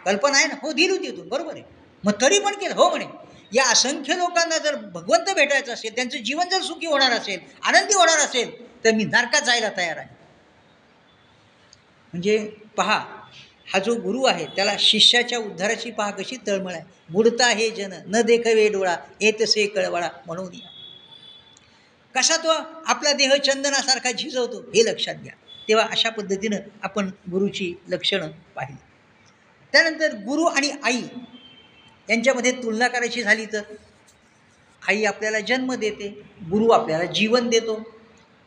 कल्पना 0.07 0.37
आहे 0.39 0.47
ना? 0.47 0.55
हो 0.63 0.73
दिली 0.73 0.89
होती 0.89 1.11
तू 1.11 1.23
बरोबर 1.23 1.55
आहे. 1.55 1.63
मग 2.05 2.13
तरी 2.21 2.39
पण 2.39 2.55
केलं 2.55 2.75
हो 2.75 2.89
म्हणे. 2.89 3.05
या 3.53 3.65
असंख्य 3.65 4.15
लोकांना 4.17 4.59
जर 4.59 4.75
भगवंत 4.75 5.31
भेटायचं 5.35 5.73
असेल 5.73 5.95
त्यांचं 5.97 6.19
जीवन 6.19 6.49
जर 6.49 6.63
सुखी 6.63 6.87
होणार 6.87 7.13
असेल 7.13 7.39
आनंदी 7.63 7.95
होणार 7.95 8.19
असेल 8.19 8.51
तर 8.85 8.91
मी 8.91 9.05
नरकात 9.05 9.43
जायला 9.43 9.69
तयार 9.77 9.97
आहे. 9.97 10.09
म्हणजे 12.13 12.39
पहा 12.77 12.99
हा 13.73 13.79
जो 13.79 13.95
गुरु 13.95 14.25
आहे 14.25 14.47
त्याला 14.47 14.73
शिष्याच्या 14.79 15.39
उद्धाराची 15.39 15.91
पहा 15.91 16.11
कशी 16.11 16.37
तळमळ 16.47 16.73
आहे. 16.73 16.83
बुडता 17.11 17.49
हे 17.49 17.71
जन 17.71 17.93
न 18.07 18.21
देखवे 18.21 18.69
डोळा 18.69 18.97
येतसे 19.21 19.67
कळवळा 19.67 20.09
म्हणून 20.27 20.55
या. 20.55 20.69
कसा 22.17 22.37
तो 22.37 22.51
आपला 22.87 23.13
देह 23.13 23.35
चंदनासारखा 23.37 24.11
झिजवतो 24.13 24.61
हे 24.75 24.85
लक्षात 24.85 25.15
घ्या. 25.15 25.33
तेव्हा 25.69 25.87
अशा 25.91 26.11
पद्धतीनं 26.11 26.57
आपण 26.83 27.11
गुरुची 27.31 27.75
लक्षणं 27.89 28.31
पाहिली. 28.55 28.77
त्यानंतर 29.73 30.15
गुरु 30.17 30.45
आणि 30.45 30.71
आई 30.83 31.03
यांच्यामध्ये 32.11 32.53
तुलना 32.53 32.89
करायची 32.89 33.23
झाली 33.23 33.47
तर? 33.47 33.61
आई 34.89 35.05
आपल्याला 35.05 35.41
जन्म 35.41 35.75
देते 35.75 36.09
गुरु 36.51 36.69
आपल्याला 36.69 37.05
जीवन 37.05 37.49
देतो. 37.49 37.79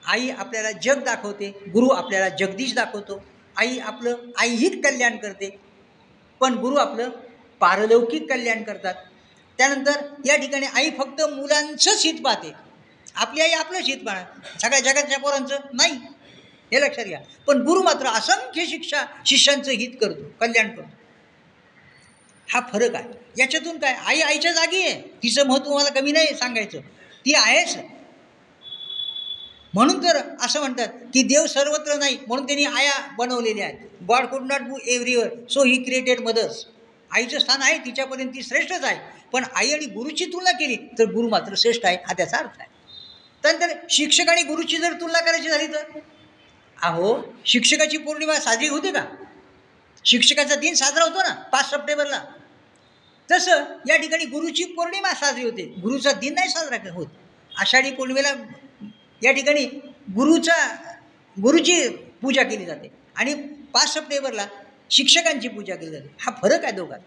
आई 0.05 0.29
आपल्याला 0.29 0.71
जग 0.71 1.03
दाखवते 1.03 1.49
गुरु 1.73 1.89
आपल्याला 1.89 2.29
जगदीश 2.29 2.73
दाखवतो. 2.73 3.23
आई 3.57 3.79
आपलं 3.79 4.15
ऐहिक 4.39 4.83
कल्याण 4.83 5.17
करते 5.17 5.49
पण 6.39 6.53
गुरु 6.53 6.75
आपलं 6.75 7.09
पारलौकिक 7.59 8.29
कल्याण 8.29 8.63
करतात. 8.63 8.95
त्यानंतर 9.57 10.01
या 10.25 10.35
ठिकाणी 10.35 10.65
आई 10.65 10.89
फक्त 10.89 11.21
मुलांचंच 11.21 12.05
हित 12.05 12.21
पाहते. 12.23 12.68
आपली 13.15 13.41
आई 13.41 13.51
आपलं 13.51 13.77
हित 13.77 13.97
पाहणार 13.97 14.59
सगळ्या 14.59 14.79
जगाच्या 14.79 15.19
पोरांचं 15.19 15.57
नाही. 15.73 15.93
हे 16.71 16.81
लक्षात 16.81 17.05
घ्या. 17.05 17.19
पण 17.47 17.61
गुरु 17.61 17.81
मात्र 17.83 18.07
असंख्य 18.07 18.65
शिक्षा 18.65 19.03
शिष्यांचं 19.25 19.71
हित 19.71 19.91
करतो 20.01 20.29
कल्याण 20.39 20.69
करतो. 20.69 20.89
हा 22.47 22.59
फरक 22.73 22.95
आहे. 22.95 23.09
याच्यातून 23.37 23.77
काय? 23.77 23.93
आई 23.93 24.21
आईच्या 24.21 24.51
जागी 24.51 24.81
आहे. 24.83 25.01
तिचं 25.23 25.47
महत्त्व 25.47 25.75
मला 25.75 25.89
कमी 25.89 26.11
नाही 26.11 26.35
सांगायचं. 26.35 26.79
ती 27.25 27.33
आहेच. 27.33 27.77
म्हणून 29.73 30.03
तर 30.03 30.17
असं 30.41 30.59
म्हणतात 30.59 30.87
की 31.13 31.23
देव 31.23 31.45
सर्वत्र 31.45 31.95
नाही 31.95 32.17
म्हणून 32.27 32.45
त्यांनी 32.45 32.65
आया 32.65 32.93
बनवलेल्या 33.17 33.65
आहेत. 33.65 33.77
God 34.07 34.25
could 34.25 34.51
not 34.51 34.61
be 34.61 34.77
everywhere 34.87 35.27
so 35.49 35.63
he 35.63 35.83
created 35.83 36.19
mothers 36.19 36.65
आईचं 37.11 37.39
स्थान 37.39 37.61
आहे 37.61 37.77
तिच्यापर्यंत 37.77 38.29
ती 38.29 38.43
श्रेष्ठच 38.43 38.83
आहे. 38.83 38.97
पण 39.31 39.43
आई 39.55 39.71
आणि 39.71 39.85
गुरुची 39.85 40.25
तुलना 40.25 40.51
केली 40.51 40.75
तर 40.99 41.05
गुरु 41.05 41.29
मात्र 41.29 41.53
श्रेष्ठ 41.57 41.85
आहे 41.85 41.97
हा 42.07 42.13
त्याचा 42.13 42.37
अर्थ 42.37 42.59
आहे. 42.59 42.68
त्यानंतर 43.43 43.67
शिक्षक 43.89 44.29
आणि 44.29 44.43
गुरुची 44.43 44.77
जर 44.77 44.93
तुलना 44.93 45.19
करायची 45.19 45.49
झाली 45.49 45.67
तर? 45.67 45.99
अहो 46.83 47.33
शिक्षकाची 47.45 47.97
पौर्णिमा 47.97 48.35
साजरी 48.35 48.67
होते 48.67 48.91
का? 48.91 49.05
शिक्षकाचा 50.05 50.55
दिन 50.55 50.73
साजरा 50.73 51.03
होतो 51.03 51.21
ना 51.21 51.33
पाच 51.33 51.69
सप्टेंबरला. 51.69 52.23
तसं 53.31 53.63
या 53.89 53.97
ठिकाणी 53.97 54.25
गुरुची 54.25 54.63
पौर्णिमा 54.63 55.13
साजरी 55.13 55.43
होते. 55.43 55.65
गुरुचा 55.65 56.11
दिन 56.11 56.33
नाही 56.33 56.49
साजरा 56.49 56.93
होत. 56.93 57.07
आषाढी 57.57 57.91
पौर्णिमेला 57.91 58.33
या 59.23 59.31
ठिकाणी 59.31 59.65
गुरुचा 60.15 60.75
गुरुची 61.41 61.89
पूजा 62.21 62.43
केली 62.43 62.65
जाते. 62.65 62.91
आणि 63.15 63.33
पाच 63.73 63.93
सप्टेंबरला 63.93 64.47
शिक्षकांची 64.89 65.47
पूजा 65.47 65.75
केली 65.75 65.91
जाते. 65.91 66.15
हा 66.21 66.31
फरक 66.41 66.63
आहे 66.63 66.73
दोघात. 66.73 66.99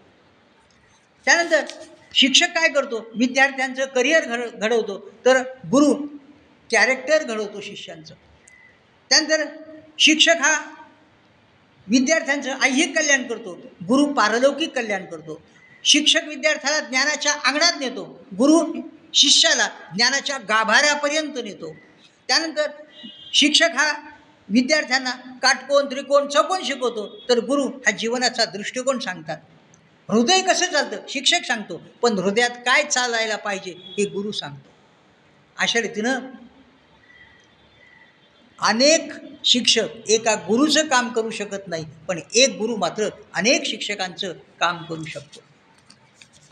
त्यानंतर 1.25 1.65
शिक्षक 2.13 2.47
काय 2.47 2.69
करतो? 2.69 3.11
विद्यार्थ्यांचं 3.15 3.85
करिअर 3.85 4.25
घड 4.25 4.49
घडवतो. 4.49 5.11
तर 5.25 5.41
गुरु 5.71 6.12
कॅरेक्टर 6.73 7.23
घडवतो 7.23 7.61
शिष्यांचं. 7.61 8.15
त्यानंतर 9.09 9.45
शिक्षक 9.99 10.35
हा 10.39 10.53
विद्यार्थ्यांचं 11.87 12.61
ऐहिक 12.61 12.97
कल्याण 12.97 13.27
करतो 13.27 13.55
गुरु 13.87 14.05
पारलौकिक 14.05 14.75
कल्याण 14.75 15.05
करतो. 15.05 15.41
शिक्षक 15.83 16.19
विद्यार्थ्याला 16.27 16.79
ज्ञानाच्या 16.79 17.33
अंगणात 17.45 17.73
नेतो 17.79 18.25
गुरु 18.37 18.81
शिष्याला 19.13 19.67
ज्ञानाच्या 19.95 20.37
गाभाऱ्यापर्यंत 20.37 21.33
नेतो. 21.43 21.75
त्यानंतर 22.27 22.69
शिक्षक 23.33 23.69
हा 23.75 23.93
विद्यार्थ्यांना 24.49 25.11
काटकोण 25.41 25.85
त्रिकोण 25.85 26.27
चौकोन 26.27 26.63
शिकवतो 26.63 27.23
तर 27.29 27.39
गुरु 27.39 27.67
हा 27.67 27.91
जीवनाचा 27.91 28.45
दृष्टिकोन 28.45 28.99
सांगतात. 28.99 29.37
हृदय 30.09 30.41
कसं 30.41 30.65
चालतं? 30.65 30.97
शिक्षक 31.09 31.45
सांगतो 31.47 31.81
पण 32.01 32.13
हृदयात 32.13 32.49
काय 32.49 32.83
चालायला 32.83 33.35
पाहिजे 33.35 33.75
हे 33.97 34.05
गुरु 34.05 34.31
सांगतो. 34.31 34.69
अशा 35.57 35.81
रीतीनं 35.81 36.19
अनेक 38.63 39.11
शिक्षक 39.45 40.09
एका 40.09 40.35
गुरुचं 40.35 40.87
काम 40.87 41.09
करू 41.09 41.29
शकत 41.29 41.67
नाही 41.67 41.85
पण 42.07 42.19
एक 42.35 42.49
गुरु 42.49 42.75
मात्र 42.75 43.07
अनेक 43.33 43.65
शिक्षकांचं 43.65 44.33
काम 44.59 44.83
करू 44.83 45.05
शकतो. 45.05 45.39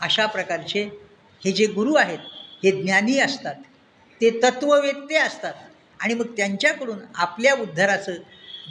अशा 0.02 0.26
प्रकारचे 0.26 0.84
हे 1.46 1.52
जे 1.52 1.66
गुरु 1.66 1.94
आहेत 1.96 2.20
हे 2.64 2.72
ज्ञानी 2.82 3.20
असतात 3.20 3.56
ते 4.22 4.30
तत्ववेत्ते 4.44 5.16
असतात 5.16 5.54
आणि 6.00 6.14
मग 6.14 6.26
त्यांच्याकडून 6.38 7.00
आपल्या 7.16 7.54
उद्धाराचं 7.54 8.14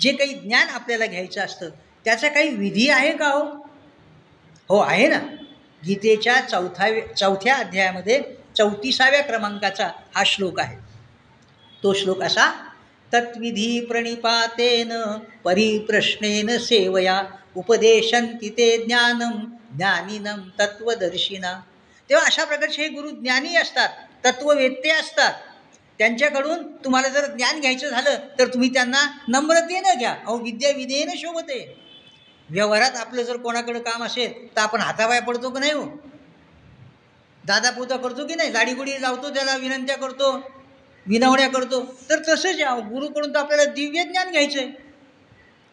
जे 0.01 0.13
काही 0.13 0.35
ज्ञान 0.35 0.69
आपल्याला 0.69 1.07
घ्यायचं 1.07 1.41
असतं 1.41 1.71
त्याचा 2.05 2.29
काही 2.29 2.49
विधी 2.49 2.89
आहे 2.89 3.17
का 3.17 3.29
हो? 3.29 3.45
हो 4.69 4.79
आहे 4.79 5.09
ना. 5.09 5.19
गीतेच्या 5.87 6.41
चौथाव्या 6.41 7.15
चौथ्या 7.17 7.55
अध्यायामध्ये 7.57 8.21
चौतीसाव्या 8.57 9.23
क्रमांकाचा 9.23 9.91
हा 10.15 10.23
श्लोक 10.27 10.61
आहे. 10.61 10.77
तो 11.83 11.93
श्लोक 11.93 12.23
असा 12.23 12.70
तत्विधी 13.13 13.81
प्रणिपातेन 13.81 14.93
परिप्रश्नेन 15.45 16.59
सेवया 16.59 17.23
उपदेशंती 17.57 18.49
ते 18.49 18.85
ज्ञानम 18.85 19.39
ज्ञानिनम 19.77 20.49
तत्वदर्शिना 20.59 21.61
तेव्हा 22.11 22.27
अशा 22.27 22.45
प्रकारचे 22.45 22.83
हे 22.83 22.89
गुरु 22.89 23.11
ज्ञानी 23.11 23.57
असतात 23.57 23.89
तत्ववेत्ते 24.25 24.91
असतात. 24.91 25.33
त्यांच्याकडून 25.99 26.77
तुम्हाला 26.77 27.09
जर 27.09 27.27
ज्ञान 27.27 27.61
घ्यायचं 27.61 27.89
झालं 27.89 28.19
तर 28.39 28.47
तुम्ही 28.47 28.69
त्यांना 28.69 29.19
नम्रतेनं 29.29 29.99
घ्या. 29.99 30.11
अहो 30.11 30.37
विद्या 30.39 30.71
विधेयनं 30.71 31.13
शोभते. 31.17 31.77
व्यवहारात 32.51 32.91
आपलं 32.91 33.23
जर 33.23 33.37
कोणाकडं 33.37 33.79
काम 33.79 34.05
असेल 34.05 34.57
तर 34.57 34.61
आपण 34.61 34.81
हाताबाय 34.81 35.21
पडतो 35.21 35.51
की 35.51 35.61
नाही 35.61 35.73
हो? 35.73 35.85
दादा 37.47 37.71
पोता 37.71 37.97
करतो 37.97 38.27
की 38.27 38.35
नाही? 38.35 38.53
लाडीगुडी 38.53 39.03
लावतो 39.03 39.35
त्याला 39.35 39.57
विनंत्या 39.57 39.97
करतो. 39.97 40.60
विनवण्या 41.11 41.49
करतो. 41.49 41.81
तर 42.11 42.19
तसंच 42.29 42.59
या 42.59 42.75
गुरुकडून 42.79 43.35
तर 43.35 43.39
आपल्याला 43.39 43.65
दिव्य 43.65 44.03
ज्ञान 44.05 44.31
घ्यायचं 44.31 44.59
आहे 44.59 44.69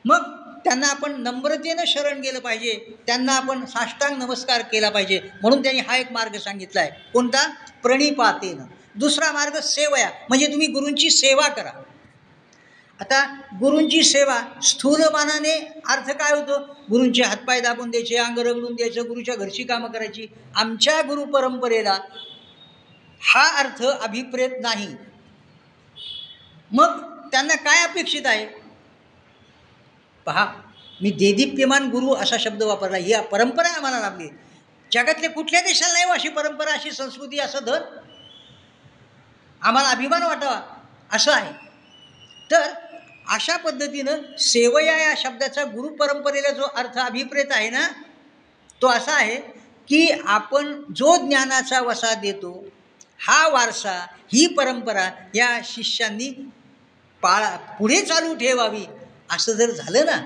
मग 0.06 0.22
त्यांना 0.66 0.88
आपण 0.88 1.22
नम्रतेनं 1.22 1.84
शरण 1.88 2.22
गेलं 2.22 2.40
पाहिजे. 2.40 2.74
त्यांना 3.08 3.34
आपण 3.34 3.66
साष्टांग 3.66 4.18
नमस्कार 4.18 4.62
केला 4.62 4.90
पाहिजे. 4.90 5.20
म्हणून 5.42 5.64
त्यांनी 5.64 5.82
हा 5.82 5.98
एक 5.98 6.12
मार्ग 6.12 6.38
सांगितला 6.38 6.82
आहे 6.82 6.92
कोणता? 7.14 7.48
प्रणिपातेनं. 7.84 8.64
दुसरा 8.96 9.32
मार्ग 9.32 9.60
सेवया. 9.60 10.10
म्हणजे 10.30 10.48
तुम्ही 10.48 10.68
गुरूंची 10.68 11.10
सेवा 11.10 11.48
करा. 11.48 11.72
आता 13.00 13.42
गुरूंची 13.60 14.04
सेवा 14.04 14.42
स्थूलमानाने 14.64 15.82
अर्थ 15.88 16.12
काय 16.12 16.32
होतो? 16.34 16.60
गुरूंचे 16.90 17.24
हातपाय 17.24 17.62
दाबून 17.62 17.90
द्यायचे 17.92 18.16
अंग 18.16 18.38
रगडून 18.38 18.76
द्यायचं 18.76 19.02
गुरुच्या 19.02 19.36
घरची 19.36 19.64
कामं 19.64 19.92
करायची. 19.92 20.28
आमच्या 20.56 21.02
गुरु 21.02 21.26
परंपरेला 21.26 21.98
हा 23.22 23.60
अर्थ 23.60 23.84
अभिप्रेत 23.84 24.50
नाही. 24.62 24.88
मग 26.72 27.00
त्यांना 27.32 27.56
काय 27.56 27.84
अपेक्षित 27.84 28.26
आहे? 28.26 28.46
पहा 30.26 30.46
मी 31.02 31.12
देदीप्यमान 31.12 31.90
गुरु 31.90 32.14
असा 32.14 32.38
शब्द 32.40 32.64
वापरला. 32.64 32.98
ही 32.98 33.14
परंपरा 33.32 33.70
आम्हाला 33.70 34.00
लाभली. 34.00 34.28
जगातल्या 34.92 35.30
कुठल्या 35.30 35.62
देशाला 35.62 35.94
नाही 35.94 36.06
हो 36.06 36.12
अशी 36.12 36.30
परंपरा 36.30 36.74
अशी 36.74 36.92
संस्कृती 36.92 37.40
असं 37.40 37.60
धन? 37.66 37.82
आम्हाला 39.62 39.90
अभिमान 39.90 40.24
वाटावा. 40.24 40.62
असं 41.12 41.32
आहे. 41.32 41.52
तर 42.52 42.70
अशा 43.30 43.58
पद्धतीनं 43.58 44.22
सेवया 44.38 44.98
या 44.98 45.14
शब्दाचा 45.18 45.64
गुरु 45.64 45.88
परंपरेला 45.88 46.50
जो 46.50 46.64
अर्थ 46.64 46.98
अभिप्रेत 46.98 47.46
आहे 47.52 47.70
ना 47.70 47.88
तो 48.82 48.88
असा 48.88 49.14
आहे 49.14 49.36
की 49.88 50.10
आपण 50.26 50.84
जो 50.96 51.16
ज्ञानाचा 51.28 51.82
वसा 51.82 52.14
देतो 52.14 52.68
हा 53.20 53.48
वारसा 53.48 54.06
ही 54.34 54.48
परंपरा 54.48 55.10
या 55.36 55.60
शिष्यांनी 55.64 56.50
पाळा 57.24 57.56
पुढे 57.80 58.02
चालू 58.02 58.34
ठेवावी. 58.36 58.86
असं 59.30 59.52
जर 59.52 59.72
झालं 59.72 60.06
ना 60.06 60.22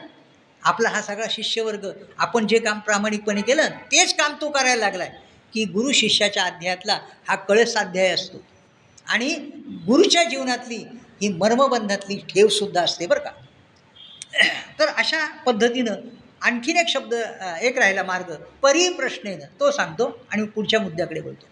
आपला 0.64 0.90
हा 0.90 1.02
सगळा 1.02 1.26
शिष्यवर्ग 1.30 1.88
आपण 2.18 2.48
जे 2.48 2.60
काम 2.60 2.80
प्रामाणिकपणे 2.80 3.42
केलं 3.42 3.70
तेच 3.92 4.16
काम 4.16 4.36
तो 4.42 4.50
करायला 4.50 4.80
लागला 4.80 5.04
आहे 5.04 5.20
की 5.54 5.64
गुरु 5.66 5.92
शिष्याच्या 5.92 6.44
अध्यायातला 6.44 7.00
हा 7.28 7.36
कळस 7.38 7.76
अध्याय 7.78 8.10
असतो. 8.10 8.38
आणि 9.08 9.30
गुरुच्या 9.88 10.24
जीवनातली 10.24 10.76
ही 11.22 11.30
मर्मबंधातली 11.30 12.18
ठेवसुद्धा 12.30 12.82
असते 12.82 13.08
बरं 13.08 13.20
का. 13.20 13.32
तर 14.80 14.88
अशा 14.88 15.26
पद्धतीनं 15.46 15.96
आणखीन 16.42 16.78
एक 16.78 16.88
शब्द 16.88 17.14
एक 17.62 17.78
राहिला 17.78 18.04
मार्ग 18.04 18.34
परिप्रश्नेनं. 18.62 19.46
तो 19.60 19.72
सांगतो 19.72 20.06
आणि 20.32 20.46
पुढच्या 20.46 20.80
मुद्द्याकडे 20.80 21.22
बोलतो. 21.22 21.46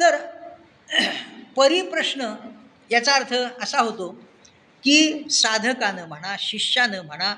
तर 0.00 0.16
परिप्रश्न 1.56 2.34
याचा 2.90 3.14
अर्थ 3.14 3.34
असा 3.62 3.80
होतो 3.80 4.08
की 4.82 5.28
साधकानं 5.30 6.06
म्हणा 6.06 6.36
शिष्यानं 6.38 7.02
म्हणा 7.02 7.34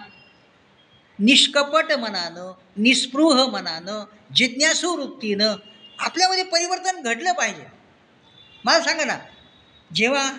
निष्कपट 1.18 1.92
मनानं 1.92 2.52
निस्पृह 2.76 3.44
मनानं 3.46 4.04
जिज्ञासू 4.34 4.96
वृत्तीनं 4.96 5.54
आपल्यामध्ये 5.98 6.44
परिवर्तन 6.44 7.00
घडलं 7.02 7.32
पाहिजे. 7.32 7.64
मला 8.64 8.80
सांगा 8.80 9.04
ना 9.04 9.18
जेव्हा 9.90 10.30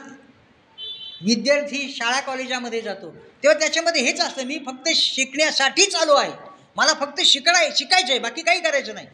विद्यार्थी 1.22 1.92
शाळा 1.92 2.20
कॉलेजामध्ये 2.20 2.82
जातो 2.82 3.10
तेव्हा 3.44 3.60
त्याच्यामध्ये 3.60 4.02
हेच 4.02 4.20
असतं 4.22 4.46
मी 4.46 4.58
फक्त 4.66 4.90
शिकण्यासाठीच 4.96 5.96
आलो 5.96 6.14
आहे. 6.14 6.32
मला 6.76 6.94
फक्त 6.94 7.22
शिकणाय 7.26 7.70
शिकायचं 7.76 8.10
आहे 8.10 8.20
बाकी 8.20 8.42
काही 8.42 8.60
करायचं 8.60 8.94
नाही. 8.96 9.08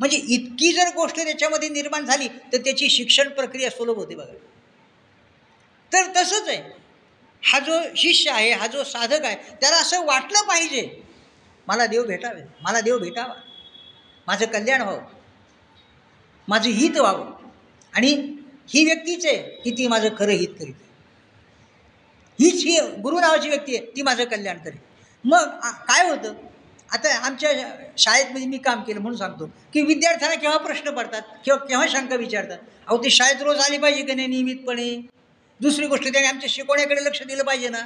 म्हणजे 0.00 0.16
इतकी 0.16 0.72
जर 0.72 0.88
गोष्ट 0.94 1.16
त्याच्यामध्ये 1.16 1.68
निर्माण 1.68 2.04
झाली 2.04 2.28
तर 2.52 2.56
त्याची 2.56 2.88
शिक्षण 2.90 3.28
प्रक्रिया 3.28 3.70
सुलभ 3.70 3.96
होते 3.96 4.14
बघा. 4.14 4.32
तर 5.94 6.06
तसंच 6.16 6.48
आहे. 6.48 6.62
हा 7.42 7.58
जो 7.58 7.80
शिष्य 7.96 8.30
आहे 8.30 8.50
हा 8.52 8.66
जो 8.66 8.84
साधक 8.84 9.24
आहे 9.24 9.36
त्याला 9.60 9.76
असं 9.76 10.04
वाटलं 10.06 10.46
पाहिजे 10.48 10.86
मला 11.68 11.86
देव 11.86 12.02
भेटावे 12.06 12.42
मला 12.62 12.80
देव 12.80 12.98
भेटावा 12.98 13.34
माझं 14.28 14.46
कल्याण 14.46 14.82
व्हावं 14.82 15.02
माझं 16.48 16.70
हित 16.70 16.96
व्हावं. 16.96 17.30
आणि 17.92 18.10
ही 18.68 18.84
व्यक्तीच 18.84 19.26
आहे 19.26 19.36
की 19.64 19.70
ती 19.70 19.86
माझं 19.88 20.08
खरं 20.18 20.32
हित 20.32 20.54
करीत 20.60 20.74
हीच 22.38 22.64
ही 22.64 22.78
गुरु 23.02 23.20
नावाची 23.20 23.48
व्यक्ती 23.48 23.76
आहे 23.76 23.86
ती 23.96 24.02
माझं 24.02 24.24
कल्याण 24.24 24.58
करेल 24.58 24.78
मग 25.24 25.48
काय 25.88 26.08
होतं? 26.08 26.32
आता 26.92 27.14
आमच्या 27.18 27.50
शाळेतमध्ये 27.98 28.46
मी 28.46 28.58
काम 28.58 28.82
केलं 28.82 29.00
म्हणून 29.00 29.18
सांगतो 29.18 29.46
की 29.74 29.82
विद्यार्थ्यांना 29.82 30.36
केव्हा 30.36 30.58
प्रश्न 30.58 30.90
पडतात 30.90 31.22
किंवा 31.44 31.64
केव्हा 31.66 31.86
शंका 31.88 32.16
विचारतात 32.16 32.58
अहो 32.86 32.96
ती 33.04 33.10
शाळेत 33.10 33.42
रोज 33.42 33.58
आली 33.60 33.78
पाहिजे 33.78 34.02
की 34.02 34.14
नाही 34.14 34.28
नियमितपणे? 34.28 34.90
दुसरी 35.60 35.86
गोष्ट 35.86 36.04
त्याने 36.04 36.28
आमच्या 36.28 36.48
शिकवण्याकडे 36.50 37.04
लक्ष 37.04 37.22
दिलं 37.22 37.44
पाहिजे 37.44 37.68
ना. 37.68 37.80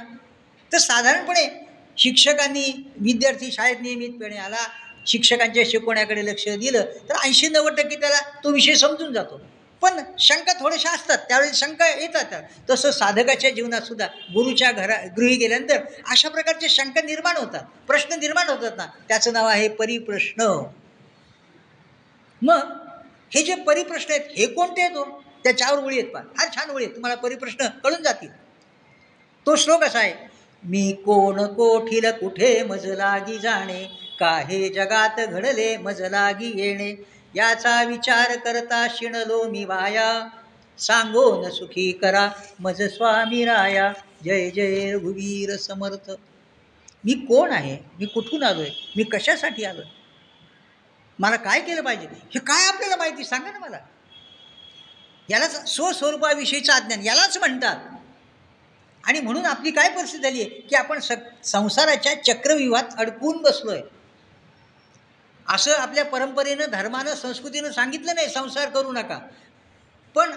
तर 0.71 0.77
साधारणपणे 0.77 1.47
शिक्षकांनी 1.97 2.91
विद्यार्थी 3.01 3.51
शाळेत 3.51 3.81
नियमितपणे 3.81 4.37
आला 4.37 4.65
शिक्षकांच्या 5.07 5.63
शिकवण्याकडे 5.65 6.25
लक्ष 6.25 6.47
दिलं 6.49 6.85
तर 7.09 7.15
ऐंशी 7.23 7.47
नव्वद 7.47 7.79
टक्के 7.79 7.95
त्याला 7.95 8.19
तो 8.43 8.51
विषय 8.51 8.75
समजून 8.75 9.13
जातो. 9.13 9.41
पण 9.81 9.99
शंका 10.19 10.53
थोड्याशा 10.53 10.91
असतात 10.91 11.17
त्यावेळी 11.17 11.53
शंका 11.53 11.87
येतात. 11.89 12.41
तसं 12.69 12.91
साधकाच्या 12.91 13.49
जीवनात 13.49 13.81
सुद्धा 13.81 14.05
गुरुच्या 14.33 14.71
घरा 14.71 14.95
गृही 15.17 15.35
गेल्यानंतर 15.35 15.83
अशा 16.07 16.29
प्रकारचे 16.29 16.69
शंका 16.69 17.01
निर्माण 17.01 17.37
होतात 17.37 17.63
प्रश्न 17.87 18.19
निर्माण 18.19 18.49
होतात 18.49 18.77
ना. 18.77 18.85
त्याचं 19.07 19.33
नाव 19.33 19.47
आहे 19.47 19.67
परिप्रश्न. 19.69 20.51
मग 22.41 22.59
हे 23.33 23.41
जे 23.43 23.55
परिप्रश्न 23.55 24.11
आहेत 24.11 24.37
हे 24.37 24.45
कोणते 24.45 24.87
दोन 24.89 25.09
त्याच्यावर 25.43 25.77
उळी 25.77 25.85
ओळी 25.85 25.99
आहेत 25.99 26.11
पहा. 26.11 26.23
फार 26.37 26.47
छान 26.55 26.69
ओळी 26.69 26.83
आहेत. 26.83 26.95
तुम्हाला 26.95 27.15
परिप्रश्न 27.15 27.67
कळून 27.83 28.01
जातील. 28.03 28.29
तो 29.45 29.55
श्लोक 29.55 29.83
असा 29.83 29.99
आहे 29.99 30.13
मी 30.63 30.91
कोण 31.05 31.45
कोठील 31.45 32.09
कुठे 32.11 32.63
मज 32.63 32.85
लागी 32.85 33.37
जाणे 33.39 33.83
काहे 34.19 34.69
जगात 34.69 35.19
घडले 35.19 35.77
मज 35.77 36.01
लागी 36.01 36.51
येणे 36.55 37.07
याचा 37.35 37.83
विचार 37.83 38.35
करता 38.37 38.87
शिणलो 38.89 39.43
मी 39.43 39.63
वाया. 39.65 40.27
सांगो 40.77 41.41
न 41.41 41.49
सुखी 41.49 41.91
करा 41.91 42.29
मज 42.59 42.81
स्वामी 42.81 43.45
राया. 43.45 43.91
जय 44.23 44.49
जय 44.49 44.91
रघुवीर 44.93 45.55
समर्थ. 45.55 46.11
मी 47.03 47.13
कोण 47.13 47.51
आहे? 47.51 47.77
मी 47.99 48.05
कुठून 48.05 48.43
आलो 48.43 48.61
आहे 48.61 48.71
मी 48.97 49.03
कशासाठी 49.03 49.63
आलो 49.63 49.81
आहे 49.81 49.97
मला 51.19 51.35
काय 51.35 51.59
केलं 51.61 51.81
पाहिजे? 51.81 52.07
हे 52.07 52.39
काय 52.39 52.67
आपल्याला 52.67 52.95
माहिती? 52.95 53.23
सांगा 53.23 53.51
ना 53.51 53.59
मला. 53.59 53.77
यालाच 55.29 55.75
स्वस्वरूपाविषयीचं 55.75 56.73
अज्ञान 56.73 57.03
यालाच 57.03 57.37
म्हणतात. 57.37 57.75
आणि 59.03 59.19
म्हणून 59.19 59.45
आपली 59.45 59.71
काय 59.71 59.89
परिस्थिती 59.89 60.23
झाली 60.23 60.41
आहे? 60.41 60.49
की 60.49 60.75
आपण 60.75 60.99
स 60.99 61.11
संसाराच्या 61.43 62.23
चक्रव्यूहात 62.23 62.83
अडकून 62.97 63.37
बसलो 63.37 63.71
आहे 63.71 63.81
असं 65.47 65.71
आपल्या 65.71 66.05
परंपरेनं 66.05 66.65
धर्मानं 66.71 67.15
संस्कृतीनं 67.15 67.71
सांगितलं 67.71 68.15
नाही 68.15 68.29
संसार 68.29 68.69
करू 68.69 68.91
नका. 68.91 69.19
पण 70.15 70.31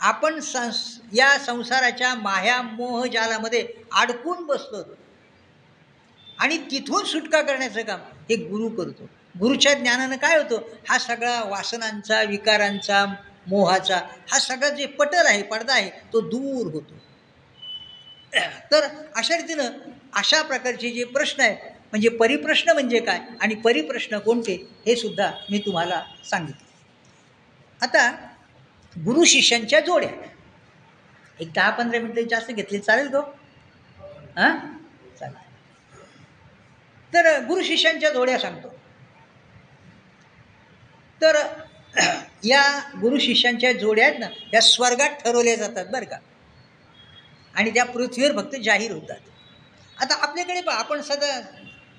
आपण 0.00 0.40
संस 0.40 0.98
या 1.12 1.38
संसाराच्या 1.38 2.14
माह्या 2.14 2.62
मोह 2.62 3.06
जालामध्ये 3.06 3.68
अडकून 3.92 4.46
बसलो 4.46 4.82
आणि 6.38 6.58
तिथून 6.58 7.04
सुटका 7.04 7.42
करण्याचं 7.42 7.82
काम 7.82 8.00
हे 8.00 8.36
गुरु 8.36 8.68
करतो. 8.68 9.04
गुरुच्या 9.40 9.74
ज्ञानानं 9.74 10.16
काय 10.16 10.38
होतं? 10.38 10.60
हा 10.88 10.98
सगळा 10.98 11.42
वासनांचा 11.42 12.22
विकारांचा 12.22 13.06
मोहाचा 13.48 14.00
हा 14.30 14.38
सगळा 14.38 14.68
जे 14.68 14.86
पटर 14.86 15.26
आहे 15.26 15.42
पडदा 15.42 15.74
आहे 15.74 15.90
तो 15.90 16.20
दूर 16.20 16.72
होतो. 16.72 16.94
तर 18.72 18.86
अशा 19.16 19.36
रीतीनं 19.36 19.64
अशा 20.14 20.42
प्रकारचे 20.42 20.90
जे 20.90 21.04
प्रश्न 21.04 21.42
आहेत 21.42 21.56
म्हणजे 21.90 22.08
परिप्रश्न 22.08 22.70
म्हणजे 22.70 23.00
काय 23.00 23.20
आणि 23.40 23.54
परिप्रश्न 23.54 24.18
कोणते 24.18 24.68
हे 24.86 24.96
सुद्धा 24.96 25.32
मी 25.50 25.58
तुम्हाला 25.58 26.04
सांगितले. 26.30 26.68
आता 27.82 28.10
गुरु 29.04 29.24
शिष्यांच्या 29.24 29.80
जोड्या. 29.80 30.10
एक 31.40 31.52
दहा 31.52 31.70
पंधरा 31.70 32.00
मिनटं 32.00 32.22
जास्त 32.30 32.50
घेतली 32.50 32.78
चालेल 32.78 33.06
गो? 33.06 33.20
हां? 34.36 34.58
चालेल. 35.20 35.36
तर 37.14 37.44
गुरु 37.44 37.62
शिष्यांच्या 37.62 38.10
जोड्या 38.10 38.38
सांगतो. 38.38 38.68
तर 41.22 41.46
या 42.44 42.78
गुरु 43.00 43.18
शिष्यांच्या 43.18 43.72
जोड्या 43.72 44.06
आहेत 44.06 44.18
ना 44.18 44.26
या 44.54 44.60
स्वर्गात 44.60 45.10
ठरवल्या 45.10 45.56
जातात 45.56 45.86
बरं 45.86 46.04
का. 46.04 46.16
आणि 47.54 47.70
त्या 47.70 47.84
पृथ्वीवर 47.84 48.36
फक्त 48.36 48.56
जाहीर 48.56 48.92
होतात. 48.92 49.16
आता 50.02 50.14
आपल्याकडे 50.14 50.60
पहा 50.60 50.76
आपण 50.76 51.00
सदा 51.00 51.40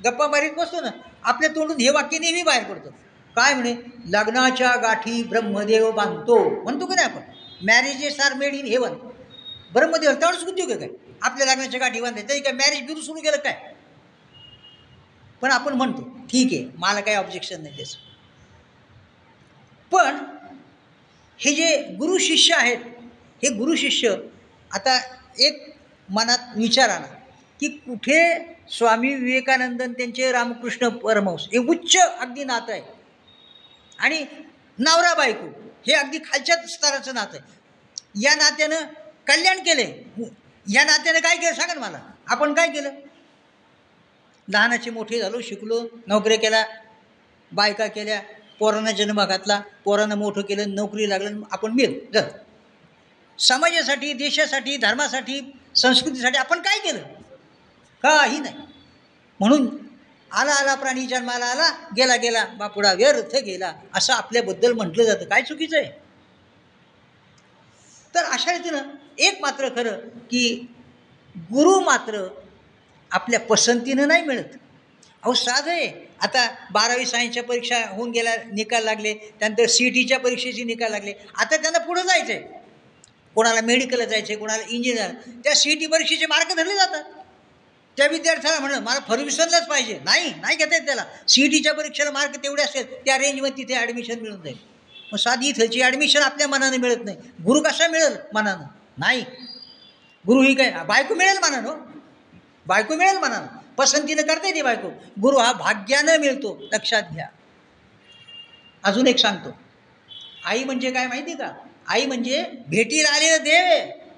गप्पा 0.06 0.28
मारीत 0.28 0.52
बसतो 0.52 0.82
ना 0.82 0.90
आपल्या 1.24 1.50
तोंडून 1.50 1.80
हे 1.80 1.90
वाक्य 1.90 2.20
नेहमी 2.20 2.44
बाहेर 2.44 2.64
पडतो. 2.64 2.90
काय 3.36 3.54
म्हणे? 3.54 3.74
लग्नाच्या 4.06 4.76
गाठी 4.76 5.24
ब्रह्मदेव 5.24 5.92
बांधतो. 5.92 6.64
म्हणतो 6.64 6.86
का 6.86 6.96
नाही 6.96 7.08
आपण? 7.08 7.22
Marriages 7.66 8.20
are 8.20 8.34
made 8.34 8.54
in 8.54 8.66
heaven 8.66 8.94
Brahmadev 9.74 10.12
तेवढंच 10.12 10.44
उद्योग 10.44 10.72
आहे 10.72 10.80
काय? 10.80 10.90
आपल्या 11.22 11.48
लग्नाच्या 11.48 11.80
गाठी 11.80 12.02
बांधते 12.02 12.30
तरी 12.30 12.40
काय 12.40 12.54
मॅरेज 12.54 12.82
बिरू 12.82 13.02
सुरू 13.02 13.22
केलं 13.22 13.38
काय? 13.38 13.74
पण 15.42 15.52
आपण 15.52 15.74
म्हणतो 15.74 16.02
ठीक 16.32 16.54
आहे 16.54 16.70
मला 16.78 17.00
काही 17.00 17.18
ऑब्जेक्शन 17.18 17.62
नाही 17.62 17.76
त्याचं. 17.76 18.09
पण 19.92 20.18
हे 21.40 21.54
जे 21.54 21.78
गुरु 22.00 22.18
शिष्य 22.18 22.56
आहेत 22.56 22.78
हे 23.44 23.50
गुरु 23.50 23.76
शिष्य 23.76 24.16
आता 24.72 25.00
एक 25.40 25.76
मनात 26.10 26.38
विचार 26.58 26.90
आला 26.90 27.06
की 27.60 27.68
कुठे 27.68 28.20
स्वामी 28.70 29.14
विवेकानंदन 29.14 29.94
त्यांचे 29.94 30.32
रामकृष्ण 30.32 30.90
परमहंस 30.90 31.48
हे 31.54 31.58
उच्च 31.58 31.98
अगदी 31.98 32.44
नातं 32.44 32.72
आहे. 32.72 32.82
आणि 34.00 34.26
नवरा 34.80 35.14
बायको 35.14 35.48
हे 35.88 35.94
अगदी 35.94 36.18
खालच्या 36.18 36.56
स्तराचं 36.68 37.14
नातं 37.14 37.38
आहे. 37.38 38.22
या 38.22 38.36
नात्यानं 38.36 38.86
कल्याण 39.28 39.60
केले 39.60 39.84
या 40.66 40.84
नात्यानं 40.84 41.20
काय 41.20 41.36
केलं 41.36 41.54
सांगा 41.54 41.80
मला? 41.80 42.00
आपण 42.28 42.54
काय 42.54 42.68
केलं? 42.68 42.90
लहानाचे 44.48 44.90
मोठे 44.90 45.20
झालो 45.20 45.42
शिकलो 45.42 45.82
नोकऱ्या 46.08 46.38
केल्या 46.38 46.64
बायका 47.52 47.88
केल्या 47.88 48.22
पोरांना 48.60 48.92
जन्म 48.92 49.26
घातला 49.26 49.62
पोरांना 49.84 50.16
मोठं 50.16 50.42
केलं 50.42 50.76
नोकरी 50.76 51.10
लागलं 51.10 51.42
आपण 51.52 51.72
मिळ 51.72 51.94
जर 52.14 52.28
समाजासाठी 53.40 54.14
देशासाठी 54.14 54.78
धर्मासाठी 54.78 55.54
संस्कृतीसाठी 55.76 56.38
आपण 56.38 56.60
काय 56.60 56.80
केलं? 56.80 57.00
काही 58.04 58.40
नाही. 58.40 58.56
म्हणून 59.40 59.68
आला 60.32 60.54
आला 60.54 60.76
प्राणी 60.76 61.06
जन्माला 61.08 61.46
आला 61.46 61.70
गेला 61.98 62.16
गेला 62.16 62.46
बापुडा 62.46 62.94
व्यर्थ 62.94 63.36
गेला 63.36 63.74
असं 63.96 64.14
आपल्याबद्दल 64.14 64.74
म्हटलं 64.74 65.04
जातं. 65.04 65.26
काय 65.26 65.42
चुकीचं 65.42 65.78
आहे? 65.78 65.92
तर 68.16 68.24
अशा 68.24 68.52
रीतीनं 68.52 68.82
एक 69.18 69.42
मात्र 69.42 69.70
खरं 69.70 69.92
की 70.30 70.68
गुरु 71.36 71.80
मात्र 71.80 72.28
आपल्या 73.12 73.40
पसंतीनं 73.40 74.08
नाही 74.08 74.24
मिळत. 74.24 74.58
अहो 75.24 75.34
साधं 75.34 75.72
आहे. 75.72 75.88
आता 76.22 76.48
बारावी 76.72 77.06
सायन्सच्या 77.06 77.44
परीक्षा 77.44 77.78
होऊन 77.90 78.12
गेल्या 78.12 78.36
निकाल 78.54 78.84
लागले. 78.84 79.14
त्यानंतर 79.14 79.66
सी 79.66 79.86
ई 79.86 79.90
टीच्या 79.90 80.20
परीक्षेचे 80.20 80.64
निकाल 80.64 80.92
लागले. 80.92 81.14
आता 81.36 81.58
त्यांना 81.58 81.80
पुढं 81.80 82.02
जायचं 82.02 82.34
आहे 82.34 82.58
कोणाला 83.36 83.62
मेडिकलला 83.62 84.06
जायचं 84.06 84.28
आहे 84.30 84.36
कोणाला 84.36 84.64
इंजिनियर 84.70 85.12
त्या 85.44 85.56
सी 85.56 85.72
ई 85.72 85.76
टी 85.76 85.86
परीक्षेचे 85.86 86.26
मार्क 86.26 86.54
धरले 86.56 86.76
जातात. 86.76 87.04
त्या 87.98 88.08
विद्यार्थ्याला 88.08 88.60
म्हणलं 88.60 88.80
मला 88.80 89.00
फर्ग्युसनलाच 89.08 89.68
पाहिजे. 89.68 90.00
नाही 90.04 90.34
नाही 90.42 90.56
घेता 90.56 90.76
येत 90.76 90.86
त्याला. 90.86 91.06
सी 91.28 91.44
ई 91.44 91.48
टीच्या 91.48 91.74
परीक्षेला 91.74 92.12
मार्क 92.12 92.36
तेवढे 92.36 92.64
असेल 92.64 93.06
त्या 93.06 93.18
रेंजमध्ये 93.18 93.64
तिथे 93.64 93.80
ॲडमिशन 93.80 94.20
मिळून 94.20 94.42
जाईल. 94.42 94.58
मग 95.12 95.18
साधी 95.18 95.48
इथलची 95.48 95.82
ॲडमिशन 95.82 96.22
आपल्या 96.22 96.48
मनानं 96.48 96.78
मिळत 96.78 97.06
नाही. 97.06 97.18
गुरु 97.46 97.62
कसा 97.62 97.88
मिळेल 97.88 98.16
मनानं? 98.34 98.64
नाही. 98.98 99.22
गुरु 100.28 100.42
ही 100.42 100.56
काय? 100.56 100.72
बायको 100.88 101.16
मिळेल 101.16 101.38
मनानं? 101.38 101.78
बायको 102.68 102.96
मिळेल 102.96 103.18
मनानं? 103.18 103.59
पसंतीनं 103.80 104.22
करता 104.22 104.48
येते 104.48 104.62
बायको. 104.62 104.90
गुरु 105.22 105.38
हा 105.38 105.54
भाग्यानं 105.54 106.18
मिळतो. 106.18 106.64
लक्षात 106.74 107.04
घ्या. 107.14 107.28
अजून 108.84 109.08
एक 109.08 109.18
सांगतो. 109.18 109.50
आई 110.46 110.64
म्हणजे 110.64 110.92
काय 110.92 111.08
माहिती 111.08 111.34
का? 111.34 111.58
आई 111.88 112.06
म्हणजे 112.06 112.44
भेटीला 112.68 113.10
आलेलं 113.10 113.44
देव 113.44 113.66
आहे. 113.66 114.10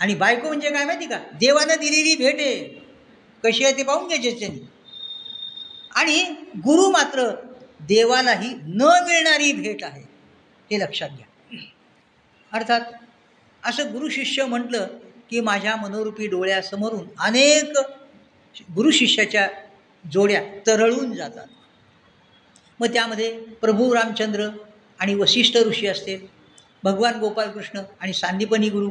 आणि 0.00 0.14
बायको 0.14 0.48
म्हणजे 0.48 0.70
काय 0.70 0.84
माहिती 0.84 1.06
का? 1.06 1.18
देवानं 1.18 1.74
दिलेली 1.80 2.16
भेट 2.16 2.34
आहे. 2.34 2.84
कशी 3.44 3.64
आहे 3.64 3.76
ते 3.76 3.82
पाहून 3.82 4.06
घ्यायचे 4.06 4.30
त्यांनी. 4.30 4.58
आणि 5.94 6.24
गुरु 6.56 6.90
मात्र 6.90 7.30
देवालाही 7.80 8.48
न 8.48 8.82
मिळणारी 8.82 9.52
भेट 9.52 9.84
आहे. 9.84 10.02
हे 10.70 10.80
लक्षात 10.80 11.08
घ्या. 11.08 11.56
अर्थात 12.52 12.80
असं 13.64 13.92
गुरु 13.92 14.08
शिष्य 14.08 14.44
म्हटलं 14.44 14.86
की 15.30 15.40
माझ्या 15.40 15.76
मनोरूपी 15.76 16.26
डोळ्यासमोरून 16.26 17.08
अनेक 17.18 17.72
गुरु 18.74 18.90
शिष्याच्या 18.90 19.48
जोड्या 20.04 20.42
तरळून 20.66 21.12
जातात. 21.12 21.46
मग 22.80 22.92
त्यामध्ये 22.92 23.30
प्रभू 23.62 23.94
रामचंद्र 23.94 24.48
आणि 25.00 25.14
वशिष्ठ 25.14 25.56
ऋषी 25.56 25.86
असतील 25.86 26.26
भगवान 26.84 27.18
गोपालकृष्ण 27.18 27.80
आणि 28.00 28.12
सांदीपनी 28.12 28.68
गुरु 28.68 28.90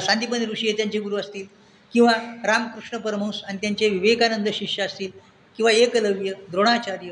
सांदीपनी 0.00 0.46
ऋषी 0.46 0.66
हे 0.66 0.72
त्यांचे 0.72 0.98
गुरु 0.98 1.16
असतील 1.16 1.46
किंवा 1.92 2.12
रामकृष्ण 2.44 2.98
परमहंस 2.98 3.42
आणि 3.44 3.58
त्यांचे 3.58 3.88
विवेकानंद 3.88 4.48
शिष्य 4.48 4.82
असतील 4.82 5.10
किंवा 5.58 5.72
एकलव्य 5.72 6.32
द्रोणाचार्य 6.50 7.10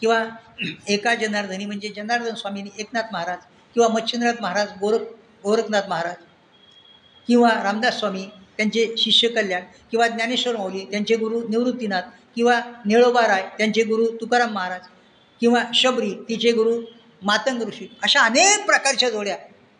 किंवा 0.00 0.24
एका 0.88 1.14
जनार्दनी 1.14 1.64
म्हणजे 1.64 1.88
जनार्दन 1.88 2.34
स्वामींनी 2.34 2.70
एकनाथ 2.78 3.12
महाराज 3.12 3.38
किंवा 3.74 3.88
मच्छिंद्रनाथ 3.88 4.42
महाराज 4.42 4.68
गोरख 4.80 5.00
गोरखनाथ 5.44 5.88
महाराज 5.88 6.16
किंवा 7.28 7.50
रामदास 7.62 7.98
स्वामी 7.98 8.26
त्यांचे 8.56 8.94
शिष्य 8.98 9.28
कल्याण 9.28 9.62
किंवा 9.90 10.08
ज्ञानेश्वर 10.08 10.56
माऊली 10.56 10.84
त्यांचे 10.84 11.16
गुरु 11.16 11.48
निवृत्तीनाथ 11.48 12.02
किंवा 12.36 12.60
निळोबा 12.86 13.26
राय 13.26 13.48
त्यांचे 13.58 13.82
गुरु 13.82 14.06
तुकाराम 14.06 14.52
महाराज 14.52 14.80
किंवा 15.40 15.64
शबरी 15.74 16.14
तिचे 16.28 16.52
गुरु 16.52 16.80
मातंग 17.22 17.62
ऋषी 17.62 17.96
अशा 18.02 18.20
अनेक 18.20 18.66
प्रकारच्या 18.66 19.10
जोड्या 19.10 19.36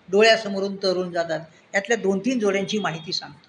डोळ्यासमोरून 0.08 0.76
तरून 0.76 1.12
जातात. 1.12 1.40
यातल्या 1.74 1.96
दोन 1.96 2.18
तीन 2.18 2.38
जोड्यांची 2.38 2.78
माहिती 2.78 3.12
सांगतो. 3.12 3.48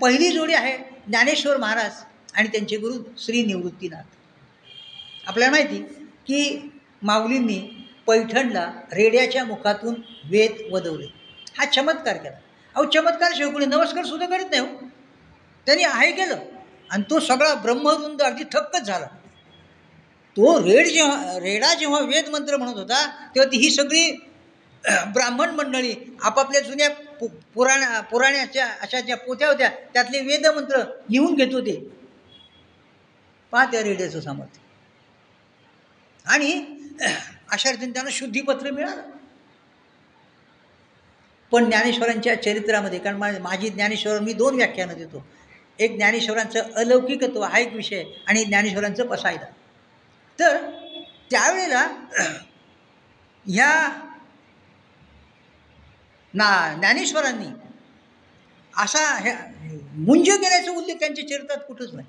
पहिली 0.00 0.28
जोडी 0.28 0.54
आहे 0.54 0.78
ज्ञानेश्वर 1.06 1.56
महाराज 1.56 1.92
आणि 2.34 2.48
त्यांचे 2.48 2.76
गुरु 2.76 2.94
श्री 3.18 3.42
निवृत्तीनाथ. 3.42 4.02
आपल्याला 5.26 5.50
माहिती 5.50 5.78
की 6.26 6.70
माऊलींनी 7.02 7.88
पैठणला 8.06 8.72
रेड्याच्या 8.92 9.44
मुखातून 9.44 9.94
वेद 10.24 10.72
वदवले. 10.72 11.06
हा 11.58 11.64
चमत्कार 11.64 12.16
केला. 12.16 12.38
अहो 12.76 12.84
चमत्कार 12.90 13.32
शिवाय 13.34 13.66
नमस्कार 13.66 14.04
सुद्धा 14.04 14.26
करीत 14.26 14.46
नाही 14.50 14.60
हो. 14.60 14.66
त्यांनी 15.66 15.84
आहे 15.84 16.12
केलं. 16.12 16.38
आणि 16.90 17.02
तो 17.10 17.20
सगळा 17.20 17.54
ब्रह्मवृंद 17.54 18.22
अगदी 18.22 18.44
थक्कच 18.44 18.82
झाला. 18.82 19.06
तो 20.36 20.58
रेड 20.64 20.86
जेव्हा 20.86 21.38
रेडा 21.38 21.74
जेव्हा 21.74 22.00
वेदमंत्र 22.00 22.56
म्हणत 22.56 22.76
होता 22.76 23.28
तेव्हा 23.34 23.52
ती 23.52 23.56
ही 23.56 23.70
सगळी 23.70 24.10
ब्राह्मण 25.06 25.50
मंडळी 25.50 26.16
आपापल्या 26.22 26.60
जुन्या 26.60 26.90
पु 26.90 27.28
पुराण्या 27.54 28.00
पुराण्याच्या 28.00 28.66
अशा 28.66 29.00
ज्या 29.00 29.16
पोत्या 29.16 29.48
होत्या 29.48 29.70
त्यातले 29.94 30.20
वेदमंत्र 30.20 30.78
लिहून 31.10 31.34
घेत 31.34 31.54
होते. 31.54 31.90
पहा 33.52 33.64
त्या 33.64 33.82
रेड्याचं 33.82 34.20
सामर्थ्य. 34.20 34.60
आणि 36.26 36.64
अशा 37.50 37.70
रीतीने 37.70 37.92
त्यांना 37.92 38.10
शुद्धीपत्र 38.12 38.70
मिळालं. 38.70 39.15
पण 41.52 41.64
ज्ञानेश्वरांच्या 41.64 42.42
चरित्रामध्ये 42.42 42.98
कारण 42.98 43.16
मा 43.16 43.30
माझी 43.40 43.68
ज्ञानेश्वर 43.68 44.18
मी 44.20 44.32
दोन 44.32 44.54
व्याख्यानं 44.54 44.94
देतो. 44.94 45.24
एक 45.78 45.96
ज्ञानेश्वरांचं 45.96 46.72
अलौकिकत्व 46.74 47.42
हा 47.42 47.58
एक 47.58 47.72
विषय 47.72 48.02
आणि 48.26 48.44
ज्ञानेश्वरांचं 48.44 49.06
पसायदा 49.06 49.46
तर 50.38 50.56
त्यावेळेला 51.30 51.86
ह्या 53.46 53.70
ना 56.34 56.48
ज्ञानेश्वरांनी 56.78 57.46
असा 58.74 59.04
ह्या 59.18 59.34
मुंज 59.96 60.28
केल्याचा 60.30 60.70
उल्लेख 60.70 60.94
त्यांच्या 60.94 61.26
चरित्रात 61.28 61.58
कुठंच 61.68 61.92
नाही. 61.94 62.06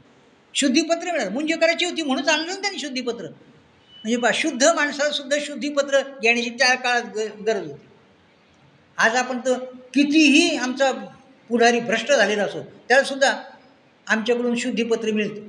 शुद्धीपत्र 0.53 1.11
मिळालं. 1.11 1.31
मुंज 1.31 1.53
करायची 1.53 1.85
होती 1.85 2.01
म्हणून 2.01 2.29
आणलं 2.29 2.47
ना 2.47 2.55
त्यांनी 2.55 2.79
शुद्धीपत्र. 2.79 3.25
म्हणजे 3.25 4.17
बा 4.17 4.29
शुद्ध 4.33 4.63
माणसाला 4.65 5.11
सुद्धा 5.11 5.37
शुद्धीपत्र 5.41 6.01
घेण्याची 6.21 6.49
त्या 6.49 6.73
काळात 6.75 7.03
ग 7.15 7.27
गरज 7.47 7.69
होती. 7.71 7.86
आज 8.97 9.15
आपण 9.15 9.39
तर 9.39 9.57
कितीही 9.93 10.57
आमचा 10.57 10.91
पुढारी 11.49 11.79
भ्रष्ट 11.79 12.11
झालेला 12.11 12.43
असो 12.43 12.61
त्यालासुद्धा 12.61 13.43
आमच्याकडून 14.07 14.55
शुद्धीपत्र 14.55 15.11
मिळतं. 15.11 15.41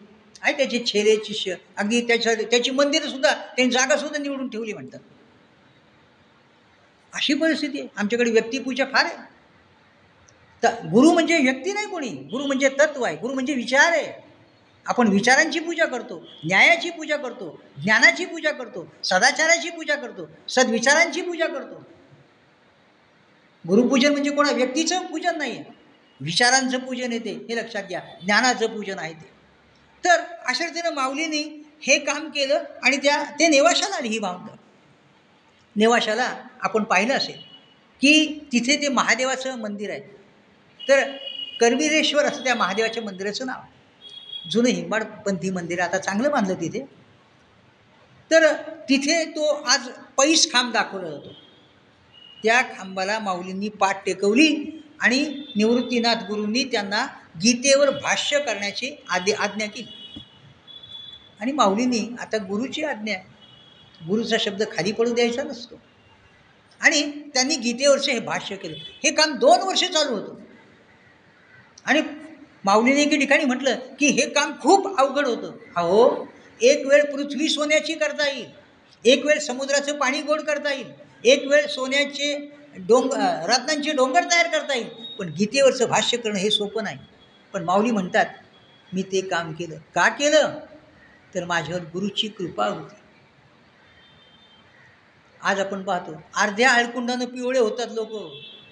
आहे 0.42 0.56
त्याचे 0.56 0.84
छेरे 0.86 1.16
शिष्य. 1.24 1.54
अगदी 1.76 2.00
त्याच्या 2.00 2.34
त्याची 2.34 2.70
मंदिरंसुद्धा 2.70 3.34
त्यांनी 3.34 3.74
जागासुद्धा 3.74 4.18
निवडून 4.18 4.48
ठेवली 4.48 4.72
म्हणतात. 4.72 5.00
अशी 7.14 7.34
परिस्थिती 7.34 7.80
आहे. 7.80 7.88
आमच्याकडे 7.96 8.30
व्यक्तिपूजा 8.30 8.84
फार 8.84 9.04
आहे. 9.04 9.16
तर 10.62 10.86
गुरु 10.92 11.12
म्हणजे 11.12 11.38
व्यक्ती 11.38 11.72
नाही 11.72 11.86
कोणी. 11.86 12.08
गुरु 12.08 12.44
म्हणजे 12.44 12.68
तत्व 12.68 13.02
आहे. 13.02 13.16
गुरु 13.16 13.34
म्हणजे 13.34 13.54
विचार 13.54 13.92
आहे. 13.92 14.12
आपण 14.86 15.08
विचारांची 15.08 15.58
पूजा 15.58 15.84
करतो 15.86 16.24
न्यायाची 16.44 16.90
पूजा 16.90 17.16
करतो 17.16 17.60
ज्ञानाची 17.82 18.24
पूजा 18.24 18.50
करतो 18.50 18.86
सदाचाराची 19.04 19.70
पूजा 19.70 19.94
करतो 19.94 20.28
सद्विचारांची 20.48 21.20
पूजा 21.20 21.46
करतो. 21.46 21.97
गुरुपूजन 23.64 24.12
म्हणजे 24.12 24.30
कोणा? 24.30 24.50
व्यक्तीचं 24.52 25.06
पूजन 25.06 25.38
नाही 25.38 25.52
आहे. 25.52 25.64
विचारांचं 26.20 26.78
पूजन 26.78 27.12
येते 27.12 27.32
हे 27.48 27.56
लक्षात 27.56 27.82
घ्या. 27.82 28.00
ज्ञानाचं 28.24 28.66
पूजन 28.66 28.98
आहे 28.98 29.12
ते. 29.12 29.30
तर 30.04 30.20
अशा 30.46 30.64
रीतीनं 30.64 30.94
माऊलीने 30.94 31.42
हे 31.82 31.98
काम 31.98 32.28
केलं 32.28 32.64
आणि 32.82 32.96
त्या 32.96 33.22
ते 33.40 33.48
नेवाशाला 33.48 33.96
आली 33.96 34.08
ही 34.08 34.18
भावना 34.18 34.54
नेवाशाला 35.76 36.34
आपण 36.60 36.84
पाहिलं 36.84 37.14
असेल 37.14 37.38
की 38.00 38.40
तिथे 38.52 38.76
ते 38.82 38.88
महादेवाचं 38.88 39.58
मंदिर 39.58 39.90
आहे. 39.90 40.00
तर 40.80 41.10
करवीरेश्वर 41.60 42.24
असं 42.24 42.44
त्या 42.44 42.54
महादेवाच्या 42.54 43.02
मंदिराचं 43.02 43.46
नाव 43.46 43.60
जुनं 44.50 44.68
हिंबाडपंथी 44.68 45.50
मंदिर 45.50 45.80
आता 45.80 45.98
चांगलं 45.98 46.30
बांधलं 46.30 46.54
तिथे. 46.54 46.80
तर 48.30 48.52
तिथे 48.88 49.24
तो 49.24 49.46
आज 49.46 49.88
पैस 50.16 50.52
खांब 50.52 50.72
दाखवला 50.72 51.10
जातो. 51.10 51.47
त्या 52.42 52.62
खांबाला 52.62 53.18
माऊलींनी 53.18 53.68
पाठ 53.68 54.06
टेकवली 54.06 54.82
आणि 55.00 55.42
निवृत्तीनाथ 55.56 56.14
गुरूंनी 56.14 56.64
त्यांना 56.64 57.06
गीतेवर 57.42 57.90
भाष्य 57.90 58.38
करण्याची 58.38 58.90
आदे 59.08 59.32
आज्ञा 59.32 59.66
केली. 59.66 60.20
आणि 61.40 61.52
माऊलींनी 61.52 62.16
आता 62.20 62.36
गुरुची 62.36 62.84
आज्ञा 62.84 63.14
गुरुचा 64.08 64.36
शब्द 64.40 64.62
खाली 64.72 64.92
पडू 64.92 65.14
द्यायचा 65.14 65.42
नसतो. 65.42 65.80
आणि 66.80 67.12
त्यांनी 67.34 67.56
गीतेवरचं 67.56 68.12
हे 68.12 68.20
भाष्य 68.20 68.56
केलं. 68.56 68.76
हे 68.76 69.10
काम 69.14 69.34
दोन 69.34 69.60
वर्ष 69.60 69.84
चालू 69.84 70.14
होतं. 70.16 70.34
आणि 71.84 72.02
माऊलीने 72.64 73.02
एके 73.02 73.16
ठिकाणी 73.16 73.44
म्हटलं 73.44 73.78
की 73.98 74.06
हे 74.06 74.30
काम 74.30 74.52
खूप 74.60 75.00
अवघड 75.00 75.26
होतं. 75.26 75.52
अहो 75.76 76.28
एक 76.62 76.86
वेळ 76.86 77.04
पृथ्वी 77.04 77.48
सोन्याची 77.48 77.94
करता 77.94 78.30
येईल. 78.30 78.46
एक 79.04 79.26
वेळ 79.26 79.38
समुद्राचं 79.38 79.98
पाणी 79.98 80.22
गोड 80.22 80.40
करता 80.40 80.72
येईल. 80.72 81.07
एक 81.24 81.46
वेळ 81.46 81.66
सोन्याचे 81.66 82.50
डोंग 82.78 83.12
रत्नांचे 83.48 83.92
डोंगर 83.92 84.24
तयार 84.24 84.46
करता 84.46 84.74
येईल 84.74 84.88
पण 85.18 85.28
गीतेवरचं 85.28 85.88
भाष्य 85.88 86.16
करणं 86.16 86.38
हे 86.38 86.50
सोपं 86.50 86.84
नाही. 86.84 86.98
पण 87.52 87.64
माऊली 87.64 87.90
म्हणतात 87.90 88.26
मी 88.92 89.02
ते 89.02 89.20
काम 89.20 89.52
केलं. 89.52 89.76
का 89.94 90.08
केलं? 90.08 90.58
तर 91.34 91.44
माझ्यावर 91.44 91.82
गुरुची 91.82 92.28
कृपा 92.28 92.66
होती. 92.66 92.94
आज 95.42 95.60
आपण 95.60 95.82
पाहतो 95.82 96.22
अर्ध्या 96.36 96.70
आळकुंडानं 96.70 97.24
पिवळे 97.24 97.58
होतात 97.58 97.86
लोक. 97.90 98.08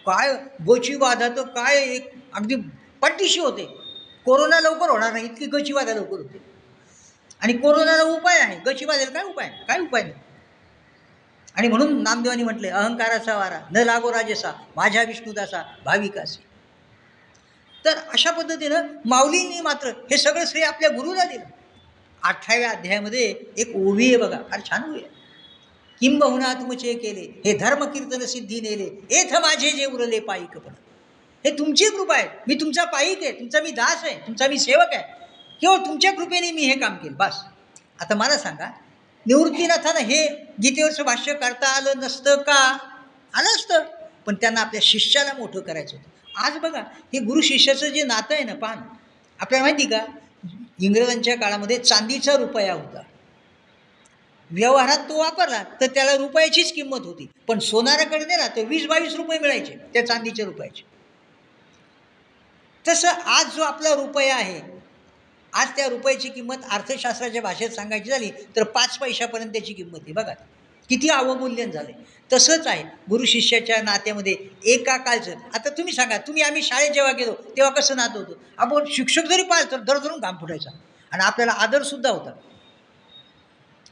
काय 0.07 0.35
गोचीवादा 0.67 1.29
तर 1.29 1.43
काय 1.43 1.77
एक 1.79 2.11
अगदी 2.35 2.55
पट्टीशी 3.03 3.41
होते. 3.41 3.65
कोरोना 4.25 4.61
लवकर 4.61 4.91
होणार 4.91 5.13
नाही 5.13 5.25
इतकी 5.25 5.47
गचीवादा 5.47 5.95
लवकर 5.95 6.17
होते. 6.17 6.43
आणि 7.41 7.53
कोरोनाला 7.53 8.03
उपाय 8.03 8.39
आहे. 8.39 8.59
गचीवाद्याला 8.67 9.13
काय 9.13 9.23
उपाय? 9.23 9.49
काय 9.69 9.79
उपाय 9.79 10.03
नाही? 10.03 10.15
आणि 11.57 11.69
म्हणून 11.69 12.03
नामदेवानी 12.03 12.43
म्हटले 12.43 12.69
अहंकाराचा 12.69 13.37
वारा 13.37 13.61
न 13.73 13.83
लागो 13.85 14.13
राजेसा 14.13 14.53
माझ्या 14.77 15.03
विष्णुदासा 15.03 15.63
भाविकासी. 15.85 16.43
तर 17.85 17.99
अशा 18.13 18.31
पद्धतीनं 18.31 18.87
माऊलींनी 19.05 19.61
मात्र 19.61 19.89
हे 20.11 20.17
सगळं 20.19 20.45
श्रेय 20.47 20.65
आपल्या 20.65 20.91
गुरुला 20.91 21.25
दिलं. 21.25 21.45
अठराव्या 22.23 22.71
अध्यायामध्ये 22.71 23.35
एक 23.57 23.77
ओवी 23.77 24.07
आहे 24.07 24.17
बघा 24.17 24.39
फार 24.51 24.61
छान 24.61 24.91
ओवी 24.91 25.01
आहे. 25.01 25.15
किंबहुना 26.01 26.53
तुमचे 26.55 26.93
केले 26.95 27.21
हे 27.45 27.57
धर्म 27.59 27.85
कीर्तन 27.85 28.25
सिद्धी 28.27 28.61
नेले 28.61 28.89
एथ 29.11 29.33
माझे 29.35 29.71
जे 29.71 29.85
उरले 29.85 30.19
पायिकपण 30.21 30.73
हे 31.45 31.51
तुमची 31.59 31.89
कृपा 31.89 32.15
आहे 32.15 32.29
मी 32.49 32.55
तुमचा 32.55 32.85
पायिक 32.85 33.23
आहे 33.23 33.33
तुमचा 33.33 33.61
मी 33.61 33.71
दास 33.71 34.05
आहे 34.05 34.15
तुमचा 34.27 34.49
मी 34.49 34.59
सेवक 34.59 34.93
आहे. 34.93 35.03
केवळ 35.63 35.77
तुमच्या 35.77 36.13
कृपेने 36.13 36.51
मी 36.53 36.63
हे 36.63 36.79
काम 36.79 36.97
केलं 36.97 37.17
बस. 37.17 37.43
आता 38.01 38.15
मला 38.15 38.37
सांगा 38.37 38.71
निवृत्तीनाथानं 39.27 40.01
हे 40.01 40.27
गीतेवरचं 40.63 41.03
भाष्य 41.03 41.35
करता 41.35 41.69
आलं 41.69 41.93
नसतं 41.97 42.37
का? 42.37 42.79
आलं 43.35 43.57
असतं. 43.57 43.85
पण 44.27 44.35
त्यांना 44.35 44.61
आपल्या 44.61 44.81
शिष्याला 44.85 45.33
मोठं 45.33 45.61
करायचं 45.61 45.97
होतं. 45.97 46.41
आज 46.41 46.59
बघा 46.59 46.81
हे 46.81 47.19
गुरु 47.19 47.41
शिष्याचं 47.41 47.89
जे 47.89 48.03
नातं 48.03 48.35
आहे 48.35 48.45
ना 48.45 48.55
पान 48.55 48.79
आपल्याला 49.41 49.67
माहिती 49.67 49.87
का? 49.87 50.07
इंग्रजांच्या 50.81 51.37
काळामध्ये 51.37 51.79
चांदीचा 51.79 52.37
रुपया 52.37 52.75
होता. 52.75 53.03
व्यवहारात 54.51 54.99
तो 54.99 55.19
वापरला 55.19 55.63
तर 55.81 55.87
त्याला 55.87 56.17
रुपयाचीच 56.17 56.73
किंमत 56.73 56.99
होती. 57.05 57.27
पण 57.49 57.59
सोनाराकडे 57.59 58.25
दिला 58.25 58.49
तर 58.49 58.65
वीस 58.65 58.87
बावीस 58.87 59.15
रुपये 59.15 59.39
मिळायचे 59.39 59.75
त्या 59.95 60.07
चांदीच्या 60.07 60.47
रुपयाचे. 60.47 60.83
तसं 62.89 63.09
आज 63.09 63.47
जो 63.47 63.63
आपला 63.63 63.95
रुपया 63.95 64.37
आहे 64.37 64.76
आज 65.57 65.69
त्या 65.77 65.87
रुपयाची 65.89 66.29
किंमत 66.29 66.57
अर्थशास्त्राच्या 66.71 67.43
भाषेत 67.43 67.71
सांगायची 67.71 68.11
झाली 68.11 68.31
तर 68.57 68.63
पाच 68.63 68.99
पैशापर्यंत 68.99 69.51
त्याची 69.51 69.73
किंमत 69.73 69.99
आहे. 70.03 70.13
बघा 70.13 70.33
किती 70.89 71.09
अवमूल्यन 71.09 71.71
झालं 71.71 71.91
तसंच 72.33 72.67
आहे 72.67 72.83
गुरु 73.11 73.25
शिष्याच्या 73.25 73.83
नात्यामध्ये 73.83 74.37
एका 74.65 74.97
काळचं 74.97 75.35
आता 75.55 75.69
तुम्ही 75.69 75.93
सांगा 75.93 76.19
तुम्ही 76.19 76.43
आम्ही 76.43 76.63
शाळेत 76.63 76.91
जेव्हा 76.91 77.13
गेलो 77.13 77.33
तेव्हा 77.33 77.73
कसं 77.73 77.97
नातं 77.97 78.19
होतं? 78.19 78.33
आपण 78.59 78.85
शिक्षक 78.91 79.23
जरी 79.23 79.43
पाहिलं 79.43 79.71
तर 79.71 79.81
दर 79.81 79.99
धरून 79.99 80.21
घाम 80.21 80.37
फुटायचा. 80.37 80.71
आणि 81.13 81.25
आपल्याला 81.25 81.53
आदरसुद्धा 81.53 82.11
होता. 82.11 82.31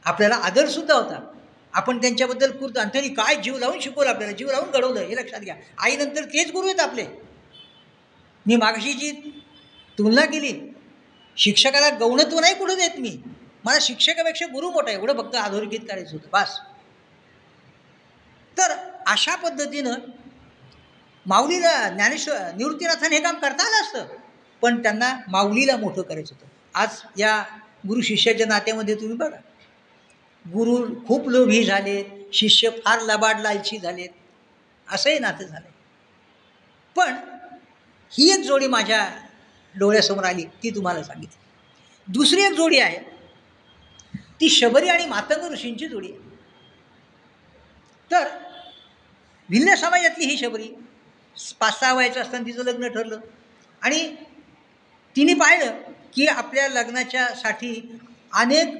आपल्याला 0.05 0.35
आदरसुद्धा 0.35 0.95
होता. 0.95 1.31
आपण 1.73 2.01
त्यांच्याबद्दल 2.01 2.51
कृत 2.51 2.77
आणि 2.77 2.89
त्यांनी 2.93 3.13
काय 3.13 3.35
जीव 3.35 3.57
लावून 3.57 3.79
शिकवलं 3.79 4.09
आपल्याला 4.09 4.33
जीव 4.33 4.51
लावून 4.51 4.71
घडवलं 4.71 4.99
हे 4.99 5.15
लक्षात 5.15 5.39
घ्या. 5.39 5.55
आईनंतर 5.77 6.23
तेच 6.23 6.51
गुरु 6.51 6.67
आहेत 6.67 6.79
आपले. 6.79 7.05
मी 8.47 8.55
मागशी 8.55 8.93
जी 8.93 9.11
तुलना 9.97 10.25
केली. 10.25 10.74
शिक्षकाला 11.37 11.89
गौणत्व 11.89 12.39
नाही 12.39 12.55
कुठं 12.55 12.73
देत 12.73 12.99
मी? 12.99 13.17
मला 13.65 13.77
शिक्षकापेक्षा 13.81 14.45
गुरु 14.45 14.69
मोठा 14.69 14.89
आहे. 14.89 14.97
एवढं 14.97 15.17
फक्त 15.17 15.35
अधोरेखित 15.35 15.79
करायचं 15.79 16.11
होतं. 16.11 16.29
बास. 16.31 16.59
तर 18.57 18.71
अशा 19.07 19.35
पद्धतीनं 19.35 19.93
माऊलीला 21.25 21.89
ज्ञानेश्वर 21.89 22.55
निवृत्तीनाथाने 22.55 23.15
हे 23.15 23.21
काम 23.21 23.35
करता 23.35 23.63
आलं 23.63 23.81
असतं. 23.81 24.15
पण 24.61 24.83
त्यांना 24.83 25.17
माऊलीला 25.27 25.77
मोठं 25.77 26.01
करायचं 26.01 26.35
होतं. 26.35 26.47
आज 26.73 27.01
या 27.17 27.43
गुरु 27.87 28.01
शिष्याच्या 28.01 28.47
नात्यामध्ये 28.47 28.95
तुम्ही 28.95 29.17
बघा. 29.17 29.37
गुरु 30.45 31.07
खूप 31.07 31.29
लोभी 31.29 31.63
झालेत. 31.65 32.05
शिष्य 32.33 32.69
फार 32.69 32.99
लबाड 33.01 33.39
लालची 33.39 33.77
झालेत. 33.77 34.09
असंही 34.91 35.19
नातं 35.19 35.43
झालं 35.43 35.69
पण 36.95 37.15
ही 38.11 38.33
एक 38.33 38.39
जोडी 38.39 38.67
माझ्या 38.67 39.24
डोळ्यासमोर 39.79 40.23
आली 40.23 40.43
ती 40.43 40.69
तुम्हाला 40.69 41.03
सांगितली. 41.03 41.37
दुसरी 42.07 42.41
एक 42.41 42.53
जोडी 42.53 42.79
आहे. 42.79 42.99
ती 44.39 44.49
शबरी 44.49 44.89
आणि 44.89 45.05
मातंग 45.05 45.51
ऋषींची 45.51 45.87
जोडी 45.87 46.11
आहे. 46.11 46.19
तर 48.11 48.27
भिल्ल 49.49 49.75
समाजातली 49.75 50.25
ही 50.25 50.37
शबरी 50.37 50.67
पाच 51.59 51.79
सहा 51.79 51.93
वयाचं 51.93 52.21
असताना 52.21 52.45
तिचं 52.45 52.63
लग्न 52.63 52.87
ठरलं. 52.87 53.19
आणि 53.81 54.15
तिने 55.15 55.33
पाहिलं 55.33 55.71
की 56.13 56.25
आपल्या 56.25 56.67
लग्नाच्यासाठी 56.67 57.99
अनेक 58.33 58.75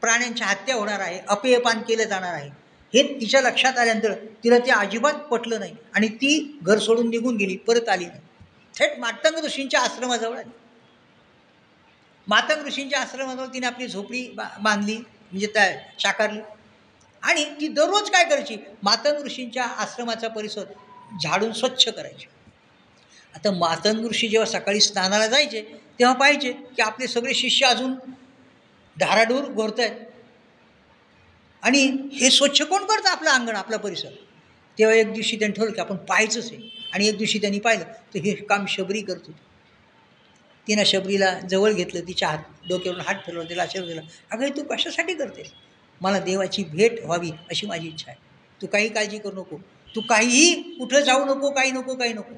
प्राण्यांच्या 0.00 0.46
हत्या 0.46 0.74
होणार 0.74 1.00
आहे 1.00 1.20
अपेयपान 1.28 1.78
केलं 1.78 2.04
जाणार 2.04 2.34
आहे. 2.34 2.50
हे 2.94 3.20
तिच्या 3.20 3.40
लक्षात 3.40 3.78
आल्यानंतर 3.78 4.14
तिला 4.44 4.58
ते 4.58 4.70
अजिबात 4.70 5.12
पटलं 5.12 5.58
नाही. 5.58 5.76
आणि 5.94 6.08
ती 6.08 6.58
घर 6.62 6.78
सोडून 6.78 7.10
निघून 7.10 7.36
गेली 7.36 7.56
परत 7.56 7.88
आली 7.88 8.06
नाही. 8.06 8.20
थेट 8.74 8.98
मातंग 8.98 9.44
ऋषींच्या 9.44 9.80
आश्रमाजवळ 9.80 10.38
आली. 10.38 10.50
मातंग 12.26 12.66
ऋषींच्या 12.66 13.00
आश्रमाजवळ 13.00 13.46
तिने 13.46 13.66
आपली 13.66 13.86
झोपडी 13.86 14.28
बा 14.28 14.48
बांधली 14.62 14.96
म्हणजे 14.96 15.46
त्या 15.46 15.66
साकारली 16.00 16.40
आणि 17.22 17.44
ती 17.60 17.68
दररोज 17.68 18.10
काय 18.10 18.24
करायची? 18.24 18.56
मातंग 18.82 19.24
ऋषींच्या 19.24 19.64
आश्रमाचा 19.64 20.28
परिसर 20.28 20.64
झाडून 21.22 21.52
स्वच्छ 21.52 21.88
करायची. 21.88 22.26
आता 23.34 23.50
मातंग 23.50 24.04
ऋषी 24.06 24.28
जेव्हा 24.28 24.46
सकाळी 24.50 24.80
स्नानाला 24.80 25.26
जायचे 25.26 25.60
तेव्हा 25.98 26.14
पाहायचे 26.14 26.52
की 26.52 26.82
आपले 26.82 27.06
सगळे 27.08 27.34
शिष्य 27.34 27.66
अजून 27.66 27.94
धाराडूर 28.96 29.44
गोरत 29.44 29.80
आहेत 29.80 30.00
आणि 31.62 31.80
हे 32.12 32.30
स्वच्छ 32.30 32.62
कोण 32.62 32.84
करतं 32.84 33.08
आपलं 33.08 33.30
अंगण 33.30 33.56
आपला 33.56 33.76
परिसर? 33.76 34.10
तेव्हा 34.78 34.94
एक 34.96 35.12
दिवशी 35.12 35.38
त्यांनी 35.38 35.56
ठरवलं 35.56 35.72
की 35.72 35.80
आपण 35.80 35.96
पाहायचंच 35.96 36.52
आहे. 36.52 36.83
आणि 36.94 37.08
एक 37.08 37.18
दिवशी 37.18 37.38
त्यांनी 37.38 37.58
पाहिलं 37.58 37.84
तर 37.84 38.18
हे 38.18 38.34
काम 38.34 38.66
शबरी 38.66 39.02
करत 39.02 39.16
होती. 39.16 39.32
तिनं 40.68 40.84
शबरीला 40.84 41.38
जवळ 41.38 41.72
घेतलं 41.72 42.00
तिच्या 42.00 42.28
हात 42.28 42.38
डोक्यावरून 42.68 43.04
हात 43.06 43.14
फिरवला 43.26 43.50
तिला 43.50 43.62
आशीर्वाद 43.62 43.90
दिला. 43.90 44.00
अगं 44.30 44.48
तू 44.48 44.62
कशासाठी 44.62 45.14
करतेस? 45.14 45.46
मला 46.00 46.20
देवाची 46.20 46.64
भेट 46.64 47.04
व्हावी 47.04 47.30
अशी 47.50 47.66
माझी 47.66 47.88
इच्छा 47.88 48.10
आहे. 48.10 48.20
तू 48.62 48.66
काही 48.66 48.88
काळजी 48.88 49.18
करू 49.18 49.36
नको. 49.36 49.56
तू 49.94 50.00
काहीही 50.00 50.62
कुठं 50.62 51.00
जाऊ 51.00 51.24
नको 51.24 51.50
काही 51.50 51.70
नको 51.70 51.94
काही 51.94 52.12
नको. 52.12 52.34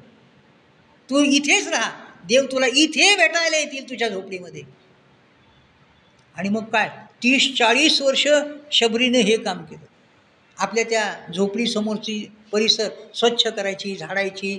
तू 1.09 1.23
इथेच 1.23 1.67
राहा. 1.67 1.91
देव 2.25 2.45
तुला 2.51 2.65
इथे 2.65 3.15
भेटायला 3.15 3.57
येतील 3.57 3.89
तुझ्या 3.89 4.09
झोपडीमध्ये. 4.09 4.63
आणि 6.35 6.49
मग 6.49 6.65
काय? 6.65 6.89
तीस 7.23 7.55
चाळीस 7.57 8.01
वर्ष 8.01 8.27
शबरीने 8.71 9.21
हे 9.21 9.37
काम 9.37 9.65
केलं. 9.65 9.85
आपल्या 10.57 10.83
त्या 10.83 11.31
झोपडीसमोरची 11.35 12.27
परिसर 12.51 12.89
स्वच्छ 13.15 13.47
करायची 13.47 13.95
झाडायची 13.95 14.57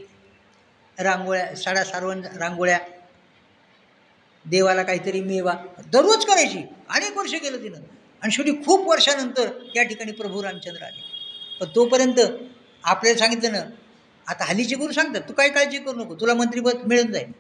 रांगोळ्या 0.98 1.54
साड्या 1.56 1.84
सारवण 1.84 2.24
रांगोळ्या 2.36 2.78
देवाला 4.44 4.82
काहीतरी 4.82 5.20
मेवा 5.20 5.52
दररोज 5.92 6.24
करायची. 6.24 6.62
अनेक 6.90 7.16
वर्ष 7.16 7.34
केलं 7.34 7.62
तिनं. 7.62 7.80
आणि 8.22 8.32
शेवटी 8.32 8.52
खूप 8.64 8.88
वर्षानंतर 8.88 9.48
या 9.76 9.82
ठिकाणी 9.82 10.12
प्रभू 10.12 10.42
रामचंद्र 10.42 10.82
आले. 10.82 11.02
पण 11.60 11.66
तोपर्यंत 11.74 12.20
आपल्याला 12.84 13.18
सांगितलं 13.18 13.52
ना 13.52 13.60
आता 14.26 14.44
हल्लीचे 14.44 14.76
गुरु 14.76 14.92
सांगतात 14.92 15.28
तू 15.28 15.32
काही 15.32 15.50
काळजी 15.50 15.78
करू 15.78 15.98
नको 15.98 16.14
तुला 16.14 16.34
मंत्रिपद 16.34 16.86
मिळून 16.86 17.12
जाईल. 17.12 17.32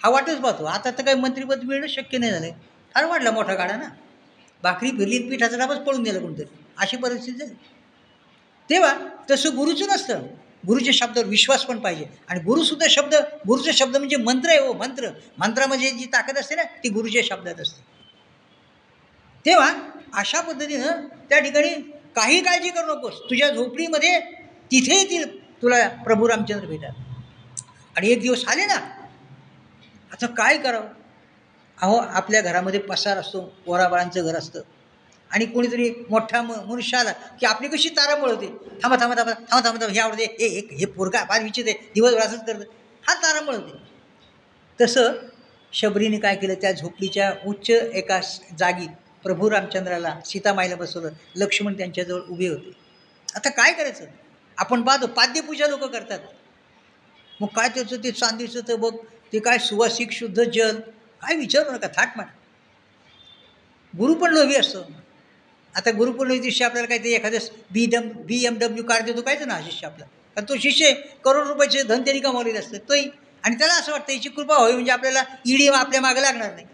हा 0.00 0.10
वाटच 0.10 0.40
पाहतो. 0.40 0.64
आता 0.64 0.90
तर 0.90 1.04
काही 1.04 1.20
मंत्रिपद 1.20 1.64
मिळणं 1.64 1.86
शक्य 1.86 2.18
नाही 2.18 2.32
झालं 2.32 2.50
फार 2.94 3.04
वाढला 3.04 3.30
मोठा 3.30 3.54
गाडा 3.54 3.76
ना. 3.76 3.88
भाकरी 4.62 4.90
फिरली 4.90 5.18
पिठाचा 5.30 5.56
डाबच 5.56 5.78
पळून 5.78 6.02
गेला 6.02 6.18
कोणतरी 6.20 6.44
अशी 6.78 6.96
परिस्थिती 6.96 7.38
झाली. 7.38 7.54
तेव्हा 8.70 8.94
तसं 9.30 9.56
गुरुचं 9.56 9.86
नसतं. 9.88 10.22
गुरुच्या 10.66 10.92
शब्दावर 10.94 11.28
विश्वास 11.28 11.64
पण 11.64 11.78
पाहिजे. 11.78 12.06
आणि 12.28 12.40
गुरुसुद्धा 12.40 12.86
शब्द 12.90 13.14
गुरुचा 13.48 13.70
शब्द 13.72 13.96
म्हणजे 13.96 14.16
मंत्र 14.16 14.48
आहे 14.48 14.58
हो 14.58 14.72
मंत्र. 14.72 15.08
मंत्रामध्ये 15.38 15.88
म्हणजे 15.88 16.04
जी 16.04 16.06
ताकद 16.06 16.38
असते 16.38 16.54
ना 16.54 16.62
ती 16.62 16.88
गुरुच्या 16.88 17.22
शब्दात 17.24 17.60
असते. 17.60 17.82
तेव्हा 19.46 19.72
अशा 20.14 20.40
पद्धतीनं 20.40 21.06
त्या 21.28 21.38
ठिकाणी 21.38 21.68
काही 22.16 22.40
काळजी 22.40 22.70
करू 22.70 22.94
नकोस. 22.94 23.14
तुझ्या 23.30 23.50
झोपडीमध्ये 23.50 24.20
तिथे 24.70 24.96
येतील 24.96 25.44
तुला 25.62 25.88
प्रभू 25.88 26.28
रामचंद्र 26.28 26.66
भेटतात. 26.66 26.92
आणि 27.96 28.08
एक 28.08 28.20
दिवस 28.20 28.44
आले 28.48 28.66
ना 28.66 28.74
आता 30.12 30.26
काय 30.26 30.58
करावं? 30.58 30.86
अहो 31.82 31.96
आपल्या 31.96 32.40
घरामध्ये 32.40 32.80
पसार 32.80 33.16
असतो 33.18 33.56
वराबाळांचं 33.66 34.24
घर 34.24 34.36
असतं. 34.36 34.60
आणि 35.34 35.46
कोणीतरी 35.46 35.88
मोठा 36.10 36.42
म 36.42 36.52
मनुष्य 36.66 36.96
आला 36.96 37.12
की 37.12 37.46
आपली 37.46 37.68
कशी 37.68 37.88
तारांबळ 37.88 38.30
होते. 38.30 38.46
थांबा 38.82 38.96
थांबा 39.00 39.14
थांबा 39.16 39.32
थांबा 39.32 39.60
थांबा 39.64 39.80
थांबा 39.80 39.92
हे 39.92 39.98
आवडते. 39.98 40.24
हे 40.24 40.46
एक 40.58 40.72
हे 40.72 40.86
पोरगा 40.86 41.24
फार 41.28 41.42
विचित 41.42 41.64
आहे. 41.66 41.90
दिवसभर 41.94 42.20
असंच 42.20 42.44
करतं 42.46 42.64
हा 43.04 43.14
तारांबळ 43.14 43.54
होते. 43.54 43.78
तसं 44.80 45.12
शबरीने 45.72 46.18
काय 46.18 46.36
केलं? 46.36 46.54
त्या 46.54 46.72
झोपडीच्या 46.72 47.32
उच्च 47.46 47.70
एका 47.70 48.20
जागी 48.58 48.86
प्रभू 49.22 49.50
रामचंद्राला 49.50 50.20
सीतामाईला 50.24 50.76
बसवलं. 50.76 51.10
लक्ष्मण 51.36 51.76
त्यांच्याजवळ 51.76 52.20
उभे 52.20 52.48
होते. 52.48 52.72
आता 53.34 53.50
काय 53.50 53.72
करायचं? 53.72 54.04
आपण 54.58 54.82
पाहतो 54.82 55.06
पाद्यपूजा 55.06 55.66
लोक 55.66 55.84
करतात. 55.84 56.18
मग 57.40 57.48
काय 57.48 57.68
त्याचं? 57.68 57.96
ते 57.96 58.10
चांदीचं 58.10 58.60
तर 58.68 58.76
बघ 58.76 58.96
ते 59.32 59.38
काय 59.38 59.58
सुवासिक 59.58 60.12
शुद्ध 60.12 60.42
जल? 60.42 60.80
काय 61.22 61.36
विचारू 61.36 61.72
नका 61.72 61.88
थाट 61.88 62.16
मार. 62.16 62.26
गुरु 63.94 64.14
पण 64.14 64.32
लोभी 64.32 64.54
असतो. 64.54 65.03
आता 65.74 65.90
गुरुपौर्णिमे 65.90 66.44
शिष्य 66.44 66.64
आपल्याला 66.64 66.88
काहीतरी 66.88 67.12
एखादं 67.12 67.38
बी 67.70 67.86
डम 67.86 68.08
बी 68.26 68.44
एम 68.46 68.58
डब्ल्यू 68.58 68.84
कार्ड 68.84 69.04
देतो 69.04 69.20
कायचं 69.20 69.48
ना 69.48 69.60
शिष्य 69.64 69.86
आपला? 69.86 70.04
कारण 70.36 70.48
तो 70.48 70.56
शिष्य 70.56 70.92
करोड 71.24 71.46
रुपयाचे 71.46 71.82
धन 71.82 72.02
त्यांनी 72.04 72.20
कमावलेले 72.20 72.58
असतं 72.58 72.78
तोही. 72.88 73.08
आणि 73.44 73.56
त्याला 73.56 73.74
असं 73.74 73.92
वाटतं 73.92 74.12
याची 74.12 74.28
कृपा 74.28 74.56
होई 74.56 74.72
म्हणजे 74.72 74.92
आपल्याला 74.92 75.22
ईडी 75.46 75.66
आपल्या 75.68 76.00
मागं 76.00 76.20
लागणार 76.20 76.52
नाही. 76.54 76.66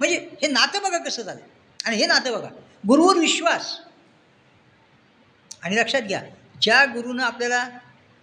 म्हणजे 0.00 0.16
हे 0.42 0.46
नातं 0.46 0.82
बघा 0.82 0.98
कसं 0.98 1.22
झालं 1.22 1.40
आणि 1.84 1.96
हे 1.96 2.06
नातं 2.06 2.32
बघा 2.32 2.48
गुरुवर 2.84 3.16
विश्वास. 3.16 3.72
आणि 5.62 5.76
लक्षात 5.76 6.02
घ्या 6.02 6.22
ज्या 6.62 6.84
गुरुनं 6.84 7.22
आपल्याला 7.22 7.68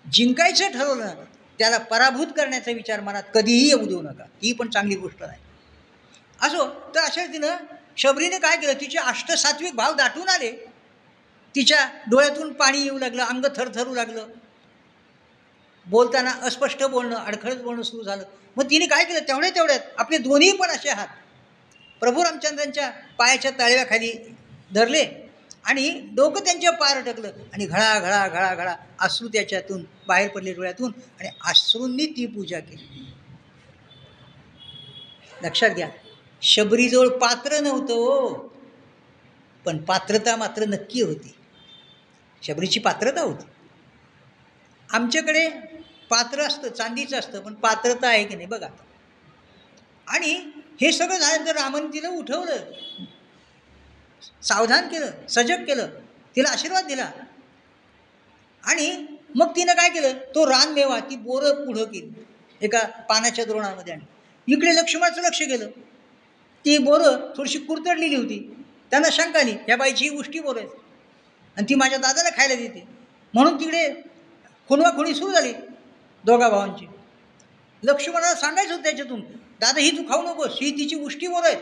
जिंकायचं 0.05 0.71
ठरवलं 0.71 1.23
त्याला 1.59 1.77
पराभूत 1.77 2.27
करण्याचा 2.37 2.71
विचार 2.71 2.99
मनात 2.99 3.23
कधीही 3.33 3.67
येऊ 3.67 3.85
देऊ 3.85 4.01
नका. 4.01 4.23
ही 4.43 4.53
पण 4.53 4.69
चांगली 4.69 4.95
गोष्ट 4.95 5.23
नाही. 5.23 5.39
असो 6.41 6.67
तर 6.95 6.99
अशा 6.99 7.21
रीतीनं 7.21 7.55
शबरीने 7.99 8.37
काय 8.39 8.55
केलं? 8.57 8.73
तिचे 8.73 8.97
अष्टसात्विक 8.97 9.75
भाव 9.75 9.93
दाटून 9.93 10.29
आले. 10.29 10.51
तिच्या 11.55 11.85
डोळ्यातून 12.11 12.53
पाणी 12.53 12.81
येऊ 12.81 12.97
लागलं 12.97 13.23
अंग 13.23 13.45
थरथरू 13.57 13.93
लागलं. 13.93 14.27
बोलताना 15.87 16.31
अस्पष्ट 16.43 16.83
बोलणं 16.83 17.15
अडखळत 17.15 17.61
बोलणं 17.61 17.81
सुरू 17.81 18.03
झालं. 18.03 18.23
मग 18.57 18.69
तिने 18.69 18.85
काय 18.85 19.03
केलं? 19.03 19.19
तेवढ्या 19.19 19.49
तेवढ्यात 19.49 19.79
आपले 19.97 20.17
दोन्ही 20.17 20.51
पण 20.51 20.69
असे 20.69 20.89
हात 20.89 21.07
प्रभू 22.01 22.23
रामचंद्रांच्या 22.23 22.89
पायाच्या 23.17 23.51
तळव्याखाली 23.51 24.11
धरले 24.73 25.03
आणि 25.65 25.89
डोकं 26.15 26.45
त्यांच्या 26.45 26.71
पार 26.71 26.97
अटकलं 26.97 27.31
आणि 27.53 27.65
घळा 27.65 27.99
घळा 27.99 28.27
घळा 28.27 28.53
घळा 28.55 28.75
अश्रू 28.99 29.27
त्याच्यातून 29.27 29.83
बाहेर 30.07 30.29
पडले 30.29 30.53
डोळ्यातून 30.53 30.91
आणि 31.19 31.29
अश्रूंनी 31.45 32.05
ती 32.05 32.25
पूजा 32.25 32.59
केली. 32.59 33.05
लक्षात 35.43 35.69
घ्या 35.69 35.87
शबरीजवळ 36.41 37.07
पात्र 37.07 37.59
नव्हतं 37.59 37.93
हो. 37.93 38.37
पण 39.65 39.77
पात्रता 39.77 40.35
मात्र 40.35 40.65
नक्की 40.65 41.01
होती. 41.01 41.35
शबरीची 42.43 42.79
पात्रता 42.79 43.21
होती. 43.21 43.45
आमच्याकडे 44.89 45.49
पात्र 46.09 46.41
असतं 46.41 46.69
चांदीचं 46.69 47.19
असतं 47.19 47.39
पण 47.39 47.53
पात्रता 47.53 48.07
आहे 48.07 48.23
की 48.23 48.35
नाही 48.35 48.47
बघा 48.47 48.67
आणि 50.07 50.33
हे 50.81 50.91
सगळं 50.91 51.17
झाल्यानंतर 51.17 51.55
रामाने 51.55 51.93
तिला 51.93 52.09
उठवलं. 52.09 52.57
सावधान 54.43 54.87
केलं 54.87 55.27
सजग 55.27 55.63
केलं 55.63 55.87
तिला 56.35 56.49
आशीर्वाद 56.49 56.85
दिला. 56.85 57.11
आणि 58.63 59.05
मग 59.35 59.55
तिनं 59.55 59.73
काय 59.73 59.89
केलं? 59.89 60.11
तो 60.35 60.45
रानमेवा 60.45 60.99
ती 60.99 61.15
बोरं 61.15 61.65
पुढं 61.65 61.83
केली. 61.83 62.25
एका 62.61 62.79
पानाच्या 63.09 63.45
द्रोणामध्ये 63.45 63.93
आणि 63.93 64.05
इकडे 64.53 64.75
लक्ष्मणाचं 64.75 65.21
लक्ष 65.21 65.41
गेलं. 65.41 65.69
ती 66.65 66.77
बोरं 66.77 67.17
थोडीशी 67.37 67.59
कुरतडलेली 67.59 68.15
होती. 68.15 68.39
त्यांना 68.91 69.09
शंका 69.11 69.39
आली 69.39 69.51
ह्या 69.67 69.75
बाईची 69.77 70.03
ही 70.03 70.09
गोष्टी 70.09 70.39
बोरं 70.39 70.59
आहेत 70.59 71.57
आणि 71.57 71.65
ती 71.69 71.75
माझ्या 71.75 71.97
दादाला 71.97 72.29
खायला 72.37 72.55
देते. 72.55 72.85
म्हणून 73.33 73.59
तिकडे 73.59 73.87
खुणवा 74.69 74.89
खुणी 74.89 75.13
सुरू 75.13 75.31
झाली 75.31 75.51
दोघा 76.23 76.49
भावांची. 76.49 76.85
लक्ष्मणाला 77.83 78.33
सांगायचं 78.35 78.71
होतं 78.71 78.83
त्याच्यातून 78.83 79.21
दादा 79.61 79.81
ही 79.81 79.91
तू 79.97 80.03
खाऊ 80.09 80.21
नकोस 80.23 80.57
ही 80.61 80.71
तिची 80.71 80.95
गोष्टी 80.95 81.27
बोरं 81.27 81.47
आहेत 81.47 81.61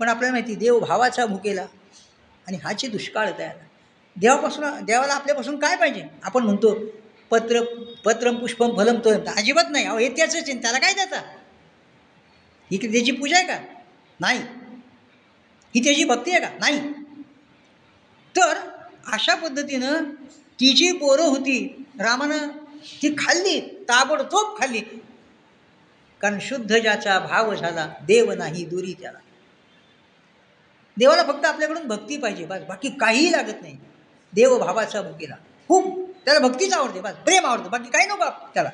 पण 0.00 0.08
आपल्याला 0.08 0.32
माहिती 0.32 0.54
देव 0.54 0.78
भावाचा 0.78 1.26
भुकेला 1.26 1.66
आणि 2.46 2.58
हाची 2.64 2.88
दुष्काळ 2.88 3.30
तयार 3.38 3.54
देवापासून 4.16 4.64
देवाला 4.84 5.12
आपल्यापासून 5.14 5.58
काय 5.58 5.76
पाहिजे? 5.76 6.02
आपण 6.22 6.42
म्हणतो 6.42 6.74
पत्र 7.30 7.60
पत्रम 8.04 8.36
पुष्पम 8.36 8.76
फलम 8.76 8.98
तो 9.04 9.10
अजिबात 9.10 9.70
नाही. 9.70 9.84
अहो 9.84 9.98
हे 9.98 10.08
त्याचंच 10.08 10.48
आहे. 10.48 10.60
त्याला 10.62 10.78
काय 10.78 10.92
देता 10.94 11.20
ही 12.70 12.76
की 12.76 12.86
त्याची 12.88 13.12
पूजा 13.12 13.36
आहे 13.36 13.46
का? 13.46 13.58
नाही. 14.20 14.38
ही 15.74 15.84
त्याची 15.84 16.04
भक्ती 16.04 16.30
आहे 16.30 16.40
का? 16.40 16.48
नाही. 16.60 16.92
तर 18.36 18.56
अशा 19.12 19.34
पद्धतीनं 19.34 20.04
ती 20.60 20.72
जी 20.72 20.92
पोरं 20.92 21.22
होती 21.22 21.84
रामानं 22.00 22.48
ती 23.02 23.14
खाल्ली 23.18 23.60
ताबडतोब 23.60 24.60
खाल्ली. 24.60 24.80
कारण 26.20 26.38
शुद्ध 26.40 26.76
ज्याचा 26.76 27.18
भाव 27.18 27.54
झाला 27.54 27.94
देव 28.02 28.32
नाही 28.32 28.64
दुरी 28.64 28.92
त्याला. 28.92 29.18
देवाला 30.98 31.22
फक्त 31.22 31.44
आपल्याकडून 31.44 31.88
भक्ती 31.88 32.16
पाहिजे 32.16 32.46
बस. 32.46 32.60
बाकी 32.68 32.90
काहीही 32.90 33.32
लागत 33.32 33.62
नाही. 33.62 33.76
देव 34.32 34.58
भावाचा 34.58 35.02
भुकीला. 35.02 35.34
खूप. 35.68 36.10
त्याला 36.24 36.40
भक्तीच 36.40 36.72
आवडते 36.72 37.00
बस. 37.00 37.12
प्रेम 37.12 37.46
आवडतं. 37.46 37.70
बाकी 37.70 37.90
काही 37.90 38.06
नको 38.06 38.48
त्याला. 38.54 38.70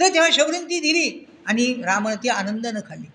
तर 0.00 0.14
तेव्हा 0.14 0.30
शबरीने 0.32 0.64
ती 0.64 0.80
दिली 0.80 1.26
आणि 1.46 1.82
रामानं 1.82 2.16
ती 2.16 2.28
आनंदानं 2.28 2.80
खाल्ली. 2.80 3.06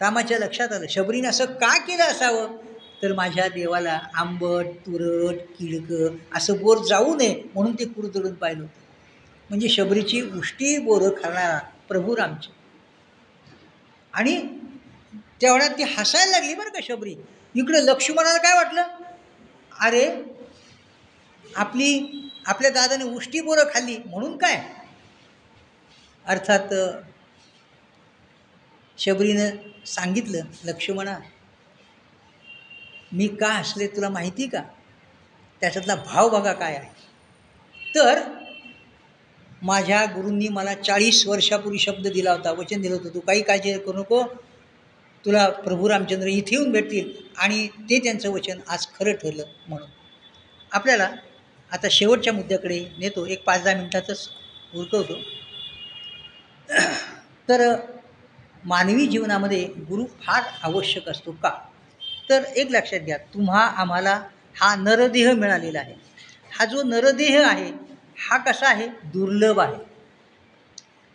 रामाच्या 0.00 0.38
लक्षात 0.38 0.72
आलं. 0.72 0.86
शबरीने 0.90 1.28
असं 1.28 1.44
का 1.44 1.76
केलं 1.78 2.04
असावं? 2.04 2.56
तर 3.02 3.12
माझ्या 3.12 3.48
देवाला 3.48 3.98
आंबट 4.14 4.66
तुरट 4.86 5.36
किळकं 5.58 6.16
असं 6.34 6.56
बोर 6.56 6.78
जाऊ 6.86 7.14
नये 7.16 7.42
म्हणून 7.54 7.74
ते 7.74 7.84
कुरतडून 7.84 8.34
पाहिलं 8.34 8.62
होतं. 8.62 8.80
म्हणजे 9.50 9.68
शबरीची 9.68 10.20
उष्टी 10.38 10.78
बोरं 10.78 11.10
खाणारा 11.22 11.58
प्रभू 11.88 12.16
रामची 12.16 12.50
आणि 14.14 14.36
तेवढ्यात 15.42 15.70
ती 15.70 15.82
हसायला 15.82 16.30
लागली 16.30 16.54
बरं 16.54 16.68
का 16.68 16.80
शबरी. 16.82 17.14
इकडं 17.54 17.78
लक्ष्मणाला 17.78 18.38
काय 18.38 18.54
वाटलं? 18.54 18.82
अरे 19.80 20.06
आपली 21.56 22.22
आपल्या 22.46 22.70
दादाने 22.70 23.04
उष्टी 23.04 23.40
बोरं 23.40 23.64
खाल्ली 23.74 23.96
म्हणून 24.06 24.36
काय? 24.36 24.62
अर्थात 26.26 26.74
शबरीनं 28.98 29.50
सांगितलं 29.86 30.44
लक्ष्मणा 30.64 31.18
मी 33.12 33.28
का 33.28 33.48
हसले 33.48 33.86
तुला 33.86 34.08
माहिती 34.08 34.46
का? 34.46 34.62
त्याच्यातला 35.60 35.94
भाव 35.94 36.28
बघा 36.28 36.52
काय 36.52 36.76
आहे. 36.76 36.90
तर 37.94 38.22
माझ्या 39.62 40.04
गुरूंनी 40.04 40.48
मला 40.48 40.74
चाळीस 40.74 41.26
वर्षापूर्वी 41.26 41.78
शब्द 41.78 42.06
दिला 42.06 42.32
होता 42.32 42.52
वचन 42.52 42.80
दिलं 42.80 42.94
होतं 42.94 43.08
तू 43.08 43.20
काही 43.20 43.42
काळजी 43.42 43.78
करू 43.78 43.98
नको. 43.98 44.22
तुला 45.24 45.48
प्रभू 45.48 45.88
रामचंद्र 45.88 46.26
इथे 46.26 46.56
येऊन 46.56 46.72
भेटतील. 46.72 47.12
आणि 47.36 47.68
ते 47.68 47.98
त्यांचं 47.98 48.30
वचन 48.30 48.60
आज 48.68 48.86
खरं 48.86 49.12
ठरलं 49.12 49.44
म्हणून. 49.68 49.88
आपल्याला 50.72 51.12
आता 51.72 51.86
शेवटच्या 51.90 52.32
मुद्द्याकडे 52.32 52.86
नेतो. 52.98 53.26
एक 53.26 53.44
पाच 53.44 53.64
दहा 53.64 53.74
मिनटातच 53.74 54.28
उरकवतो. 54.74 55.14
तर 57.48 57.76
मानवी 58.66 59.06
जीवनामध्ये 59.06 59.64
गुरु 59.64 60.04
फार 60.04 60.42
आवश्यक 60.62 61.08
असतो 61.08 61.32
का? 61.32 61.50
तर 62.30 62.42
एक 62.56 62.70
लक्षात 62.70 63.00
घ्या 63.00 63.16
तुम्हा 63.16 63.60
आम्हाला 63.60 64.22
हा 64.60 64.74
नरदेह 64.76 65.32
मिळालेला 65.32 65.78
आहे. 65.78 65.94
हा 66.58 66.64
जो 66.64 66.82
नरदेह 66.82 67.48
आहे 67.48 67.70
हा 68.30 68.36
कसा 68.36 68.68
आहे? 68.68 68.88
दुर्लभ 68.88 69.60
आहे. 69.60 69.76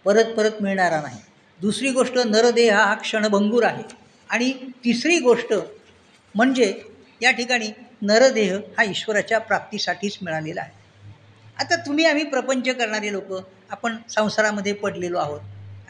परत 0.06 0.26
परत 0.26 0.52
मिळणारा 0.62 1.02
नाही. 1.02 1.20
दुसरी 1.62 1.92
गोष्ट 1.92 2.18
नरदेह 2.18 2.78
हा 2.78 2.96
क्षणभंगूर 2.96 3.64
आहे. 3.64 3.84
आणि 4.30 4.54
तिसरी 4.86 5.20
गोष्ट 5.20 5.54
म्हणजे 6.36 6.82
या 7.22 7.32
ठिकाणी 7.32 7.68
नरदेह 8.02 8.56
हा 8.56 8.84
ईश्वराच्या 8.84 9.40
प्राप्तीसाठीच 9.40 10.18
मिळालेला 10.22 10.62
आहे. 10.62 10.72
आता 11.60 11.76
तुम्ही 11.76 12.06
आम्ही 12.06 12.24
प्रपंच 12.24 12.70
करणारे 12.70 13.12
लोक 13.12 13.48
आपण 13.72 13.98
संसारामध्ये 14.10 14.74
पडलेलो 14.74 15.18
आहोत. 15.18 15.42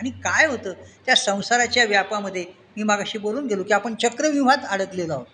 आणि 0.02 0.10
काय 0.10 0.46
होतं? 0.46 0.74
त्या 1.06 1.16
संसाराच्या 1.16 1.86
व्यापामध्ये 1.86 2.46
मी 2.78 2.84
मागाशी 2.84 3.18
बोलून 3.18 3.48
गेलो 3.48 3.64
की 3.64 3.74
आपण 3.74 3.96
चक्रव्यूहात 3.96 4.58
अडकलेलो 4.70 5.14
आहोत. 5.14 5.26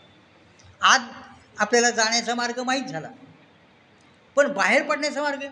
आज 0.81 1.01
आपल्याला 1.57 1.89
जाण्याचा 1.89 2.35
मार्ग 2.35 2.59
माहीत 2.59 2.83
झाला. 2.83 3.07
पण 4.35 4.53
बाहेर 4.53 4.83
पडण्याचा 4.83 5.21
मार्ग? 5.21 5.43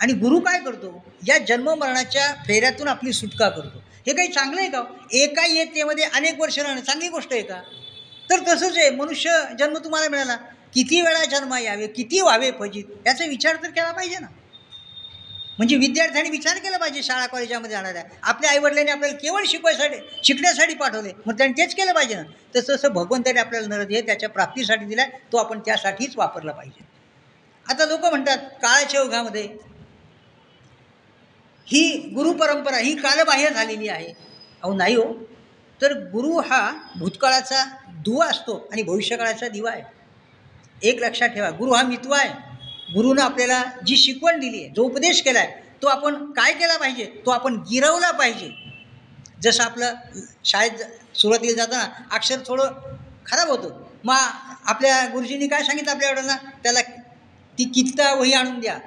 आणि 0.00 0.12
गुरु 0.12 0.40
काय 0.40 0.60
करतो? 0.60 1.04
या 1.28 1.38
जन्ममरणाच्या 1.38 2.34
फेऱ्यातून 2.46 2.88
आपली 2.88 3.12
सुटका 3.12 3.48
करतो. 3.48 3.78
हे 4.06 4.12
काही 4.14 4.28
चांगलं 4.28 4.60
आहे 4.60 4.70
का? 4.70 4.82
एका 5.12 5.46
येतेमध्ये 5.46 6.04
अनेक 6.04 6.40
वर्ष 6.40 6.58
राहणं 6.58 6.80
चांगली 6.80 7.08
गोष्ट 7.08 7.32
आहे 7.32 7.42
का? 7.42 7.62
तर 8.30 8.54
तसंच 8.54 8.76
आहे. 8.76 8.90
मनुष्य 8.90 9.42
जन्म 9.58 9.78
तुम्हाला 9.78 10.08
मिळाला. 10.08 10.36
किती 10.74 11.00
वेळा 11.00 11.24
जन्म 11.24 11.54
यावे? 11.54 11.86
किती 11.86 12.20
व्हावे 12.20 12.50
फजित? 12.58 12.84
याचा 13.06 13.24
विचार 13.24 13.56
तर 13.56 13.68
केला 13.68 13.92
पाहिजे 13.92 14.18
ना. 14.18 14.26
म्हणजे 15.60 15.76
विद्यार्थ्यांनी 15.76 16.30
विचार 16.30 16.58
केला 16.58 16.76
पाहिजे 16.76 17.02
शाळा 17.02 17.26
कॉलेजामध्ये 17.26 17.70
जाणाऱ्या. 17.70 18.02
आपल्या 18.22 18.50
आईवडिलांनी 18.50 18.90
आपल्याला 18.90 19.16
केवळ 19.16 19.44
शिकवायसाठी 19.46 19.96
शिकण्यासाठी 20.24 20.74
पाठवले. 20.74 21.12
मग 21.26 21.38
त्यांनी 21.38 21.62
तेच 21.62 21.74
केलं 21.74 21.92
पाहिजे 21.92 22.14
ना. 22.14 22.22
तसं 22.56 22.74
तसं 22.74 22.88
भगवंताने 22.88 23.40
आपल्याला 23.40 23.66
नरद 23.66 23.90
हे 23.90 24.00
त्याच्या 24.00 24.28
प्राप्तीसाठी 24.28 24.84
दिला 24.84 25.04
तो 25.04 25.36
आपण 25.36 25.58
त्यासाठीच 25.58 26.16
वापरला 26.16 26.52
पाहिजे. 26.52 26.84
आता 27.68 27.86
लोक 27.86 28.04
म्हणतात 28.04 28.38
काळाच्या 28.38 29.00
ओघामध्ये 29.00 29.42
ही 31.66 32.12
गुरुपरंपरा 32.14 32.76
ही 32.76 32.96
कालबाह्य 32.96 33.50
झालेली 33.50 33.88
आहे. 33.88 34.12
अहो 34.62 34.74
नाही 34.74 34.94
हो. 34.94 35.12
तर 35.82 35.92
गुरु 35.92 36.40
हा 36.40 36.72
भूतकाळाचा 36.98 37.64
दुवा 37.88 38.26
असतो 38.26 38.68
आणि 38.72 38.82
भविष्यकाळाचा 38.82 39.48
दिवा 39.48 39.70
आहे. 39.70 39.82
एक 40.82 41.00
लक्षात 41.00 41.28
ठेवा 41.28 41.50
गुरु 41.50 41.72
हा 41.72 41.82
मितवा 41.82 42.18
आहे. 42.18 42.49
गुरुनं 42.94 43.22
आपल्याला 43.22 43.62
जी 43.86 43.96
शिकवण 43.96 44.40
दिली 44.40 44.62
आहे 44.62 44.72
जो 44.76 44.82
उपदेश 44.82 45.22
केला 45.22 45.38
आहे 45.38 45.70
तो 45.82 45.86
आपण 45.86 46.30
काय 46.32 46.52
केला 46.52 46.76
पाहिजे? 46.76 47.04
तो 47.26 47.30
आपण 47.30 47.54
गिरवला 47.70 48.10
पाहिजे. 48.10 48.50
जसं 49.42 49.62
आपलं 49.62 49.94
शाळेत 50.44 51.16
सुरुवातीला 51.16 51.56
जाताना 51.56 51.84
अक्षर 52.12 52.38
थोडं 52.46 52.64
खराब 53.26 53.48
होतं. 53.48 53.84
मग 54.04 54.16
आपल्या 54.64 55.06
गुरुजींनी 55.06 55.46
काय 55.48 55.62
सांगितलं 55.62 55.90
आपल्या 55.90 56.10
वडिलांना? 56.10 56.36
त्याला 56.62 56.80
ती 57.58 57.64
कित्ता 57.64 58.12
वही 58.14 58.32
आणून 58.32 58.60
द्या. 58.60 58.78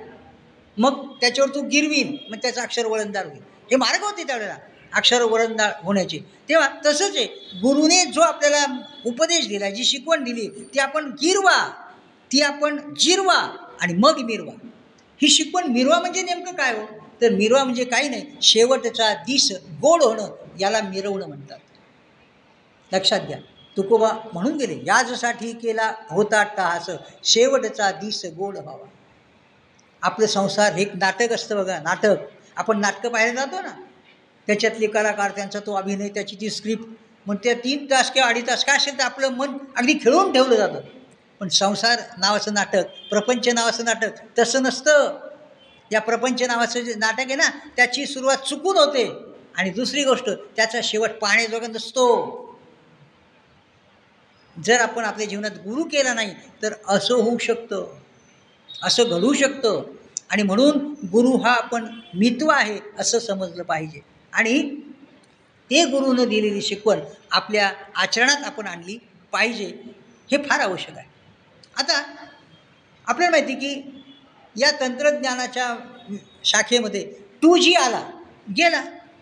मग 0.77 1.15
त्याच्यावर 1.21 1.55
तू 1.55 1.61
गिरवीन 1.61 2.17
मग 2.29 2.37
त्याचं 2.37 2.61
अक्षर 2.61 2.85
वळणदार 2.85 3.25
होईल. 3.25 3.41
हे 3.71 3.75
मार्ग 3.75 4.03
होते 4.03 4.23
त्यावेळेला 4.23 4.55
अक्षर 4.93 5.21
वळणदार 5.21 5.71
होण्याचे. 5.83 6.19
तेव्हा 6.49 6.69
तसंच 6.85 7.15
आहे. 7.15 7.25
गुरुने 7.61 8.05
जो 8.05 8.21
आपल्याला 8.21 8.65
उपदेश 9.05 9.47
दिला 9.47 9.69
जी 9.69 9.83
शिकवण 9.83 10.23
दिली 10.23 10.47
ती 10.73 10.79
आपण 10.79 11.11
गिरवा. 11.11 11.67
ती 12.31 12.41
आपण 12.41 12.93
जिरवा. 12.93 13.62
आणि 13.81 13.93
मग 13.93 14.19
मिरवा. 14.19 14.51
ही 15.21 15.27
शिकवण 15.27 15.63
मिरवा 15.63 15.99
म्हणजे 15.99 16.21
नेमकं 16.21 16.51
काय 16.51 16.73
हो? 16.73 16.85
तर 17.21 17.31
मिरवा 17.31 17.63
म्हणजे 17.63 17.83
काही 17.83 18.09
नाही 18.09 18.23
शेवटचा 18.41 19.13
दिस 19.13 19.51
गोड 19.81 20.03
होणं 20.03 20.29
याला 20.59 20.81
मिरवणं 20.81 21.27
म्हणतात. 21.27 21.59
लक्षात 22.93 23.19
घ्या. 23.19 23.37
तुकोबा 23.77 24.11
म्हणून 24.33 24.57
गेले 24.57 24.73
याजसाठी 24.87 25.53
केला 25.53 25.93
होता 26.09 26.43
टास 26.43 26.89
शेवटचा 27.23 27.91
दिस 27.91 28.25
गोड 28.25 28.57
व्हावा. 28.57 28.85
आपलं 30.01 30.27
संसार 30.27 30.73
हे 30.73 30.81
एक 30.81 30.95
नाटक 30.95 31.31
असतं 31.31 31.57
बघा 31.57 31.79
नाटक. 31.79 32.15
आपण 32.55 32.79
नाटकं 32.79 33.09
पाहायला 33.09 33.33
जातो 33.33 33.61
ना 33.61 33.71
त्याच्यातले 34.47 34.87
कलाकार 34.87 35.31
त्यांचा 35.31 35.59
तो 35.59 35.73
अभिनय 35.73 36.09
त्याची 36.09 36.35
ती 36.41 36.49
स्क्रिप्ट 36.49 36.83
मग 37.27 37.35
त्या 37.35 37.53
तीन 37.53 37.85
तास 37.85 38.11
किंवा 38.11 38.29
अडीच 38.29 38.47
तास 38.47 38.65
काय 38.65 38.77
असेल 38.77 38.97
तर 38.99 39.03
आपलं 39.03 39.29
मन 39.29 39.57
अगदी 39.77 39.93
खेळून 39.93 40.31
ठेवलं 40.33 40.55
जातं. 40.55 40.79
पण 41.43 41.49
संसार 41.49 41.99
नावाचं 42.17 42.53
नाटक 42.53 42.83
प्रपंच 43.09 43.47
नावाचं 43.47 43.85
नाटक 43.85 44.39
तसं 44.39 44.63
नसतं. 44.63 45.19
या 45.91 46.01
प्रपंच 46.01 46.41
नावाचं 46.41 46.79
जे 46.79 46.93
नाटक 46.93 47.19
आहे 47.19 47.35
ना 47.35 47.49
त्याची 47.49 48.05
सुरुवात 48.05 48.37
चुकून 48.37 48.77
होते. 48.77 49.11
आणि 49.57 49.69
दुसरी 49.69 50.03
गोष्ट 50.03 50.29
त्याचा 50.29 50.79
शेवट 50.83 51.09
पाहण्याजोगा 51.09 51.67
नसतो. 51.67 52.05
जर 54.65 54.79
आपण 54.79 55.03
आपल्या 55.03 55.27
जीवनात 55.27 55.51
गुरु 55.51 55.83
केला 55.83 56.13
नाही 56.13 56.35
तर 56.61 56.73
असं 56.87 57.15
होऊ 57.15 57.37
शकतं. 57.37 57.97
असं 58.83 59.03
घडू 59.03 59.33
शकतं. 59.33 59.83
आणि 60.29 60.43
म्हणून 60.43 60.77
गुरु 60.91 61.37
हा 61.37 61.51
आपण 61.51 61.85
मित्व 62.13 62.49
आहे 62.49 62.79
असं 62.99 63.19
समजलं 63.19 63.63
पाहिजे. 63.63 63.99
आणि 64.33 64.75
ते 65.69 65.85
गुरुनं 65.85 66.23
दिलेली 66.23 66.61
शिकवण 66.61 66.99
आपल्या 67.31 67.71
आचरणात 67.95 68.43
आपण 68.43 68.67
आणली 68.67 68.97
पाहिजे 69.31 69.83
हे 70.31 70.37
फार 70.37 70.59
आवश्यक 70.59 70.97
आहे. 70.97 71.12
आता 71.77 72.01
आपल्याला 73.07 73.31
माहिती 73.31 73.53
की 73.55 74.03
या 74.57 74.71
तंत्रज्ञानाच्या 74.79 75.75
शाखेमध्ये 76.43 77.03
टू 77.41 77.57
जी 77.57 77.73
आला 77.73 78.01
गेला 78.57 78.81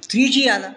थ्री 0.10 0.28
जी 0.28 0.48
आला 0.48 0.68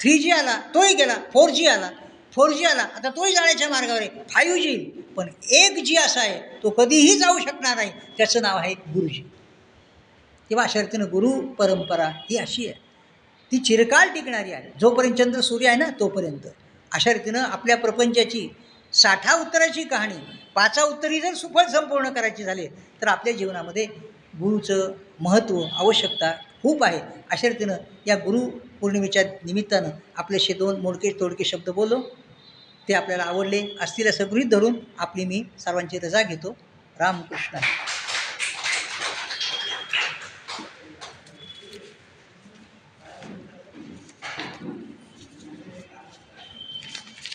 थ्री 0.00 0.18
जी 0.18 0.30
आला 0.30 0.60
तोही 0.74 0.94
गेला 0.94 1.16
फोर 1.32 1.50
जी 1.50 1.66
आला 1.66 1.90
फोर 2.34 2.50
जी 2.52 2.64
आला 2.64 2.82
आता 2.82 3.08
तोही 3.08 3.34
जाण्याच्या 3.34 3.68
मार्गावर 3.68 4.00
आहे 4.00 4.10
फायू 4.30 4.56
जी 4.56 4.76
पण 5.16 5.28
एक 5.50 5.82
जी 5.84 5.96
असा 5.96 6.20
आहे 6.20 6.40
तो 6.62 6.70
कधीही 6.70 7.18
जाऊ 7.18 7.38
शकणार 7.38 7.76
नाही 7.76 7.90
त्याचं 8.18 8.42
नाव 8.42 8.56
आहे 8.56 8.74
गुरुजी. 8.74 9.22
किंवा 10.48 10.62
अशा 10.62 10.80
रीतीनं 10.80 11.04
गुरु 11.04 11.30
परंपरा 11.54 12.08
ही 12.30 12.36
अशी 12.36 12.66
आहे. 12.66 12.74
ती 13.52 13.58
चिरकाल 13.58 14.08
टिकणारी 14.08 14.52
आहे. 14.52 14.70
जोपर्यंत 14.80 15.14
चंद्र 15.14 15.40
सूर्य 15.40 15.68
आहे 15.68 15.76
ना 15.76 15.86
तोपर्यंत. 16.00 16.46
अशा 16.92 17.12
रीतीनं 17.12 17.40
आपल्या 17.40 17.76
प्रपंचाची 17.76 18.48
साठा 19.02 19.34
उत्तराची 19.34 19.82
कहाणी 19.82 20.14
पाचा 20.54 20.82
उत्तरी 20.82 21.20
जर 21.20 21.34
सुफळ 21.34 21.66
संपूर्ण 21.66 22.08
करायची 22.10 22.44
झाली 22.44 22.66
तर 23.02 23.08
आपल्या 23.08 23.34
जीवनामध्ये 23.34 23.84
गुरुचं 24.40 24.92
महत्त्व 25.20 25.60
आवश्यकता 25.72 26.32
खूप 26.62 26.84
आहे. 26.84 27.00
अशा 27.30 27.48
रीतीनं 27.48 27.76
या 28.06 28.16
गुरु 28.16 28.40
पौर्णिमेच्या 28.80 29.22
निमित्तानं 29.22 29.90
आपल्याशी 30.16 30.52
दोन 30.52 30.80
मोडके 30.80 31.10
तोडके 31.20 31.44
शब्द 31.44 31.70
बोललो. 31.70 32.00
ते 32.88 32.94
आपल्याला 32.94 33.22
आवडले. 33.22 33.62
असतील 33.80 34.08
असं 34.08 34.30
गृहीत 34.30 34.50
धरून 34.50 34.76
आपली 34.98 35.24
मी 35.24 35.42
सर्वांची 35.58 35.98
रजा 35.98 36.22
घेतो. 36.22 36.56
रामकृष्ण. 36.98 37.58